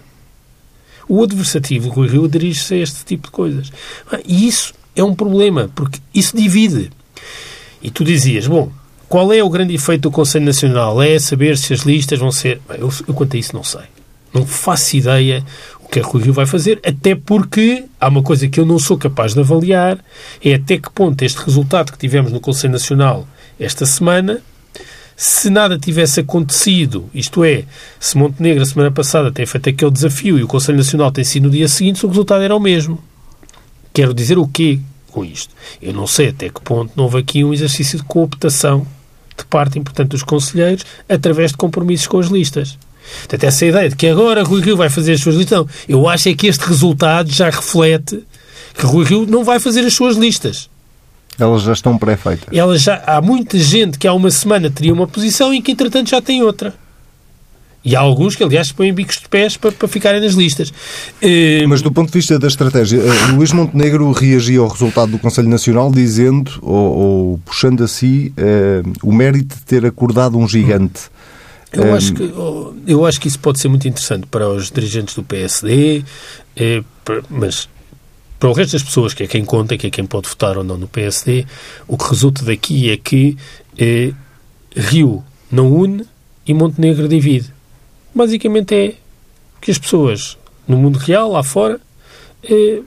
O 1.07 1.23
adversativo 1.23 1.89
Rui 1.89 2.07
Rio 2.07 2.27
dirige-se 2.27 2.73
a 2.73 2.77
este 2.77 3.05
tipo 3.05 3.27
de 3.27 3.31
coisas. 3.31 3.71
E 4.25 4.47
isso 4.47 4.73
é 4.95 5.03
um 5.03 5.13
problema, 5.13 5.69
porque 5.75 5.99
isso 6.13 6.35
divide. 6.35 6.89
E 7.81 7.91
tu 7.91 8.03
dizias, 8.03 8.47
bom, 8.47 8.71
qual 9.07 9.31
é 9.31 9.43
o 9.43 9.49
grande 9.49 9.75
efeito 9.75 10.03
do 10.03 10.11
Conselho 10.11 10.45
Nacional? 10.45 11.01
É 11.01 11.19
saber 11.19 11.57
se 11.57 11.73
as 11.73 11.81
listas 11.81 12.17
vão 12.17 12.31
ser. 12.31 12.59
Bem, 12.67 12.79
eu, 12.79 12.91
eu, 13.07 13.13
quanto 13.13 13.35
a 13.35 13.39
isso, 13.39 13.55
não 13.55 13.63
sei. 13.63 13.83
Não 14.33 14.45
faço 14.45 14.97
ideia 14.97 15.45
o 15.85 15.87
que 15.87 15.99
é 15.99 16.01
que 16.01 16.17
o 16.17 16.19
Rio 16.19 16.33
vai 16.33 16.45
fazer, 16.45 16.79
até 16.85 17.15
porque 17.15 17.85
há 17.99 18.09
uma 18.09 18.23
coisa 18.23 18.47
que 18.49 18.59
eu 18.59 18.65
não 18.65 18.79
sou 18.79 18.97
capaz 18.97 19.33
de 19.33 19.39
avaliar: 19.39 20.03
é 20.43 20.55
até 20.55 20.77
que 20.77 20.89
ponto 20.89 21.21
este 21.23 21.37
resultado 21.37 21.91
que 21.91 21.97
tivemos 21.97 22.31
no 22.31 22.39
Conselho 22.39 22.73
Nacional 22.73 23.27
esta 23.59 23.85
semana, 23.85 24.41
se 25.15 25.49
nada 25.49 25.79
tivesse 25.79 26.19
acontecido, 26.19 27.09
isto 27.13 27.43
é, 27.43 27.63
se 27.99 28.17
Montenegro 28.17 28.63
a 28.63 28.65
semana 28.65 28.91
passada 28.91 29.31
tem 29.31 29.45
feito 29.45 29.69
aquele 29.69 29.91
desafio 29.91 30.37
e 30.37 30.43
o 30.43 30.47
Conselho 30.47 30.77
Nacional 30.77 31.11
tem 31.11 31.23
sido 31.23 31.43
no 31.43 31.49
dia 31.49 31.67
seguinte, 31.67 32.05
o 32.05 32.09
resultado 32.09 32.43
era 32.43 32.55
o 32.55 32.59
mesmo. 32.59 33.01
Quero 33.93 34.13
dizer 34.13 34.37
o 34.37 34.47
quê 34.47 34.79
com 35.07 35.23
isto? 35.23 35.53
Eu 35.81 35.93
não 35.93 36.05
sei 36.05 36.29
até 36.29 36.49
que 36.49 36.59
ponto 36.59 36.91
não 36.97 37.05
houve 37.05 37.19
aqui 37.19 37.43
um 37.45 37.53
exercício 37.53 37.97
de 37.97 38.03
cooptação 38.03 38.85
de 39.37 39.45
parte 39.45 39.79
importante 39.79 40.09
dos 40.09 40.23
conselheiros 40.23 40.83
através 41.07 41.51
de 41.51 41.57
compromissos 41.57 42.07
com 42.07 42.19
as 42.19 42.27
listas. 42.27 42.77
Portanto, 43.19 43.43
essa 43.43 43.65
ideia 43.65 43.89
de 43.89 43.95
que 43.95 44.07
agora 44.07 44.43
Rui 44.43 44.61
Rio 44.61 44.77
vai 44.77 44.89
fazer 44.89 45.13
as 45.13 45.21
suas 45.21 45.35
listas, 45.35 45.59
não. 45.59 45.67
Eu 45.87 46.07
acho 46.07 46.29
é 46.29 46.33
que 46.33 46.47
este 46.47 46.65
resultado 46.65 47.31
já 47.31 47.49
reflete 47.49 48.23
que 48.77 48.85
Rui 48.85 49.05
Rio 49.05 49.25
não 49.25 49.43
vai 49.43 49.59
fazer 49.59 49.81
as 49.81 49.93
suas 49.93 50.15
listas. 50.15 50.69
Elas 51.37 51.63
já 51.63 51.73
estão 51.73 51.97
pré-feitas. 51.97 52.47
Elas 52.51 52.81
já, 52.81 53.03
há 53.05 53.21
muita 53.21 53.57
gente 53.57 53.97
que 53.97 54.07
há 54.07 54.13
uma 54.13 54.31
semana 54.31 54.69
teria 54.69 54.93
uma 54.93 55.07
posição 55.07 55.53
e 55.53 55.61
que, 55.61 55.71
entretanto, 55.71 56.09
já 56.09 56.21
tem 56.21 56.41
outra. 56.41 56.73
E 57.85 57.95
há 57.95 57.99
alguns 57.99 58.35
que, 58.35 58.43
aliás, 58.43 58.71
põem 58.71 58.91
bicos 58.91 59.19
de 59.19 59.29
pés 59.29 59.57
para, 59.57 59.71
para 59.71 59.87
ficarem 59.87 60.19
nas 60.19 60.33
listas. 60.33 60.69
Uh... 61.21 61.67
Mas 61.67 61.83
do 61.83 61.91
ponto 61.91 62.07
de 62.07 62.17
vista 62.17 62.39
da 62.39 62.47
estratégia, 62.47 62.99
uh, 62.99 63.35
Luís 63.35 63.53
Montenegro 63.53 64.11
reagia 64.11 64.59
ao 64.59 64.67
resultado 64.67 65.11
do 65.11 65.19
Conselho 65.19 65.47
Nacional 65.47 65.91
dizendo, 65.91 66.51
ou, 66.63 66.97
ou 66.97 67.39
puxando 67.45 67.83
a 67.83 67.87
si, 67.87 68.33
uh, 68.39 69.07
o 69.07 69.13
mérito 69.13 69.55
de 69.55 69.61
ter 69.61 69.85
acordado 69.85 70.35
um 70.35 70.47
gigante. 70.47 71.13
Eu 71.77 71.93
acho, 71.93 72.13
que, 72.13 72.23
oh, 72.23 72.73
eu 72.87 73.05
acho 73.05 73.19
que 73.19 73.27
isso 73.27 73.39
pode 73.39 73.59
ser 73.59 73.67
muito 73.67 73.87
interessante 73.87 74.27
para 74.27 74.47
os 74.47 74.71
dirigentes 74.71 75.15
do 75.15 75.23
PSD, 75.23 76.03
mas 77.29 77.67
para 78.39 78.49
o 78.49 78.53
resto 78.53 78.73
das 78.73 78.83
pessoas, 78.83 79.13
que 79.13 79.23
é 79.23 79.27
quem 79.27 79.43
conta, 79.43 79.77
que 79.77 79.87
é 79.87 79.89
quem 79.89 80.05
pode 80.05 80.27
votar 80.27 80.57
ou 80.57 80.63
não 80.63 80.77
no 80.77 80.87
PSD, 80.87 81.45
o 81.87 81.97
que 81.97 82.09
resulta 82.09 82.43
daqui 82.45 82.89
é 82.89 82.97
que 82.97 83.37
Rio 84.75 85.23
não 85.51 85.73
une 85.73 86.05
e 86.47 86.53
Montenegro 86.53 87.07
divide 87.07 87.55
basicamente 88.15 88.73
é 88.73 88.95
que 89.59 89.69
as 89.69 89.77
pessoas 89.77 90.37
no 90.65 90.77
mundo 90.77 90.97
real, 90.97 91.31
lá 91.31 91.43
fora, 91.43 91.79
eh, 92.43 92.81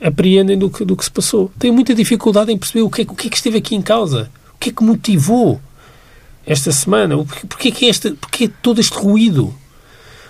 apreendem 0.00 0.56
do 0.56 0.70
que, 0.70 0.84
do 0.84 0.96
que 0.96 1.04
se 1.04 1.10
passou. 1.10 1.50
Têm 1.58 1.70
muita 1.70 1.94
dificuldade 1.94 2.52
em 2.52 2.56
perceber 2.56 2.82
o 2.82 2.88
que, 2.88 3.02
é, 3.02 3.04
o 3.04 3.14
que 3.14 3.26
é 3.26 3.30
que 3.30 3.36
esteve 3.36 3.58
aqui 3.58 3.74
em 3.74 3.82
causa, 3.82 4.30
o 4.54 4.58
que 4.58 4.70
é 4.70 4.72
que 4.72 4.82
motivou 4.82 5.60
esta 6.46 6.72
semana, 6.72 7.16
porquê, 7.48 7.72
é 7.82 7.88
este, 7.88 8.12
porquê 8.12 8.48
todo 8.62 8.80
este 8.80 8.96
ruído. 8.96 9.54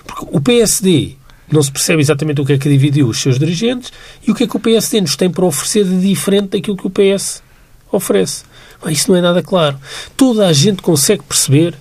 Porque 0.06 0.26
o 0.30 0.40
PSD 0.40 1.16
não 1.50 1.62
se 1.62 1.70
percebe 1.70 2.00
exatamente 2.00 2.40
o 2.40 2.44
que 2.44 2.52
é 2.52 2.58
que 2.58 2.68
dividiu 2.68 3.08
os 3.08 3.20
seus 3.20 3.38
dirigentes 3.38 3.92
e 4.26 4.30
o 4.30 4.34
que 4.34 4.44
é 4.44 4.46
que 4.46 4.56
o 4.56 4.60
PSD 4.60 5.00
nos 5.00 5.16
tem 5.16 5.30
para 5.30 5.44
oferecer 5.44 5.84
de 5.84 6.00
diferente 6.00 6.50
daquilo 6.50 6.76
que 6.76 6.86
o 6.86 6.90
PS 6.90 7.42
oferece. 7.90 8.44
Isso 8.88 9.10
não 9.10 9.16
é 9.16 9.22
nada 9.22 9.42
claro. 9.42 9.78
Toda 10.16 10.46
a 10.46 10.52
gente 10.52 10.82
consegue 10.82 11.22
perceber 11.22 11.74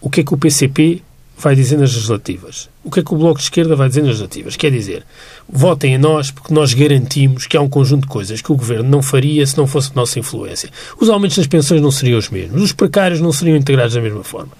o 0.00 0.10
que 0.10 0.20
é 0.20 0.24
que 0.24 0.34
o 0.34 0.38
PCP 0.38 1.02
vai 1.38 1.54
dizer 1.54 1.78
nas 1.78 1.94
legislativas. 1.94 2.68
O 2.82 2.90
que 2.90 3.00
é 3.00 3.02
que 3.02 3.14
o 3.14 3.16
Bloco 3.16 3.38
de 3.38 3.44
Esquerda 3.44 3.76
vai 3.76 3.88
dizer 3.88 4.00
nas 4.00 4.08
legislativas? 4.08 4.56
Quer 4.56 4.72
dizer, 4.72 5.06
votem 5.48 5.94
em 5.94 5.98
nós 5.98 6.32
porque 6.32 6.52
nós 6.52 6.74
garantimos 6.74 7.46
que 7.46 7.56
há 7.56 7.60
um 7.60 7.68
conjunto 7.68 8.02
de 8.02 8.08
coisas 8.08 8.42
que 8.42 8.50
o 8.50 8.56
Governo 8.56 8.88
não 8.88 9.00
faria 9.00 9.46
se 9.46 9.56
não 9.56 9.66
fosse 9.66 9.94
nossa 9.94 10.18
influência. 10.18 10.68
Os 11.00 11.08
aumentos 11.08 11.36
das 11.36 11.46
pensões 11.46 11.80
não 11.80 11.92
seriam 11.92 12.18
os 12.18 12.28
mesmos. 12.28 12.60
Os 12.60 12.72
precários 12.72 13.20
não 13.20 13.32
seriam 13.32 13.56
integrados 13.56 13.94
da 13.94 14.00
mesma 14.00 14.24
forma. 14.24 14.52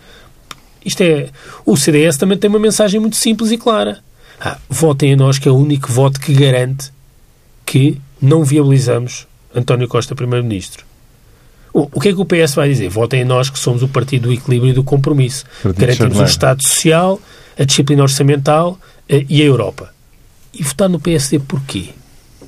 Isto 0.84 1.02
é... 1.02 1.30
O 1.66 1.76
CDS 1.76 2.16
também 2.16 2.38
tem 2.38 2.48
uma 2.48 2.60
mensagem 2.60 3.00
muito 3.00 3.16
simples 3.16 3.50
e 3.50 3.58
clara. 3.58 3.98
Ah, 4.40 4.56
votem 4.68 5.12
em 5.12 5.16
nós 5.16 5.38
que 5.38 5.48
é 5.48 5.50
o 5.50 5.56
único 5.56 5.90
voto 5.90 6.20
que 6.20 6.32
garante 6.32 6.92
que 7.66 8.00
não 8.22 8.44
viabilizamos 8.44 9.26
António 9.52 9.88
Costa 9.88 10.14
Primeiro-Ministro. 10.14 10.87
O 11.92 12.00
que 12.00 12.08
é 12.08 12.12
que 12.12 12.20
o 12.20 12.24
PS 12.24 12.54
vai 12.54 12.68
dizer? 12.68 12.88
Votem 12.88 13.20
em 13.20 13.24
nós 13.24 13.50
que 13.50 13.58
somos 13.58 13.82
o 13.82 13.88
partido 13.88 14.28
do 14.28 14.32
equilíbrio 14.32 14.70
e 14.70 14.74
do 14.74 14.82
compromisso. 14.82 15.44
Garantimos 15.76 16.18
o 16.18 16.24
Estado 16.24 16.62
Social, 16.62 17.20
a 17.58 17.64
disciplina 17.64 18.02
orçamental 18.02 18.78
eh, 19.08 19.24
e 19.28 19.42
a 19.42 19.44
Europa. 19.44 19.92
E 20.52 20.62
votar 20.62 20.88
no 20.88 20.98
PSD 20.98 21.38
porquê? 21.40 21.90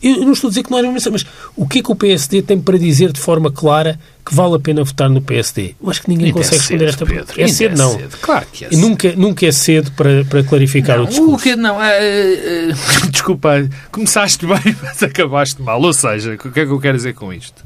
Eu 0.03 0.25
não 0.25 0.33
estou 0.33 0.49
a 0.49 0.51
dizer 0.51 0.63
que 0.63 0.71
não 0.71 0.79
é 0.79 0.83
uma 0.83 0.93
mensagem, 0.93 1.13
mas 1.13 1.27
o 1.55 1.69
que 1.69 1.81
é 1.81 1.83
que 1.83 1.93
o 1.93 1.95
PSD 1.95 2.41
tem 2.41 2.59
para 2.59 2.79
dizer 2.79 3.13
de 3.13 3.21
forma 3.21 3.53
clara 3.53 4.01
que 4.25 4.35
vale 4.35 4.55
a 4.55 4.59
pena 4.59 4.83
votar 4.83 5.11
no 5.11 5.21
PSD? 5.21 5.75
Eu 5.81 5.91
acho 5.91 6.03
que 6.03 6.09
ninguém 6.09 6.33
consegue 6.33 6.57
responder 6.57 6.85
esta 6.87 7.05
pergunta. 7.05 7.35
É 7.37 7.47
cedo, 7.49 7.77
não. 7.77 7.93
Cedo. 7.93 8.17
Claro 8.23 8.47
que 8.51 8.65
é 8.65 8.71
cedo. 8.71 8.81
Nunca, 8.81 9.13
nunca 9.15 9.47
é 9.47 9.53
cedo 9.53 9.93
para, 9.93 10.25
para 10.25 10.43
clarificar 10.43 10.97
não, 10.97 11.05
o 11.05 11.09
discurso. 11.09 11.35
O 11.35 11.39
que, 11.39 11.55
não, 11.55 11.77
uh, 11.77 11.81
uh, 13.05 13.11
desculpa, 13.11 13.69
começaste 13.93 14.47
bem, 14.47 14.75
mas 14.83 15.03
acabaste 15.05 15.61
mal. 15.61 15.81
Ou 15.83 15.93
seja, 15.93 16.33
o 16.33 16.39
que 16.39 16.61
é 16.61 16.65
que 16.65 16.73
eu 16.73 16.81
quero 16.81 16.97
dizer 16.97 17.13
com 17.13 17.31
isto? 17.31 17.63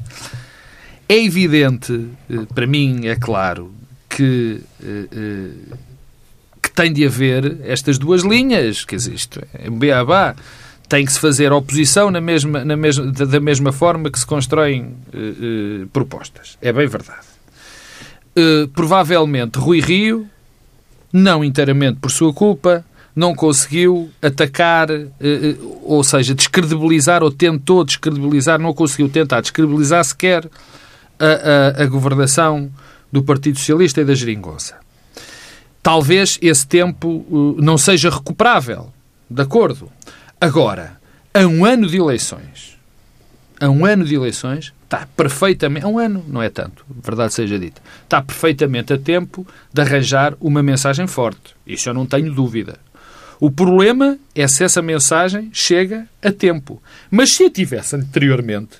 É 1.07 1.23
evidente, 1.23 2.07
eh, 2.29 2.45
para 2.53 2.65
mim 2.65 3.05
é 3.05 3.15
claro, 3.15 3.71
que, 4.09 4.59
eh, 4.83 5.07
eh, 5.11 5.75
que 6.61 6.71
tem 6.71 6.91
de 6.91 7.05
haver 7.05 7.59
estas 7.63 7.99
duas 7.99 8.23
linhas. 8.23 8.83
Quer 8.83 8.95
dizer, 8.95 9.13
isto 9.13 9.41
é 9.53 9.69
beabá. 9.69 10.35
Tem 10.89 11.05
que 11.05 11.11
se 11.11 11.19
fazer 11.19 11.51
oposição 11.51 12.09
na 12.09 12.21
mesma, 12.21 12.65
na 12.65 12.75
mesma, 12.75 13.11
da 13.11 13.39
mesma 13.39 13.71
forma 13.71 14.09
que 14.09 14.19
se 14.19 14.25
constroem 14.25 14.93
propostas. 15.91 16.59
É 16.61 16.71
bem 16.71 16.85
verdade. 16.85 17.25
Provavelmente 18.71 19.57
Rui 19.57 19.79
Rio, 19.79 20.29
não 21.11 21.43
inteiramente 21.43 21.97
por 21.99 22.11
sua 22.11 22.31
culpa, 22.31 22.85
não 23.15 23.33
conseguiu 23.33 24.11
atacar, 24.21 24.89
ou 25.81 26.03
seja, 26.03 26.35
descredibilizar 26.35 27.23
ou 27.23 27.31
tentou 27.31 27.83
descredibilizar, 27.83 28.59
não 28.59 28.71
conseguiu 28.71 29.09
tentar 29.09 29.41
descredibilizar 29.41 30.05
sequer 30.05 30.47
a, 31.19 31.79
a, 31.79 31.83
a 31.83 31.85
governação 31.85 32.71
do 33.11 33.23
Partido 33.23 33.57
Socialista 33.57 34.01
e 34.01 34.05
da 34.05 34.15
Geringonça. 34.15 34.75
Talvez 35.81 36.39
esse 36.41 36.65
tempo 36.65 37.25
uh, 37.29 37.55
não 37.61 37.77
seja 37.77 38.09
recuperável, 38.09 38.91
de 39.29 39.41
acordo. 39.41 39.91
Agora, 40.41 40.99
a 41.33 41.45
um 41.45 41.63
ano 41.63 41.87
de 41.87 41.97
eleições, 41.97 42.77
a 43.59 43.69
um 43.69 43.85
ano 43.85 44.03
de 44.03 44.15
eleições, 44.15 44.73
está 44.83 45.07
perfeitamente, 45.15 45.85
um 45.85 45.99
ano, 45.99 46.23
não 46.27 46.41
é 46.41 46.49
tanto, 46.49 46.85
verdade 47.03 47.33
seja 47.33 47.57
dita, 47.59 47.81
está 48.03 48.21
perfeitamente 48.21 48.93
a 48.93 48.97
tempo 48.97 49.45
de 49.71 49.81
arranjar 49.81 50.35
uma 50.39 50.63
mensagem 50.63 51.07
forte. 51.07 51.55
Isso 51.65 51.89
eu 51.89 51.93
não 51.93 52.05
tenho 52.05 52.33
dúvida. 52.33 52.79
O 53.39 53.51
problema 53.51 54.17
é 54.33 54.47
se 54.47 54.63
essa 54.63 54.81
mensagem 54.81 55.49
chega 55.51 56.07
a 56.23 56.31
tempo. 56.31 56.81
Mas 57.11 57.33
se 57.33 57.43
a 57.43 57.49
tivesse 57.49 57.95
anteriormente, 57.95 58.77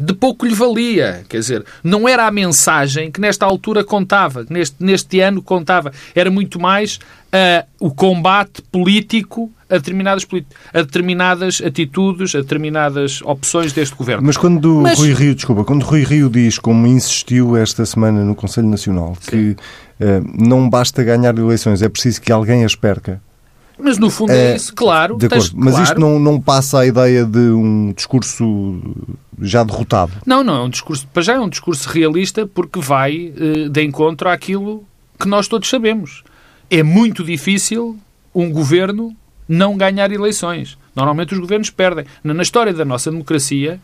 de 0.00 0.12
pouco 0.12 0.46
lhe 0.46 0.54
valia. 0.54 1.24
Quer 1.28 1.38
dizer, 1.38 1.64
não 1.82 2.08
era 2.08 2.26
a 2.26 2.30
mensagem 2.30 3.10
que 3.10 3.20
nesta 3.20 3.44
altura 3.44 3.84
contava, 3.84 4.44
que 4.44 4.52
neste, 4.52 4.76
neste 4.78 5.20
ano 5.20 5.42
contava. 5.42 5.92
Era 6.14 6.30
muito 6.30 6.60
mais 6.60 6.96
uh, 6.96 7.66
o 7.80 7.90
combate 7.90 8.62
político 8.62 9.50
a 9.70 9.74
determinadas, 9.74 10.26
a 10.72 10.82
determinadas 10.82 11.62
atitudes, 11.64 12.34
a 12.34 12.38
determinadas 12.38 13.20
opções 13.22 13.72
deste 13.72 13.94
governo. 13.94 14.26
Mas 14.26 14.36
quando 14.36 14.80
Mas... 14.82 14.98
Rui 14.98 15.12
Rio, 15.12 15.34
desculpa, 15.34 15.64
quando 15.64 15.82
Rui 15.82 16.04
Rio 16.04 16.30
diz, 16.30 16.58
como 16.58 16.86
insistiu 16.86 17.56
esta 17.56 17.84
semana 17.84 18.24
no 18.24 18.34
Conselho 18.34 18.68
Nacional, 18.68 19.16
Sim. 19.20 19.30
que 19.30 19.56
uh, 20.02 20.24
não 20.34 20.68
basta 20.68 21.04
ganhar 21.04 21.36
eleições, 21.36 21.82
é 21.82 21.88
preciso 21.88 22.20
que 22.20 22.32
alguém 22.32 22.64
as 22.64 22.74
perca. 22.74 23.20
Mas 23.78 23.98
no 23.98 24.10
fundo 24.10 24.32
é, 24.32 24.52
é 24.52 24.56
isso, 24.56 24.74
claro. 24.74 25.16
De 25.16 25.26
acordo. 25.26 25.42
Tens, 25.42 25.52
Mas 25.54 25.74
claro. 25.74 25.84
isto 25.84 26.00
não, 26.00 26.18
não 26.18 26.40
passa 26.40 26.80
a 26.80 26.86
ideia 26.86 27.24
de 27.24 27.38
um 27.38 27.92
discurso 27.92 28.80
já 29.40 29.62
derrotado. 29.62 30.12
Não, 30.26 30.42
não, 30.42 30.56
é 30.56 30.64
um 30.64 30.68
discurso, 30.68 31.06
para 31.12 31.22
já 31.22 31.34
é 31.34 31.40
um 31.40 31.48
discurso 31.48 31.88
realista 31.88 32.46
porque 32.46 32.80
vai 32.80 33.32
uh, 33.36 33.68
de 33.68 33.82
encontro 33.82 34.28
àquilo 34.28 34.84
que 35.18 35.28
nós 35.28 35.46
todos 35.46 35.68
sabemos. 35.68 36.24
É 36.70 36.82
muito 36.82 37.24
difícil 37.24 37.98
um 38.34 38.50
governo 38.50 39.16
não 39.48 39.76
ganhar 39.76 40.10
eleições. 40.12 40.76
Normalmente 40.94 41.32
os 41.32 41.40
governos 41.40 41.70
perdem. 41.70 42.04
Na 42.22 42.42
história 42.42 42.72
da 42.72 42.84
nossa 42.84 43.10
democracia 43.10 43.80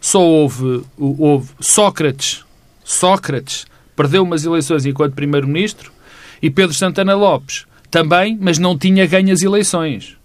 só 0.00 0.20
houve, 0.20 0.84
houve 0.96 1.50
Sócrates. 1.60 2.44
Sócrates 2.84 3.66
perdeu 3.94 4.22
umas 4.22 4.44
eleições 4.44 4.86
enquanto 4.86 5.14
primeiro-ministro 5.14 5.92
e 6.40 6.48
Pedro 6.48 6.74
Santana 6.74 7.14
Lopes 7.14 7.66
também, 7.90 8.38
mas 8.40 8.58
não 8.58 8.76
tinha 8.76 9.06
ganho 9.06 9.32
as 9.32 9.42
eleições. 9.42 10.16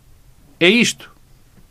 É 0.59 0.69
isto 0.69 1.11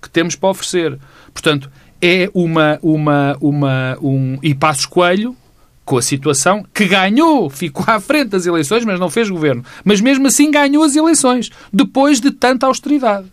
que 0.00 0.08
temos 0.08 0.34
para 0.34 0.50
oferecer. 0.50 0.98
Portanto, 1.32 1.70
é 2.00 2.30
uma, 2.32 2.78
uma, 2.82 3.36
uma, 3.40 3.98
um, 4.00 4.38
e 4.42 4.54
Passos 4.54 4.86
Coelho 4.86 5.36
com 5.84 5.98
a 5.98 6.02
situação 6.02 6.64
que 6.72 6.86
ganhou, 6.86 7.50
ficou 7.50 7.84
à 7.88 7.98
frente 7.98 8.28
das 8.28 8.46
eleições, 8.46 8.84
mas 8.84 9.00
não 9.00 9.10
fez 9.10 9.28
governo. 9.28 9.64
Mas 9.84 10.00
mesmo 10.00 10.26
assim 10.26 10.50
ganhou 10.50 10.84
as 10.84 10.94
eleições, 10.94 11.50
depois 11.72 12.20
de 12.20 12.30
tanta 12.30 12.66
austeridade. 12.66 13.26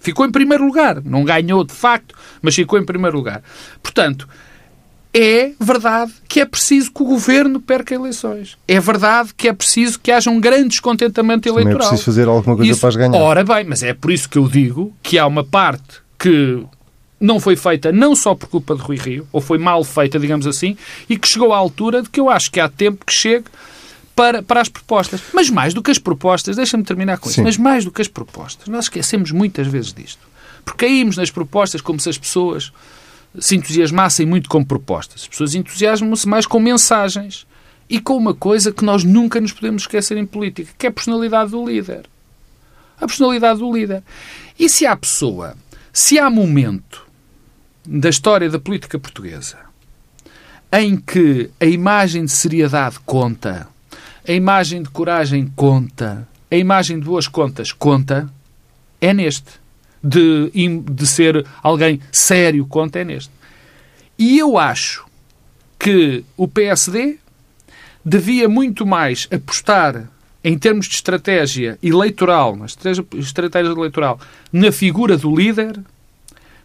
Ficou 0.00 0.26
em 0.26 0.30
primeiro 0.30 0.66
lugar. 0.66 1.02
Não 1.02 1.24
ganhou 1.24 1.64
de 1.64 1.72
facto, 1.72 2.14
mas 2.42 2.54
ficou 2.54 2.78
em 2.78 2.84
primeiro 2.84 3.16
lugar. 3.16 3.42
Portanto, 3.82 4.28
é 5.14 5.52
verdade 5.60 6.12
que 6.28 6.40
é 6.40 6.44
preciso 6.44 6.92
que 6.92 7.00
o 7.00 7.06
governo 7.06 7.60
perca 7.60 7.94
eleições. 7.94 8.58
É 8.66 8.80
verdade 8.80 9.32
que 9.36 9.46
é 9.46 9.52
preciso 9.52 10.00
que 10.00 10.10
haja 10.10 10.28
um 10.28 10.40
grande 10.40 10.70
descontentamento 10.70 11.48
eleitoral. 11.48 11.78
Também 11.78 11.86
é 11.86 11.88
preciso 11.88 12.04
fazer 12.04 12.26
alguma 12.26 12.56
coisa 12.56 12.72
Isso, 12.72 12.80
para 12.80 12.88
as 12.88 12.96
ganhar. 12.96 13.16
Ora 13.16 13.44
bem, 13.44 13.64
mas 13.64 13.84
é 13.84 13.94
por 13.94 14.10
isso 14.10 14.28
que 14.28 14.36
eu 14.36 14.48
digo 14.48 14.92
que 15.00 15.16
há 15.16 15.24
uma 15.24 15.44
parte 15.44 16.02
que 16.18 16.64
não 17.20 17.38
foi 17.38 17.54
feita 17.54 17.92
não 17.92 18.16
só 18.16 18.34
por 18.34 18.48
culpa 18.48 18.74
de 18.74 18.82
Rui 18.82 18.96
Rio, 18.96 19.26
ou 19.32 19.40
foi 19.40 19.56
mal 19.56 19.84
feita, 19.84 20.18
digamos 20.18 20.48
assim, 20.48 20.76
e 21.08 21.16
que 21.16 21.28
chegou 21.28 21.52
à 21.52 21.56
altura 21.56 22.02
de 22.02 22.10
que 22.10 22.18
eu 22.18 22.28
acho 22.28 22.50
que 22.50 22.58
há 22.58 22.68
tempo 22.68 23.06
que 23.06 23.12
chegue 23.12 23.44
para, 24.16 24.42
para 24.42 24.60
as 24.60 24.68
propostas. 24.68 25.20
Mas 25.32 25.48
mais 25.48 25.72
do 25.72 25.80
que 25.80 25.92
as 25.92 25.98
propostas, 25.98 26.56
deixa-me 26.56 26.82
terminar 26.82 27.18
com 27.18 27.28
isso, 27.28 27.36
Sim. 27.36 27.44
mas 27.44 27.56
mais 27.56 27.84
do 27.84 27.92
que 27.92 28.02
as 28.02 28.08
propostas, 28.08 28.66
nós 28.66 28.86
esquecemos 28.86 29.30
muitas 29.30 29.68
vezes 29.68 29.92
disto. 29.92 30.20
Porque 30.64 30.86
caímos 30.86 31.16
nas 31.16 31.30
propostas 31.30 31.80
como 31.80 32.00
se 32.00 32.08
as 32.08 32.18
pessoas 32.18 32.72
se 33.38 33.56
entusiasmassem 33.56 34.26
muito 34.26 34.48
com 34.48 34.64
propostas. 34.64 35.22
As 35.22 35.28
pessoas 35.28 35.54
entusiasmam-se 35.54 36.28
mais 36.28 36.46
com 36.46 36.60
mensagens 36.60 37.46
e 37.88 38.00
com 38.00 38.16
uma 38.16 38.34
coisa 38.34 38.72
que 38.72 38.84
nós 38.84 39.04
nunca 39.04 39.40
nos 39.40 39.52
podemos 39.52 39.82
esquecer 39.82 40.16
em 40.16 40.26
política, 40.26 40.72
que 40.78 40.86
é 40.86 40.88
a 40.88 40.92
personalidade 40.92 41.50
do 41.50 41.64
líder. 41.64 42.06
A 43.00 43.06
personalidade 43.06 43.58
do 43.58 43.72
líder. 43.72 44.02
E 44.58 44.68
se 44.68 44.86
há 44.86 44.96
pessoa, 44.96 45.56
se 45.92 46.18
há 46.18 46.30
momento 46.30 47.04
da 47.86 48.08
história 48.08 48.48
da 48.48 48.58
política 48.58 48.98
portuguesa 48.98 49.58
em 50.72 50.96
que 50.96 51.50
a 51.60 51.66
imagem 51.66 52.24
de 52.24 52.32
seriedade 52.32 52.98
conta, 53.06 53.68
a 54.26 54.32
imagem 54.32 54.82
de 54.82 54.90
coragem 54.90 55.46
conta, 55.54 56.26
a 56.50 56.56
imagem 56.56 56.98
de 56.98 57.04
boas 57.04 57.28
contas 57.28 57.70
conta, 57.70 58.28
é 59.00 59.14
neste. 59.14 59.63
De, 60.06 60.50
de 60.80 61.06
ser 61.06 61.46
alguém 61.62 61.98
sério 62.12 62.66
conta, 62.66 62.98
é 62.98 63.04
neste. 63.04 63.30
E 64.18 64.38
eu 64.38 64.58
acho 64.58 65.06
que 65.78 66.22
o 66.36 66.46
PSD 66.46 67.18
devia 68.04 68.48
muito 68.48 68.86
mais 68.86 69.26
apostar 69.32 70.08
em 70.42 70.58
termos 70.58 70.86
de 70.86 70.94
estratégia 70.94 71.78
eleitoral, 71.82 72.54
na 72.54 72.66
estratégia 72.66 73.70
eleitoral, 73.70 74.20
na 74.52 74.70
figura 74.70 75.16
do 75.16 75.34
líder, 75.34 75.80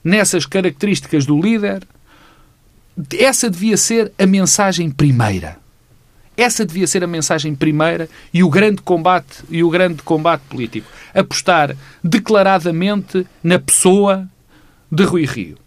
nessas 0.03 0.45
características 0.45 1.25
do 1.25 1.39
líder, 1.39 1.87
essa 3.17 3.49
devia 3.49 3.77
ser 3.77 4.11
a 4.19 4.25
mensagem 4.25 4.91
primeira. 4.91 5.57
Essa 6.39 6.65
devia 6.65 6.87
ser 6.87 7.03
a 7.03 7.07
mensagem 7.07 7.53
primeira 7.53 8.07
e 8.33 8.45
o 8.45 8.49
grande 8.49 8.81
combate 8.81 9.43
e 9.49 9.61
o 9.61 9.69
grande 9.69 10.01
combate 10.03 10.39
político. 10.47 10.89
Apostar 11.13 11.75
declaradamente 12.01 13.27
na 13.43 13.59
pessoa 13.59 14.25
de 14.89 15.03
Rui 15.03 15.25
Rio. 15.25 15.57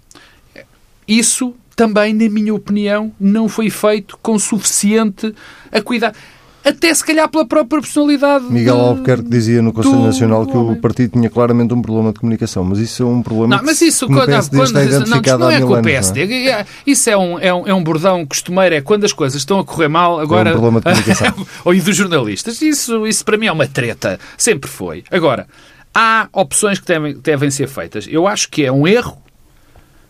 Isso 1.07 1.55
também, 1.77 2.15
na 2.15 2.27
minha 2.31 2.55
opinião, 2.55 3.13
não 3.21 3.51
foi 3.51 3.69
feito 3.69 4.19
com 4.23 4.39
suficiente 4.39 5.35
acuidado. 5.71 6.17
Até 6.65 6.95
se 6.95 7.05
calhar 7.05 7.29
pela 7.29 7.45
própria 7.45 7.81
personalidade. 7.81 8.45
Miguel 8.45 8.79
Albuquerque 8.81 9.29
dizia 9.29 9.61
no 9.61 9.73
Conselho 9.73 9.97
do- 9.97 10.03
Nacional 10.07 10.47
que 10.47 10.57
o 10.57 10.77
partido 10.77 11.13
tinha 11.13 11.29
claramente 11.29 11.75
um 11.75 11.83
problema 11.83 12.13
de 12.13 12.21
comunicação, 12.21 12.63
mas 12.63 12.79
isso 12.79 13.03
é 13.03 13.07
um 13.07 13.21
problema 13.23 13.57
Não, 13.57 13.65
mas 13.65 13.81
isso 13.81 14.07
que 14.07 14.13
quando, 14.15 14.27
PSD 14.27 14.57
quando 14.57 14.67
está 14.67 14.81
não, 14.81 14.87
identificado 14.87 15.39
não 15.41 15.51
é 15.51 15.59
mil 15.59 15.67
com 15.67 15.75
o 15.75 15.83
PSD. 15.83 16.27
não 16.27 16.33
é? 16.33 16.61
É- 16.61 16.67
Isso 16.87 17.11
é 17.11 17.17
um, 17.17 17.39
é, 17.39 17.53
um, 17.53 17.67
é 17.67 17.75
um 17.75 17.83
bordão 17.83 18.25
costumeiro, 18.25 18.75
é 18.77 18.81
quando 18.81 19.05
as 19.05 19.13
coisas 19.13 19.41
estão 19.41 19.59
a 19.59 19.65
correr 19.65 19.89
mal, 19.89 20.21
agora. 20.21 20.51
É 20.51 20.53
problema 20.53 20.81
de 20.81 20.85
comunicação. 20.85 21.47
ou 21.65 21.75
e 21.75 21.81
dos 21.81 21.97
jornalistas. 21.97 22.63
Isso, 22.63 23.07
isso 23.07 23.25
para 23.25 23.37
mim 23.37 23.47
é 23.47 23.53
uma 23.53 23.67
treta. 23.67 24.21
Sempre 24.39 24.71
foi. 24.71 25.03
Agora, 25.11 25.47
há 25.95 26.29
opções 26.33 26.79
que 26.79 26.87
devem, 26.87 27.17
devem 27.23 27.51
ser 27.51 27.67
feitas. 27.67 28.07
Eu 28.09 28.27
acho 28.27 28.49
que 28.49 28.65
é 28.65 28.71
um 28.71 28.87
erro, 28.87 29.19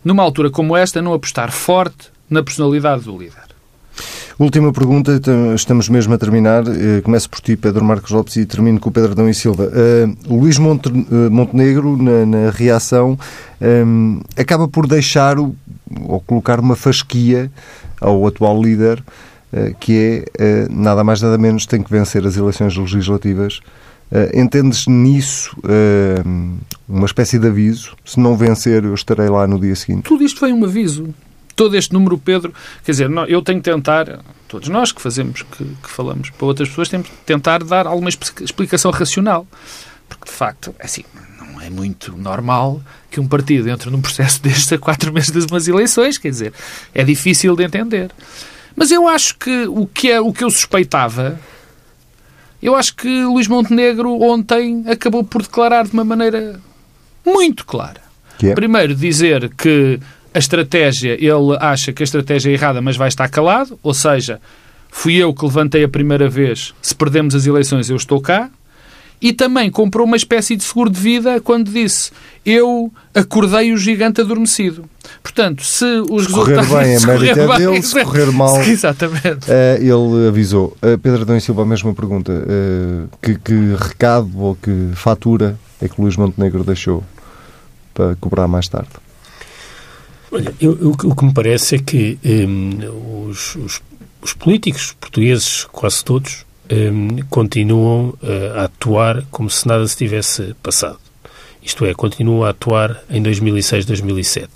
numa 0.03 0.21
altura 0.21 0.49
como 0.51 0.77
esta, 0.77 1.01
não 1.01 1.13
apostar 1.13 1.51
forte 1.51 2.11
na 2.29 2.43
personalidade 2.43 3.03
do 3.03 3.17
líder. 3.17 3.42
Última 4.39 4.73
pergunta, 4.73 5.11
estamos 5.55 5.87
mesmo 5.89 6.13
a 6.13 6.17
terminar. 6.17 6.63
Eh, 6.67 7.01
Começo 7.01 7.29
por 7.29 7.39
ti, 7.39 7.55
Pedro 7.55 7.85
Marcos 7.85 8.09
Lopes, 8.11 8.35
e 8.37 8.45
termino 8.45 8.79
com 8.79 8.89
o 8.89 8.91
Pedro 8.91 9.11
Adão 9.11 9.29
e 9.29 9.33
Silva. 9.33 9.69
O 10.27 10.37
Luís 10.39 10.57
Monte- 10.57 10.89
eh, 10.89 11.29
Montenegro, 11.29 11.95
na, 12.01 12.25
na 12.25 12.49
reação, 12.49 13.17
eh, 13.61 13.83
acaba 14.35 14.67
por 14.67 14.87
deixar 14.87 15.37
o- 15.37 15.55
ou 16.01 16.19
colocar 16.19 16.59
uma 16.59 16.75
fasquia 16.75 17.51
ao 18.01 18.25
atual 18.25 18.59
líder, 18.61 19.03
eh, 19.53 19.75
que 19.79 20.25
é 20.39 20.43
eh, 20.43 20.67
nada 20.69 21.03
mais 21.03 21.21
nada 21.21 21.37
menos 21.37 21.67
tem 21.67 21.83
que 21.83 21.91
vencer 21.91 22.25
as 22.25 22.35
eleições 22.35 22.75
legislativas. 22.75 23.59
Entendes 24.31 24.85
nisso 24.85 25.55
uma 26.87 27.05
espécie 27.07 27.39
de 27.39 27.47
aviso? 27.47 27.95
Se 28.05 28.19
não 28.19 28.37
vencer, 28.37 28.83
eu 28.83 28.93
estarei 28.93 29.27
lá 29.27 29.47
no 29.47 29.59
dia 29.59 29.75
seguinte. 29.75 30.03
Tudo 30.03 30.23
isto 30.23 30.39
foi 30.39 30.53
um 30.53 30.63
aviso. 30.63 31.07
Todo 31.55 31.75
este 31.77 31.93
número, 31.93 32.17
Pedro, 32.17 32.53
quer 32.83 32.91
dizer, 32.91 33.09
eu 33.27 33.41
tenho 33.41 33.59
que 33.61 33.69
tentar, 33.69 34.19
todos 34.47 34.69
nós 34.69 34.91
que 34.91 35.01
fazemos, 35.01 35.41
que, 35.43 35.63
que 35.63 35.89
falamos 35.89 36.29
para 36.31 36.45
outras 36.47 36.69
pessoas, 36.69 36.89
temos 36.89 37.07
que 37.09 37.15
tentar 37.25 37.63
dar 37.63 37.85
alguma 37.85 38.09
expli- 38.09 38.43
explicação 38.43 38.89
racional. 38.91 39.45
Porque, 40.09 40.25
de 40.25 40.31
facto, 40.31 40.73
é 40.79 40.85
assim, 40.85 41.03
não 41.39 41.61
é 41.61 41.69
muito 41.69 42.15
normal 42.17 42.81
que 43.09 43.19
um 43.19 43.27
partido 43.27 43.69
entre 43.69 43.89
num 43.89 44.01
processo 44.01 44.41
destes 44.43 44.71
a 44.73 44.77
quatro 44.77 45.13
meses 45.13 45.31
de 45.31 45.45
umas 45.51 45.67
eleições, 45.67 46.17
quer 46.17 46.29
dizer, 46.29 46.53
é 46.93 47.03
difícil 47.03 47.55
de 47.55 47.63
entender. 47.63 48.09
Mas 48.75 48.89
eu 48.91 49.07
acho 49.07 49.37
que 49.37 49.65
o 49.67 49.85
que, 49.85 50.09
é, 50.11 50.19
o 50.19 50.33
que 50.33 50.43
eu 50.43 50.49
suspeitava, 50.49 51.39
eu 52.61 52.75
acho 52.75 52.95
que 52.95 53.23
Luís 53.25 53.47
Montenegro 53.47 54.19
ontem 54.21 54.83
acabou 54.89 55.23
por 55.23 55.41
declarar 55.43 55.85
de 55.85 55.93
uma 55.93 56.03
maneira 56.03 56.59
muito 57.25 57.65
clara. 57.65 58.01
É? 58.41 58.53
Primeiro, 58.53 58.95
dizer 58.95 59.53
que 59.55 59.99
a 60.33 60.39
estratégia, 60.39 61.13
ele 61.13 61.57
acha 61.59 61.91
que 61.93 62.03
a 62.03 62.05
estratégia 62.05 62.49
é 62.49 62.53
errada, 62.53 62.81
mas 62.81 62.95
vai 62.97 63.07
estar 63.07 63.27
calado, 63.29 63.77
ou 63.83 63.93
seja, 63.93 64.39
fui 64.91 65.15
eu 65.15 65.33
que 65.33 65.45
levantei 65.45 65.83
a 65.83 65.89
primeira 65.89 66.29
vez, 66.29 66.73
se 66.81 66.95
perdemos 66.95 67.35
as 67.35 67.45
eleições 67.45 67.89
eu 67.89 67.95
estou 67.95 68.19
cá, 68.21 68.49
e 69.21 69.31
também 69.31 69.69
comprou 69.71 70.05
uma 70.05 70.17
espécie 70.17 70.53
de 70.55 70.63
seguro 70.63 70.89
de 70.89 70.99
vida 70.99 71.39
quando 71.39 71.71
disse 71.71 72.11
eu 72.45 72.91
acordei 73.15 73.71
o 73.71 73.77
gigante 73.77 74.19
adormecido. 74.19 74.83
Portanto, 75.21 75.63
se 75.63 75.85
os 76.09 76.27
correr 76.27 76.57
resultados... 76.57 76.85
bem, 76.85 76.95
a 76.95 76.99
se 76.99 77.05
correr 77.05 77.29
é 77.29 77.47
bem, 77.47 77.57
dele, 77.57 77.81
se 77.83 78.03
correr 78.03 78.31
mal- 78.33 78.59
Exatamente. 78.67 79.45
Eh, 79.47 79.77
ele 79.79 80.27
avisou. 80.27 80.75
Eh, 80.81 80.97
Pedro 80.97 81.21
Adão 81.21 81.37
e 81.37 81.41
Silva, 81.41 81.61
a 81.61 81.65
mesma 81.65 81.93
pergunta. 81.93 82.33
Eh, 82.33 83.05
que, 83.21 83.35
que 83.35 83.75
recado 83.79 84.29
ou 84.37 84.55
que 84.55 84.89
fatura 84.93 85.57
é 85.81 85.87
que 85.87 86.01
Luís 86.01 86.17
Montenegro 86.17 86.65
deixou 86.65 87.01
para 87.93 88.17
cobrar 88.19 88.49
mais 88.49 88.67
tarde? 88.67 88.89
Olha, 90.33 90.53
eu- 90.59 90.77
eu- 90.81 90.89
o 90.91 91.15
que 91.15 91.25
me 91.25 91.33
parece 91.33 91.75
é 91.75 91.79
que 91.79 92.17
hum, 92.25 93.27
os, 93.29 93.55
os- 93.55 93.81
os 94.21 94.33
políticos 94.33 94.95
portugueses, 94.99 95.65
quase 95.71 96.03
todos, 96.03 96.45
hum, 96.71 97.17
continuam 97.29 98.13
eh, 98.23 98.51
a 98.55 98.63
atuar 98.63 99.23
como 99.29 99.49
se 99.49 99.67
nada 99.67 99.85
se 99.87 99.95
tivesse 99.97 100.55
passado. 100.63 100.97
Isto 101.61 101.85
é, 101.85 101.93
continuam 101.93 102.43
a 102.43 102.49
atuar 102.49 103.01
em 103.09 103.21
2006, 103.21 103.85
2007. 103.85 104.49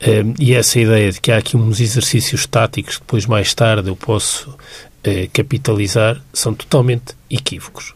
Hum, 0.00 0.34
e 0.38 0.54
essa 0.54 0.78
ideia 0.78 1.10
de 1.10 1.20
que 1.20 1.32
há 1.32 1.38
aqui 1.38 1.56
uns 1.56 1.80
exercícios 1.80 2.46
táticos 2.46 2.96
que 2.96 3.00
depois, 3.02 3.24
mais 3.26 3.52
tarde, 3.54 3.88
eu 3.88 3.96
posso 3.96 4.54
eh, 5.04 5.28
capitalizar, 5.32 6.20
são 6.32 6.52
totalmente 6.54 7.14
equívocos. 7.30 7.94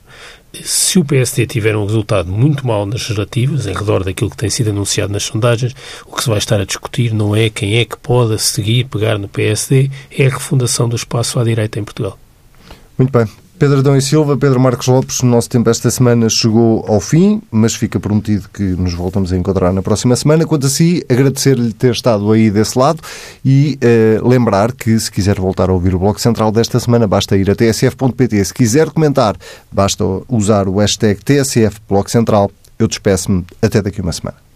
Se 0.54 0.98
o 0.98 1.04
PSD 1.04 1.46
tiver 1.46 1.74
um 1.74 1.86
resultado 1.86 2.30
muito 2.30 2.66
mau 2.66 2.84
nas 2.84 3.00
legislativas, 3.00 3.66
em 3.66 3.72
redor 3.72 4.04
daquilo 4.04 4.30
que 4.30 4.36
tem 4.36 4.50
sido 4.50 4.70
anunciado 4.70 5.12
nas 5.12 5.22
sondagens, 5.22 5.74
o 6.06 6.14
que 6.14 6.22
se 6.22 6.28
vai 6.28 6.38
estar 6.38 6.60
a 6.60 6.64
discutir 6.64 7.14
não 7.14 7.34
é 7.34 7.48
quem 7.48 7.78
é 7.78 7.84
que 7.84 7.96
pode 7.96 8.38
seguir, 8.38 8.84
pegar 8.84 9.18
no 9.18 9.28
PSD, 9.28 9.90
é 10.10 10.26
a 10.26 10.30
refundação 10.30 10.88
do 10.88 10.96
espaço 10.96 11.40
à 11.40 11.44
direita 11.44 11.78
em 11.78 11.84
Portugal. 11.84 12.18
Muito 12.98 13.10
bem. 13.10 13.41
Pedro 13.58 13.78
Adão 13.78 13.96
e 13.96 14.02
Silva, 14.02 14.36
Pedro 14.36 14.58
Marcos 14.58 14.88
Lopes, 14.88 15.20
o 15.20 15.26
nosso 15.26 15.48
tempo 15.48 15.70
esta 15.70 15.90
semana 15.90 16.28
chegou 16.28 16.84
ao 16.88 17.00
fim, 17.00 17.40
mas 17.50 17.74
fica 17.74 18.00
prometido 18.00 18.48
que 18.52 18.62
nos 18.62 18.92
voltamos 18.92 19.32
a 19.32 19.36
encontrar 19.36 19.72
na 19.72 19.82
próxima 19.82 20.16
semana. 20.16 20.44
Quanto 20.44 20.66
a 20.66 20.68
si, 20.68 21.04
agradecer-lhe 21.08 21.72
ter 21.72 21.92
estado 21.92 22.32
aí 22.32 22.50
desse 22.50 22.76
lado 22.76 23.00
e 23.44 23.78
eh, 23.80 24.20
lembrar 24.22 24.72
que, 24.72 24.98
se 24.98 25.10
quiser 25.10 25.38
voltar 25.38 25.70
a 25.70 25.72
ouvir 25.72 25.94
o 25.94 25.98
Bloco 25.98 26.20
Central 26.20 26.50
desta 26.50 26.80
semana, 26.80 27.06
basta 27.06 27.36
ir 27.36 27.50
a 27.50 27.54
tsf.pt. 27.54 28.44
Se 28.44 28.52
quiser 28.52 28.90
comentar, 28.90 29.36
basta 29.70 30.04
usar 30.28 30.66
o 30.66 30.78
hashtag 30.78 31.20
TSF 31.22 31.80
Bloco 31.88 32.10
Central. 32.10 32.50
Eu 32.78 32.88
despeço-me 32.88 33.44
até 33.62 33.80
daqui 33.80 34.00
uma 34.00 34.12
semana. 34.12 34.51